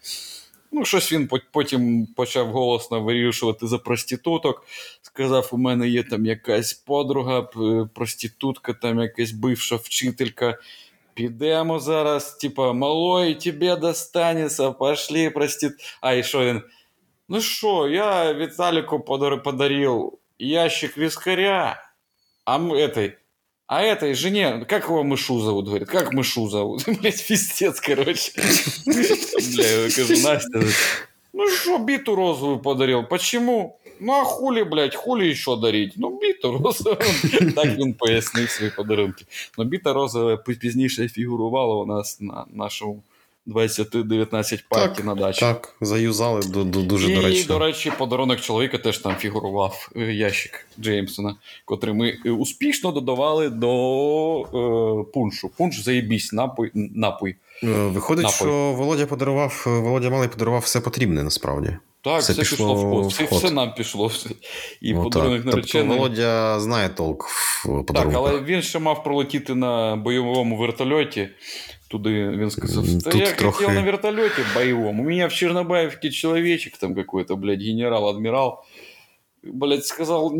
[0.72, 4.66] Ну, щось він потім почав голосно вирішувати за проституток.
[5.02, 7.42] Сказав, у мене є там якась подруга,
[7.94, 10.58] проститутка, там якась бивша вчителька.
[11.14, 15.74] Підемо зараз, типа, малой, тебе достанеться, пошли, простит.
[16.02, 16.62] А, і що він?
[17.30, 19.00] Ну що, я Віталіку
[19.44, 21.84] подарил ящик вискаря,
[22.46, 23.14] а этой,
[23.71, 25.67] а этой жене, как его мышу зовут?
[25.67, 26.85] Говорит, как мышу зовут?
[26.87, 28.33] Блять, пиздец, короче.
[28.87, 30.61] Бля, я кажу, Настя,
[31.33, 33.03] ну что, биту розовую подарил?
[33.03, 33.79] Почему?
[34.01, 35.95] Ну а хулі, блядь, хулі еще дарить?
[35.97, 36.97] Ну, біта розова.
[37.55, 39.25] Так він пояснив свої подарунки.
[39.59, 43.03] Ну, біта розова пізніше фігурувала у нас на нашому
[43.48, 45.40] 20-19 парті на дачі.
[45.40, 47.56] Так, заюзали дуже І, доречно.
[47.56, 51.36] І, до речі, подарунок чоловіка теж там фігурував е, ящик Джеймсона,
[51.66, 55.50] котрий ми е, успішно додавали до е, пуншу.
[55.58, 56.72] Пунш заєбісь, напой.
[56.74, 57.36] напой.
[57.64, 58.36] Виходить, напой.
[58.36, 61.78] що Володя подарував, Володя Малий подарував все потрібне насправді.
[62.04, 63.12] Так, все, все пішло, пішло в ход.
[63.12, 64.12] Все, все нам пішло.
[64.82, 65.88] І О, подарунок наречений.
[65.88, 68.24] Тобто Володя знає толк в подарунках.
[68.24, 71.30] Так, але він ще мав пролетіти на бойовому вертольоті.
[71.92, 73.58] Туди він сказав, да я трохи...
[73.58, 75.00] хотел на вертолете боевом.
[75.00, 78.64] У меня в Чернобаевке человечек там какой-то, блядь, генерал-адмирал.
[79.44, 80.34] Блядь, сказал,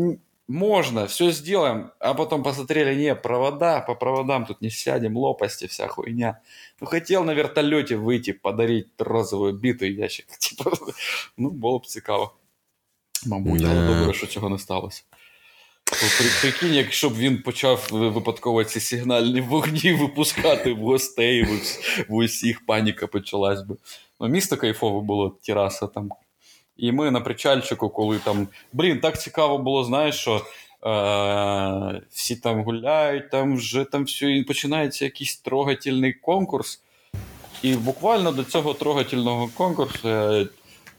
[0.48, 1.90] можно, все сделаем.
[1.98, 6.40] А потом посмотрели, не, провода, по проводам тут не сядем, лопасти, вся хуйня.
[6.80, 10.26] Ну, хотел на вертолете выйти, подарить розовую биту ящик.
[10.38, 10.70] Типа,
[11.36, 12.34] ну, було б цікаво.
[13.26, 15.02] Мабуть, але добре, що цього не сталося.
[16.40, 21.42] Прикинь, якщо б він почав випадково ці сигнальні вогні випускати в гостей,
[22.08, 23.76] в усіх паніка почалась би.
[24.20, 26.10] Ну, місто кайфове було, тераса там.
[26.76, 28.48] І ми на причальчику, коли там.
[28.72, 30.34] Блін, так цікаво було, знаєш, що
[30.86, 36.80] е- всі там гуляють, там вже там все, і починається якийсь трогательний конкурс.
[37.62, 40.46] І буквально до цього трогательного конкурсу я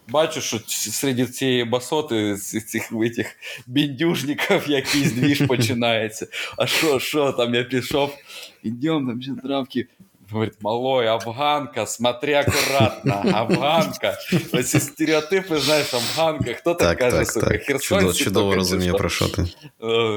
[0.08, 3.36] бачу, що серед цієї басоти, з цих цих
[3.68, 6.28] біндюжників якийсь двіж починається.
[6.58, 8.16] А що, що там я пішов?
[8.64, 9.88] Ідемо там ще травки.
[10.32, 14.18] Говорить, малой, афганка, смотри акуратно, афганка.
[14.54, 16.54] Оці стереотипи, знаєш, афганка.
[16.54, 17.64] Хто так, так каже, так, сука, так.
[17.64, 18.24] херсонці?
[18.24, 19.46] Чудово розумію, про що ти.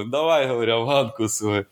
[0.06, 1.64] Давай, говорю, афганку свою.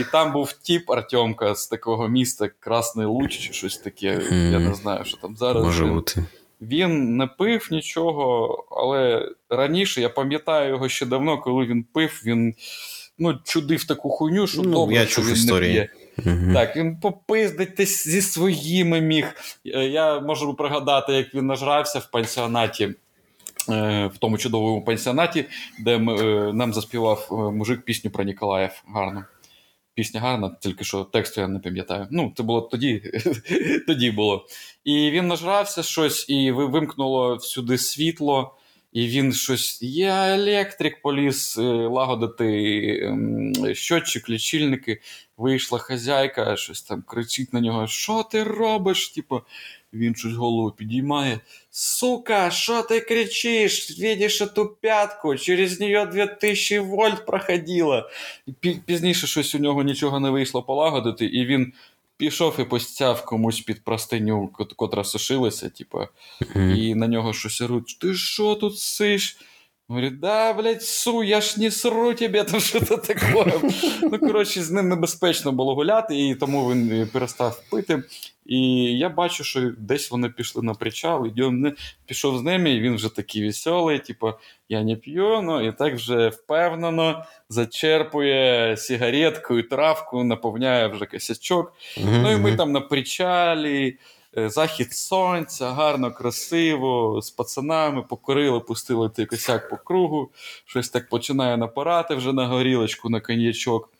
[0.00, 4.18] І там був тип Артемка з такого міста Красний Луч, чи щось таке.
[4.18, 4.52] Mm.
[4.52, 5.64] Я не знаю, що там зараз.
[5.64, 6.24] Може бути.
[6.60, 12.54] Він не пив нічого, але раніше я пам'ятаю його ще давно, коли він пив, він
[13.18, 15.74] ну, чудив таку хуйню, що ну, добре, я що чув він історії.
[15.78, 15.88] не
[16.24, 16.32] п'є.
[16.32, 16.54] Угу.
[16.54, 19.34] Так, він попиздить зі своїми міг.
[19.90, 22.94] Я можу пригадати, як він нажрався в пансіонаті.
[23.68, 25.44] В тому чудовому пансіонаті,
[25.80, 25.98] де
[26.52, 29.24] нам заспівав мужик пісню про Ніколаїв гарно.
[29.94, 32.08] Пісня гарна, тільки що тексту я не пам'ятаю.
[32.10, 33.02] Ну, це було тоді
[33.86, 34.46] тоді було.
[34.84, 38.54] І він нажрався щось, і вимкнуло всюди світло,
[38.92, 39.82] і він щось.
[39.82, 41.56] Я електрик поліз
[41.90, 43.16] лагодити
[43.74, 45.00] щотчик, лічильники.
[45.36, 49.08] Вийшла хазяйка, щось там кричить на нього: Що ти робиш?
[49.08, 49.40] Типу,
[49.94, 51.40] він щось голову підіймає.
[51.70, 54.00] Сука, що ти кричиш?
[54.00, 58.10] Видиш эту п'ятку, через нее 2000 вольт проходило.
[58.86, 61.72] Пізніше щось у нього нічого не вийшло полагодити, і він
[62.16, 65.98] пішов і постяв комусь під простиню, котра сушилася, типу,
[66.76, 67.96] і на нього щось руть.
[68.00, 69.38] Ти що тут сиш?
[69.88, 73.52] Говорит, да, блядь, су, я ж не сру тебе, там що-то таке.
[74.02, 78.02] ну, коротше, з ним небезпечно було гуляти, і тому він перестав пити.
[78.46, 78.58] І
[78.98, 82.94] я бачу, що десь вони пішли на причал, і він пішов з ними, і він
[82.94, 84.32] вже такий веселий, типу,
[84.68, 91.72] я не п'ю, ну і так вже впевнено зачерпує сигаретку і травку, наповняє вже косячок.
[91.96, 92.22] Mm-hmm.
[92.22, 93.98] Ну і ми там на причалі.
[94.36, 100.30] Захід сонця, гарно, красиво, з пацанами покорили, пустили той косяк по кругу,
[100.66, 103.90] щось так починає напирати вже на горілочку, на коньячок.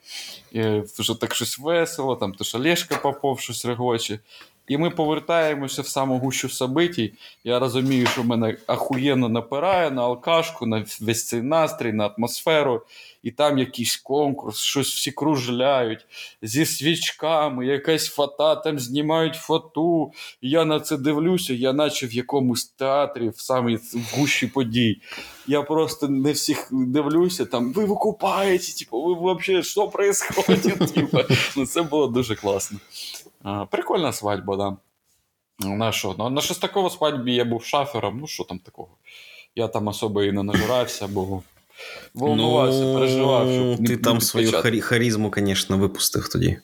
[0.97, 4.19] Вже так щось весело, там то шалешка Попов щось регоче.
[4.67, 7.13] І ми повертаємося в саму гущу собитій.
[7.43, 12.81] Я розумію, що мене ахуєнно напирає на алкашку, на весь цей настрій, на атмосферу.
[13.23, 16.05] І там якийсь конкурс, щось всі кружляють
[16.41, 20.11] зі свічками, якась фата, там знімають фоту.
[20.41, 23.79] Я на це дивлюся, я наче в якомусь театрі, в самій
[24.13, 25.01] гущі подій.
[25.47, 30.85] Я просто не всіх дивлюся, там ви викупаєте, типу, ви взагалі що відбувається?
[30.95, 31.17] Типу.
[31.55, 32.79] Ну, це було дуже класно.
[33.44, 34.76] А, Прикольна свадьба, да.
[35.68, 36.14] На що?
[36.18, 38.88] На, на Шестаково свадьбі я був шафером, ну що там такого?
[39.54, 41.42] Я там особо і не нажирався, бо
[42.14, 44.68] волнувався, переживав, щоб не Ну, ти там будуть свою кричати.
[44.68, 46.58] харі- харізму, звісно, випустив тоді.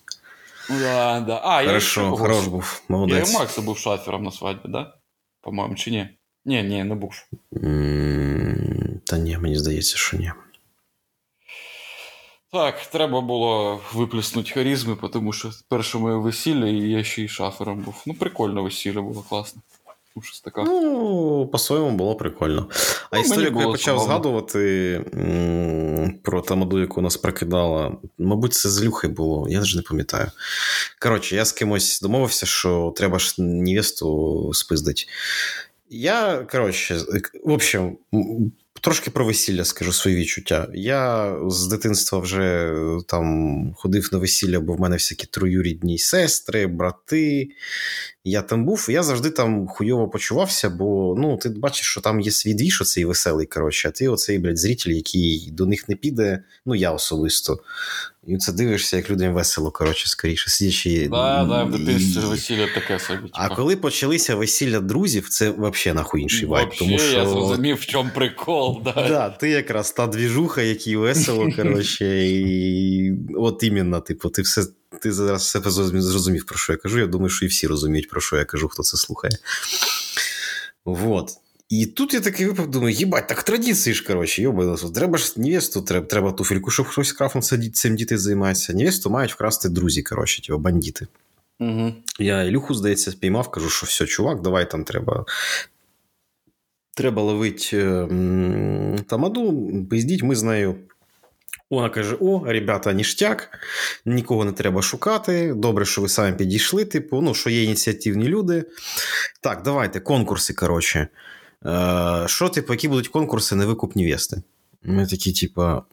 [0.70, 1.40] Ну, да, да.
[1.44, 3.34] А, я Хорошо, ще когось- хорош був, Я і молодець.
[3.34, 4.94] Макса був шафером на свадьбі, да?
[5.40, 6.08] По-моєму, чи ні?
[6.44, 7.12] Ні, ні, не був.
[7.64, 10.32] М, Та ні, мені здається, що ні.
[12.53, 17.79] Так, треба було виплеснути харізми, тому що перше моє весілля, і я ще й шафером
[17.79, 18.03] був.
[18.05, 19.61] Ну, прикольне весілля було класно.
[20.15, 20.63] Ну, щось таке.
[20.63, 22.69] Ну, по-своєму було прикольно.
[23.11, 24.03] А Ну, історію, яку я почав забавно.
[24.03, 29.81] згадувати м, про тамаду, яку нас прокидала, мабуть, це з Люхи було, я навіть не
[29.81, 30.31] пам'ятаю.
[30.99, 35.07] Коротше, я з кимось домовився, що треба ж невесту спиздить.
[35.89, 36.99] Я, коротше,
[37.43, 37.97] в общем,
[38.81, 40.67] трошки про весілля скажу свої відчуття.
[40.73, 46.67] Я з дитинства вже е, там ходив на весілля, бо в мене всякі троюрідні сестри,
[46.67, 47.49] брати.
[48.23, 52.31] Я там був, я завжди там хуйово почувався, бо ну, ти бачиш, що там є
[52.31, 56.43] свій двіж, оцей веселий, коротше, а ти оцей, блядь, зритель, який до них не піде,
[56.65, 57.59] ну я особисто.
[58.31, 61.07] І це дивишся, як людям весело, коротше, скоріше, сидячи.
[61.09, 63.29] Да, да, в дитинстві весілля таке собі.
[63.33, 66.69] А коли почалися весілля друзів, це взагалі нахуй інший вайб.
[66.79, 68.93] Тому що я зрозумів, в чому прикол, да.
[68.93, 74.63] Да, ти якраз та двіжуха, який весело, коротше, і от іменно, типу, ти все.
[75.01, 75.59] Ти зараз все
[76.01, 76.99] зрозумів, про що я кажу.
[76.99, 79.37] Я думаю, що і всі розуміють, про що я кажу, хто це слухає.
[80.85, 81.40] Вот.
[81.71, 84.75] І тут я такий випав, думаю, їбать, так традиції ж, коротше, йобано.
[84.75, 87.41] Треба ж невесту, треба, треба туфельку, щоб хтось крафом
[87.73, 88.73] цим діти займається.
[88.73, 91.07] Невесту мають вкрасти друзі, коротше, типу, бандити.
[91.59, 91.93] Угу.
[92.19, 95.25] Я Ілюху, здається, спіймав, кажу, що все, чувак, давай там треба.
[96.95, 100.75] Треба ловити м, тамаду, пиздіть, ми з нею.
[101.69, 103.49] Вона каже: О, ребята, ніштяк,
[104.05, 105.53] нікого не треба шукати.
[105.53, 106.85] Добре, що ви самі підійшли.
[106.85, 108.63] Типу, ну, що є ініціативні люди.
[109.41, 111.07] Так, давайте, конкурси, коротше.
[111.65, 114.41] Е, що, типу, які будуть конкурси на викуп невести?
[114.83, 115.83] Ми такі, типа,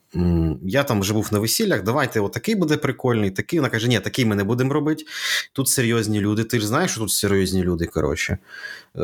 [0.62, 3.58] я там вже був на весіллях, давайте отакий буде прикольний, такий.
[3.58, 5.04] Вона каже, ні, такий ми не будемо робити.
[5.52, 6.44] Тут серйозні люди.
[6.44, 8.38] Ти ж знаєш, що тут серйозні люди, коротше.
[8.96, 9.00] Е,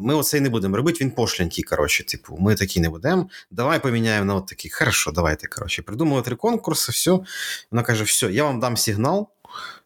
[0.00, 3.28] ми оцей не будемо робити, він пошлянький, коротше, типу, ми такі не будемо.
[3.50, 4.52] Давай поміняємо на от.
[4.72, 5.82] Хорошо, давайте, коротше.
[5.82, 7.20] Придумали три конкурси, все.
[7.70, 9.28] Вона каже, все, я вам дам сигнал.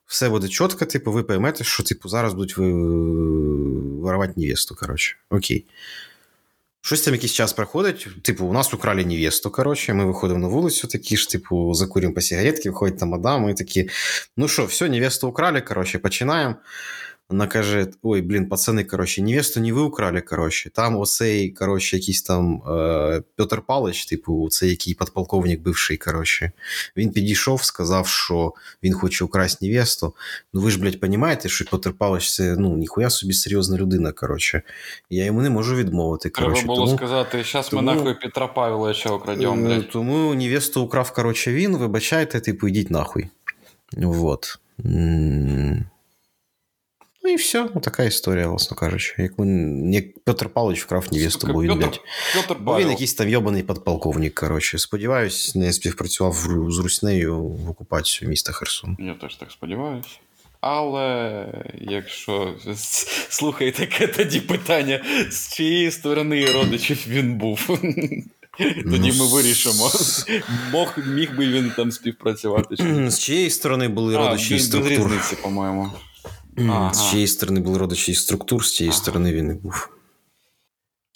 [0.09, 2.67] Все буде чітко, типу, ви поймете, що типу, зараз будуть ви...
[4.37, 5.17] невесту, коротше.
[5.31, 5.67] Окей.
[6.81, 8.09] Щось там якийсь час проходить.
[8.23, 9.95] Типу, у нас украли невесту, коротше.
[9.95, 13.89] Ми виходимо на вулицю, такі ж, типу, закурюємо по сигаретки, виходить там мадам, і такі.
[14.37, 16.55] Ну що, все, невесту украли, коротше, починаємо.
[17.31, 20.71] Вона каже: ой, блін, пацани, коротше, невесту не ви украли, коротше.
[20.71, 26.53] Там оцей, коротше, якийсь там е, Петр Палич, типу, це який подполковник бивший, коротше.
[26.97, 28.53] Він підійшов, сказав, що
[28.83, 30.15] він хоче украсть невесту.
[30.55, 34.63] Ну ви ж, блядь, розумієте, що Петр Палич це ну, ніхуя собі серйозна людина, коротше.
[35.11, 36.31] Я йому не можу відмовити.
[36.31, 36.97] Треба було тому...
[36.97, 39.91] сказати, зараз ми нахуй Петра Павловича окрадем, Е, блядь.
[39.91, 43.29] Тому невесту украв, коротше, він, вибачайте, типу, йдіть нахуй.
[43.93, 44.59] Вот.
[47.29, 49.15] Ну і все, ну, така історія, власно кажучи.
[49.19, 52.01] Як, він, як Петр Павлович вкрав невесту, Сука, бо він, Петр- блядь,
[52.35, 54.79] Петр бо він якийсь там йобаний подполковник, коротше.
[54.79, 56.35] Сподіваюсь, не співпрацював
[56.69, 58.97] з Руснею в окупацію міста Херсон.
[59.01, 60.09] Я теж так сподіваюся.
[60.61, 61.47] Але
[61.81, 62.55] якщо
[63.29, 67.79] слухайте, таке тоді питання, з чиєї сторони родичів він був.
[68.59, 69.91] Тоді Ну, ми вирішимо.
[70.73, 72.77] Мог, міг би він там співпрацювати.
[73.11, 75.13] З чиєї сторони були родичі структур?
[75.43, 75.91] по-моєму.
[76.59, 76.95] Ага.
[76.95, 79.01] З чиєї сторони були родичі із структур, з чиєї Ага.
[79.03, 79.89] сторони він не був.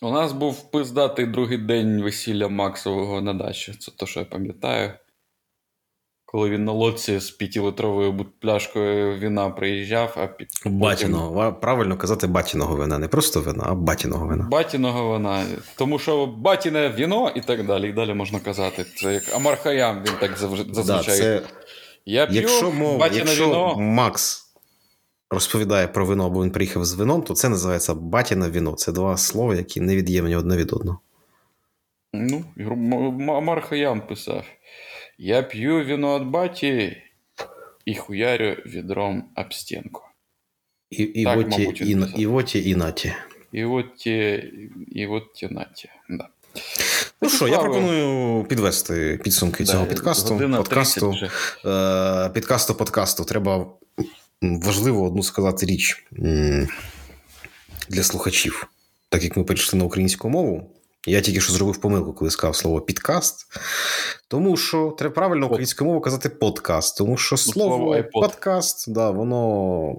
[0.02, 3.72] У нас був пиздатий другий день весілля Максового на дачі.
[3.80, 4.92] Це те, що я пам'ятаю.
[6.24, 11.52] Коли він на лодці з п'ятилитровою пляшкою вина приїжджав, а під Батіного.
[11.52, 12.98] Правильно казати батіного вина.
[12.98, 14.48] Не просто вина, а батіного вина.
[14.50, 15.44] Батіного вина.
[15.76, 17.88] Тому що батіне віно і так далі.
[17.88, 18.84] І далі можна казати.
[18.96, 21.18] Це як Амар Хаям, він так завж- Да, зазвичай.
[21.18, 21.42] це,
[22.06, 23.76] Я п'ю якщо мов, батіне якщо віно.
[23.78, 24.51] Макс
[25.32, 28.72] розповідає про вино, або він приїхав з вином, то це називається батіне віно.
[28.72, 31.00] Це два слова, які невід'ємні одне від одного.
[32.14, 32.44] Ну,
[33.36, 34.44] Амар писав:
[35.18, 36.96] Я п'ю віно від баті
[37.84, 40.02] і хуярю відром об стінку.
[40.90, 43.12] І, і, Так, воті, мабуть, і, і воті, і наті.
[43.52, 44.44] І от ті,
[44.92, 45.88] і от ті наті.
[46.08, 46.28] Да.
[47.22, 50.32] Ну що, я пропоную підвести підсумки цього Да, підкасту.
[50.32, 51.30] година Подкасту, вже.
[51.64, 53.24] е, підкасту подкасту.
[53.24, 53.66] Треба
[54.42, 56.06] важливо одну сказати річ
[57.88, 58.68] для слухачів.
[59.08, 60.70] Так як ми перейшли на українську мову,
[61.06, 63.46] Я тільки що зробив помилку, коли сказав слово підкаст.
[64.28, 66.98] Тому що треба правильно українською мовою казати подкаст.
[66.98, 69.94] Тому що слово, слово подкаст, да, воно.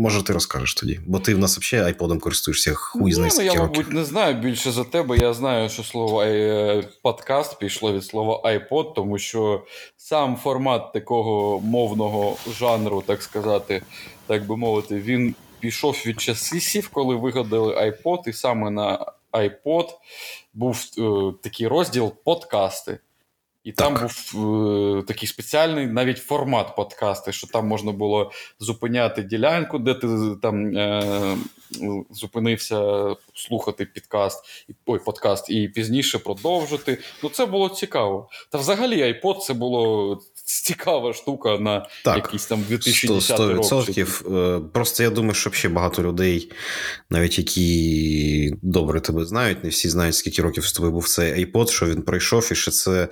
[0.00, 3.54] Може, ти розкажеш тоді, бо ти в нас взагалі айподом користуєшся хуй знає ну, я,
[3.54, 3.62] років.
[3.62, 5.16] мабуть, не знаю більше за тебе.
[5.16, 9.64] Я знаю, що слово е, подкаст пішло від слова iPod, тому що
[9.96, 13.82] сам формат такого мовного жанру, так сказати,
[14.26, 19.88] так би мовити, він пішов від часів, коли вигадали iPod, і саме на iPod
[20.54, 21.02] був е,
[21.42, 22.98] такий розділ подкасти.
[23.64, 24.46] І там був
[24.98, 30.08] е, такий спеціальний навіть формат подкасту, що там можна було зупиняти ділянку, де ти
[30.42, 31.36] там е,
[32.10, 36.98] зупинився слухати підкаст, і- ой, подкаст, і пізніше продовжити.
[37.22, 38.28] Ну це було цікаво.
[38.50, 40.20] Та взагалі iPod це було
[40.64, 42.66] цікава штука на Так, якийсь там 100%.
[42.68, 43.58] 2010 рік.
[43.58, 44.56] 100%.
[44.56, 46.52] Е, Просто я думаю, що ще багато людей,
[47.10, 51.70] навіть які добре тебе знають, не всі знають, скільки років з тобою був цей iPod,
[51.70, 53.08] що він пройшов, і що це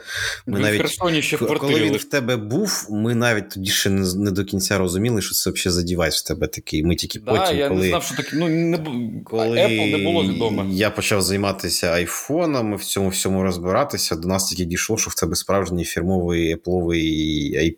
[0.46, 1.84] ми Ви в навіть ще Коли квартирі.
[1.84, 5.50] він в тебе був, ми навіть тоді ще не, не до кінця розуміли, що це
[5.50, 6.84] взагалі за девайс в тебе такий.
[6.84, 8.30] Ми тільки Да, потім, я коли, не знав, що таке.
[8.32, 8.78] Ну, не,
[9.24, 10.66] коли Apple не було відоме.
[10.70, 15.36] я почав займатися айфонами, в цьому всьому розбиратися, до нас тільки дійшло, що в тебе
[15.36, 16.56] справжній фірмовий
[17.28, 17.76] Apple'овий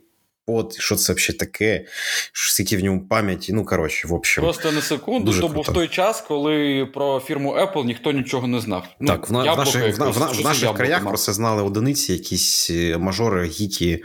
[0.51, 1.85] iPod, що це взагалі таке,
[2.33, 3.53] скільки в ньому пам'яті.
[3.53, 4.45] Ну, коротше, в общем.
[4.45, 5.63] Просто на секунду, Дуже то круто.
[5.65, 8.87] був той час, коли про фірму Apple ніхто нічого не знав.
[9.01, 11.33] Ну, Так, в, на, в наших, в, якось, в, щось в наших краях про це
[11.33, 14.05] знали одиниці, якісь е, мажори, гіті.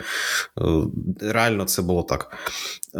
[0.58, 0.62] Е,
[1.22, 2.38] Реально це було так.
[2.96, 3.00] Е,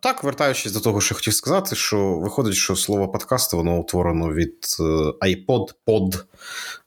[0.00, 4.56] так, вертаючись до того, що хотів сказати, що виходить, що слово подкаст воно утворено від
[4.80, 4.82] е,
[5.28, 6.24] iPod, pod.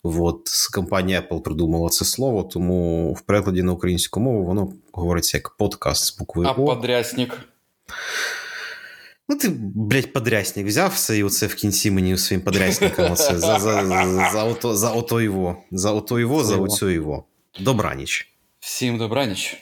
[0.03, 5.37] От, з компанії Apple придумала це слово, тому в перекладі на українську мову воно говориться
[5.37, 6.65] як подкаст з буквою А О.
[6.65, 7.39] подрясник.
[9.29, 13.11] Ну, ти, блядь, подрясник взяв все і оце в кінці мені своїм подрясником.
[13.11, 15.57] Оце, за, за, за, за, ото, за ото його.
[15.71, 17.23] За ото його, за оцю його.
[17.59, 18.31] Добраніч.
[18.59, 19.57] Всім добраніч.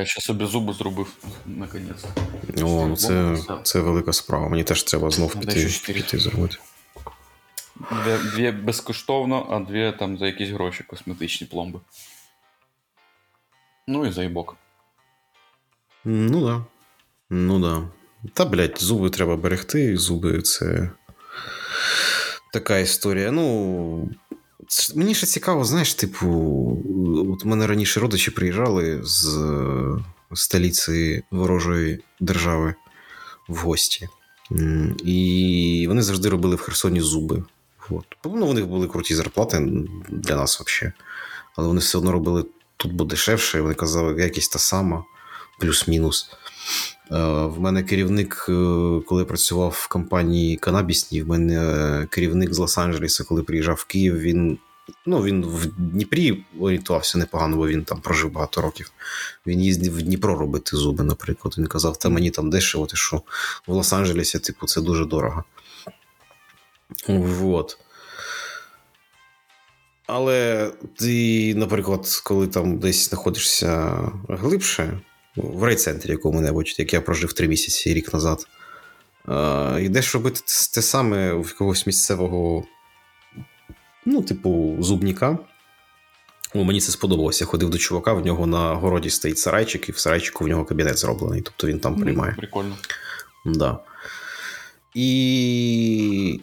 [0.00, 1.12] Я ще собі зуби зробив,
[1.46, 2.04] наконець.
[2.62, 4.48] О, ну це, це велика справа.
[4.48, 6.56] Мені теж треба знов піти, піти зробити.
[7.90, 11.80] Дві, дві безкоштовно, а дві там за якісь гроші косметичні пломби.
[13.86, 14.56] Ну і заїбок.
[16.04, 16.64] Ну да.
[17.30, 17.88] Ну да.
[18.32, 20.90] Та, блядь, зуби треба берегти, зуби це
[22.52, 23.30] така історія.
[23.30, 24.10] Ну.
[24.94, 26.26] Мені ще цікаво, знаєш, типу,
[27.32, 32.74] от мене раніше родичі приїжджали з е, столиці ворожої держави
[33.48, 34.08] в гості.
[35.04, 37.44] І вони завжди робили в Херсоні зуби.
[37.90, 38.04] От.
[38.24, 39.68] Ну, у них були круті зарплати
[40.08, 40.92] для нас взагалі.
[41.56, 42.44] Але вони все одно робили
[42.76, 45.04] тут бо дешевше, вони казали, якість та сама,
[45.58, 46.30] плюс-мінус.
[47.12, 47.16] Е,
[47.46, 48.52] В мене керівник, е,
[49.06, 54.58] коли працював в компанії Канабісній, в мене керівник з Лос-Анджелеса, коли приїжджав в Київ, він.
[55.06, 58.90] Ну, він в Дніпрі орієнтувався непогано, бо він там прожив багато років.
[59.46, 61.54] Він їздив в Дніпро робити зуби, наприклад.
[61.58, 63.22] Він казав, та мені там дешево, ти що
[63.66, 65.44] в Лос-Анджелесі, типу, це дуже дорого.
[67.08, 67.78] Вот.
[70.06, 73.98] Але ти, наприклад, коли там десь знаходишся
[74.28, 75.00] глибше,
[75.36, 78.46] в райцентрі якому-небудь, як я прожив три місяці рік назад,
[79.28, 82.64] е, йдеш робити те- те саме в якогось місцевого,
[84.06, 85.38] ну, типу, зубніка.
[86.54, 87.44] О, мені це сподобалося.
[87.44, 90.64] Я ходив до чувака, в нього на городі стоїть сарайчик, і в сарайчику в нього
[90.64, 91.42] кабінет зроблений.
[91.42, 92.34] Тобто він там приймає.
[92.38, 92.76] Прикольно.
[93.46, 93.78] Да.
[94.94, 96.40] І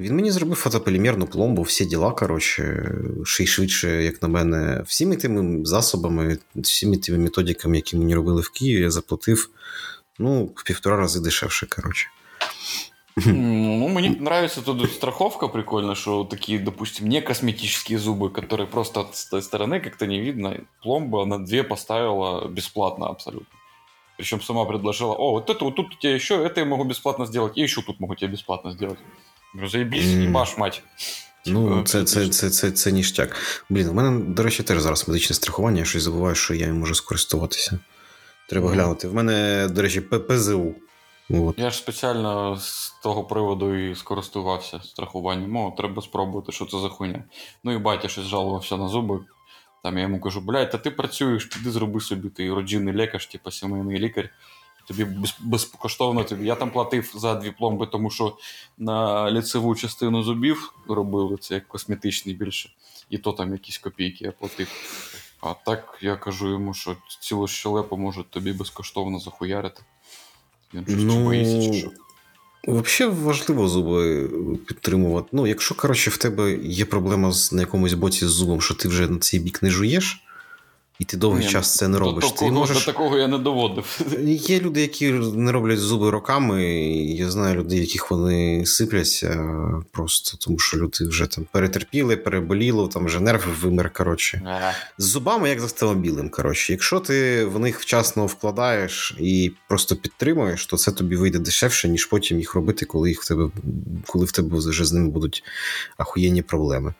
[0.00, 5.16] він мені зробив фотополімерну пломбу, всі діла, коротше, ще й швидше, як на мене, всіми
[5.16, 9.50] тими засобами, всіми тими методиками, які мені робили в Києві, я заплатив
[10.18, 12.08] ну, в півтора рази дешевше, коротше.
[13.26, 19.24] Ну, мне нравится тут страховка прикольно, что такие, допустим, не косметические зубы, которые просто с
[19.24, 20.60] той стороны как-то не видно.
[20.82, 23.58] Пломба на две поставила бесплатно абсолютно.
[24.18, 27.26] Причем сама предложила, о, вот это вот тут у тебя еще, это я могу бесплатно
[27.26, 28.98] сделать, и еще тут могу тебе бесплатно сделать.
[29.53, 30.27] Говорю, заебись, Мгм.
[30.27, 30.83] ебашь, мать.
[31.45, 33.35] Ну, це, це, це, це, це ніштяк.
[33.69, 36.79] Блін, у мене, до речі, теж зараз медичне страхування, я щось забуваю, що я їм
[36.79, 37.79] можу скористуватися.
[38.49, 38.75] Треба Мгм.
[38.75, 39.07] глянути.
[39.07, 40.75] В мене, до речі, П- ПЗУ.
[41.29, 41.55] От.
[41.59, 45.55] Я ж спеціально з того приводу і скористувався страхуванням.
[45.57, 47.23] О, треба спробувати, що це за хуйня.
[47.63, 49.19] Ну і батя щось жалувався на зуби.
[49.83, 53.51] Там я йому кажу, блядь, та ти працюєш, піди зроби собі, ти родинний лікар, типу
[53.51, 54.29] сімейний лікар.
[54.91, 55.07] Тобі
[55.39, 56.45] безкоштовно тобі.
[56.45, 58.37] Я там платив за дві пломби, тому що
[58.77, 62.69] на ліцеву частину зубів робили це як косметичний більше.
[63.09, 64.67] І то там якісь копійки я платив.
[65.41, 69.81] А так я кажу йому, що цілу щелепу можуть тобі безкоштовно захуярити.
[70.73, 71.91] Він щось Ну, боїться, чи що.
[72.67, 74.29] Взагалі важливо зуби
[74.67, 75.27] підтримувати.
[75.31, 78.87] Ну, якщо, коротше, в тебе є проблема з, на якомусь боці з зубом, що ти
[78.87, 80.23] вже на цей бік не жуєш,
[81.01, 82.25] і ти довгий Ні, час це не до робиш.
[82.25, 82.77] Ти такого, можеш...
[82.77, 84.01] До такого я не доводив.
[84.25, 86.63] Є люди, які не роблять зуби роками.
[86.65, 89.55] і Я знаю людей, яких вони сипляться
[89.91, 93.93] просто тому, що люди вже там перетерпіли, переболіло, там вже нерв вимер.
[93.93, 94.41] Коротше.
[94.45, 94.73] Ага.
[94.97, 96.29] З зубами, як з автомобілем.
[96.29, 101.89] Коротше, якщо ти в них вчасно вкладаєш і просто підтримуєш, то це тобі вийде дешевше,
[101.89, 103.49] ніж потім їх робити, коли їх в тебе,
[104.07, 105.43] коли в тебе вже з ними будуть
[105.97, 106.93] ахуєнні проблеми.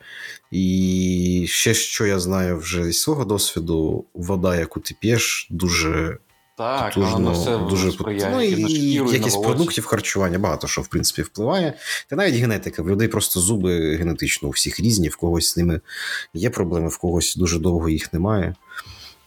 [0.52, 6.18] І ще що я знаю вже зі свого досвіду, вода, яку ти п'єш, дуже
[6.56, 8.34] Так, на все дуже сприяє.
[8.34, 11.72] ну, і якість продуктів харчування багато що в принципі впливає.
[12.08, 12.82] Та навіть генетика.
[12.82, 15.80] В людей просто зуби генетично у всіх різні, в когось з ними
[16.34, 18.54] є проблеми, в когось дуже довго їх немає.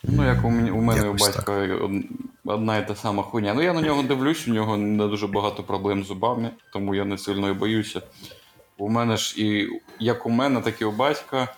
[0.03, 1.51] Ну, як у мене, у мене у батька
[1.81, 2.03] од-
[2.45, 3.53] одна і та сама хуйня.
[3.53, 7.05] Ну, я на нього дивлюсь, у нього не дуже багато проблем з зубами, тому я
[7.05, 8.01] не сильно і боюся.
[8.77, 9.69] У мене ж і
[9.99, 11.55] як у мене, так і у батька.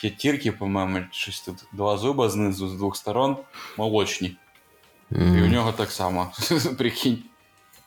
[0.00, 3.36] П'ятірки, по-моєму, щось тут два зуба знизу з двох сторон
[3.76, 4.36] молочні.
[5.10, 6.32] І у нього так само.
[6.78, 7.18] Прикинь.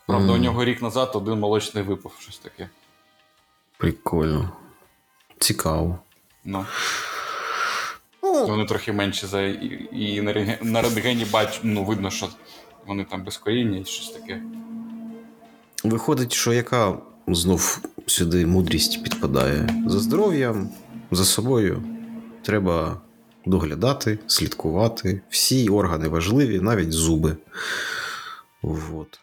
[0.06, 2.68] Правда, у нього рік назад один молочний випав, щось таке.
[3.78, 4.50] Прикольно.
[5.38, 5.98] Цікаво.
[6.44, 6.66] Ну,
[8.22, 12.28] Ну, вони трохи менші за і, і на, на рентгені бач, ну, видно, що
[12.86, 14.42] вони там без коріння і щось таке.
[15.84, 16.98] Виходить, що яка
[17.28, 20.68] знов сюди мудрість підпадає за здоров'ям,
[21.10, 21.82] за собою.
[22.42, 23.00] Треба
[23.46, 25.20] доглядати, слідкувати.
[25.30, 27.36] Всі органи важливі, навіть зуби.
[28.62, 29.21] Вот.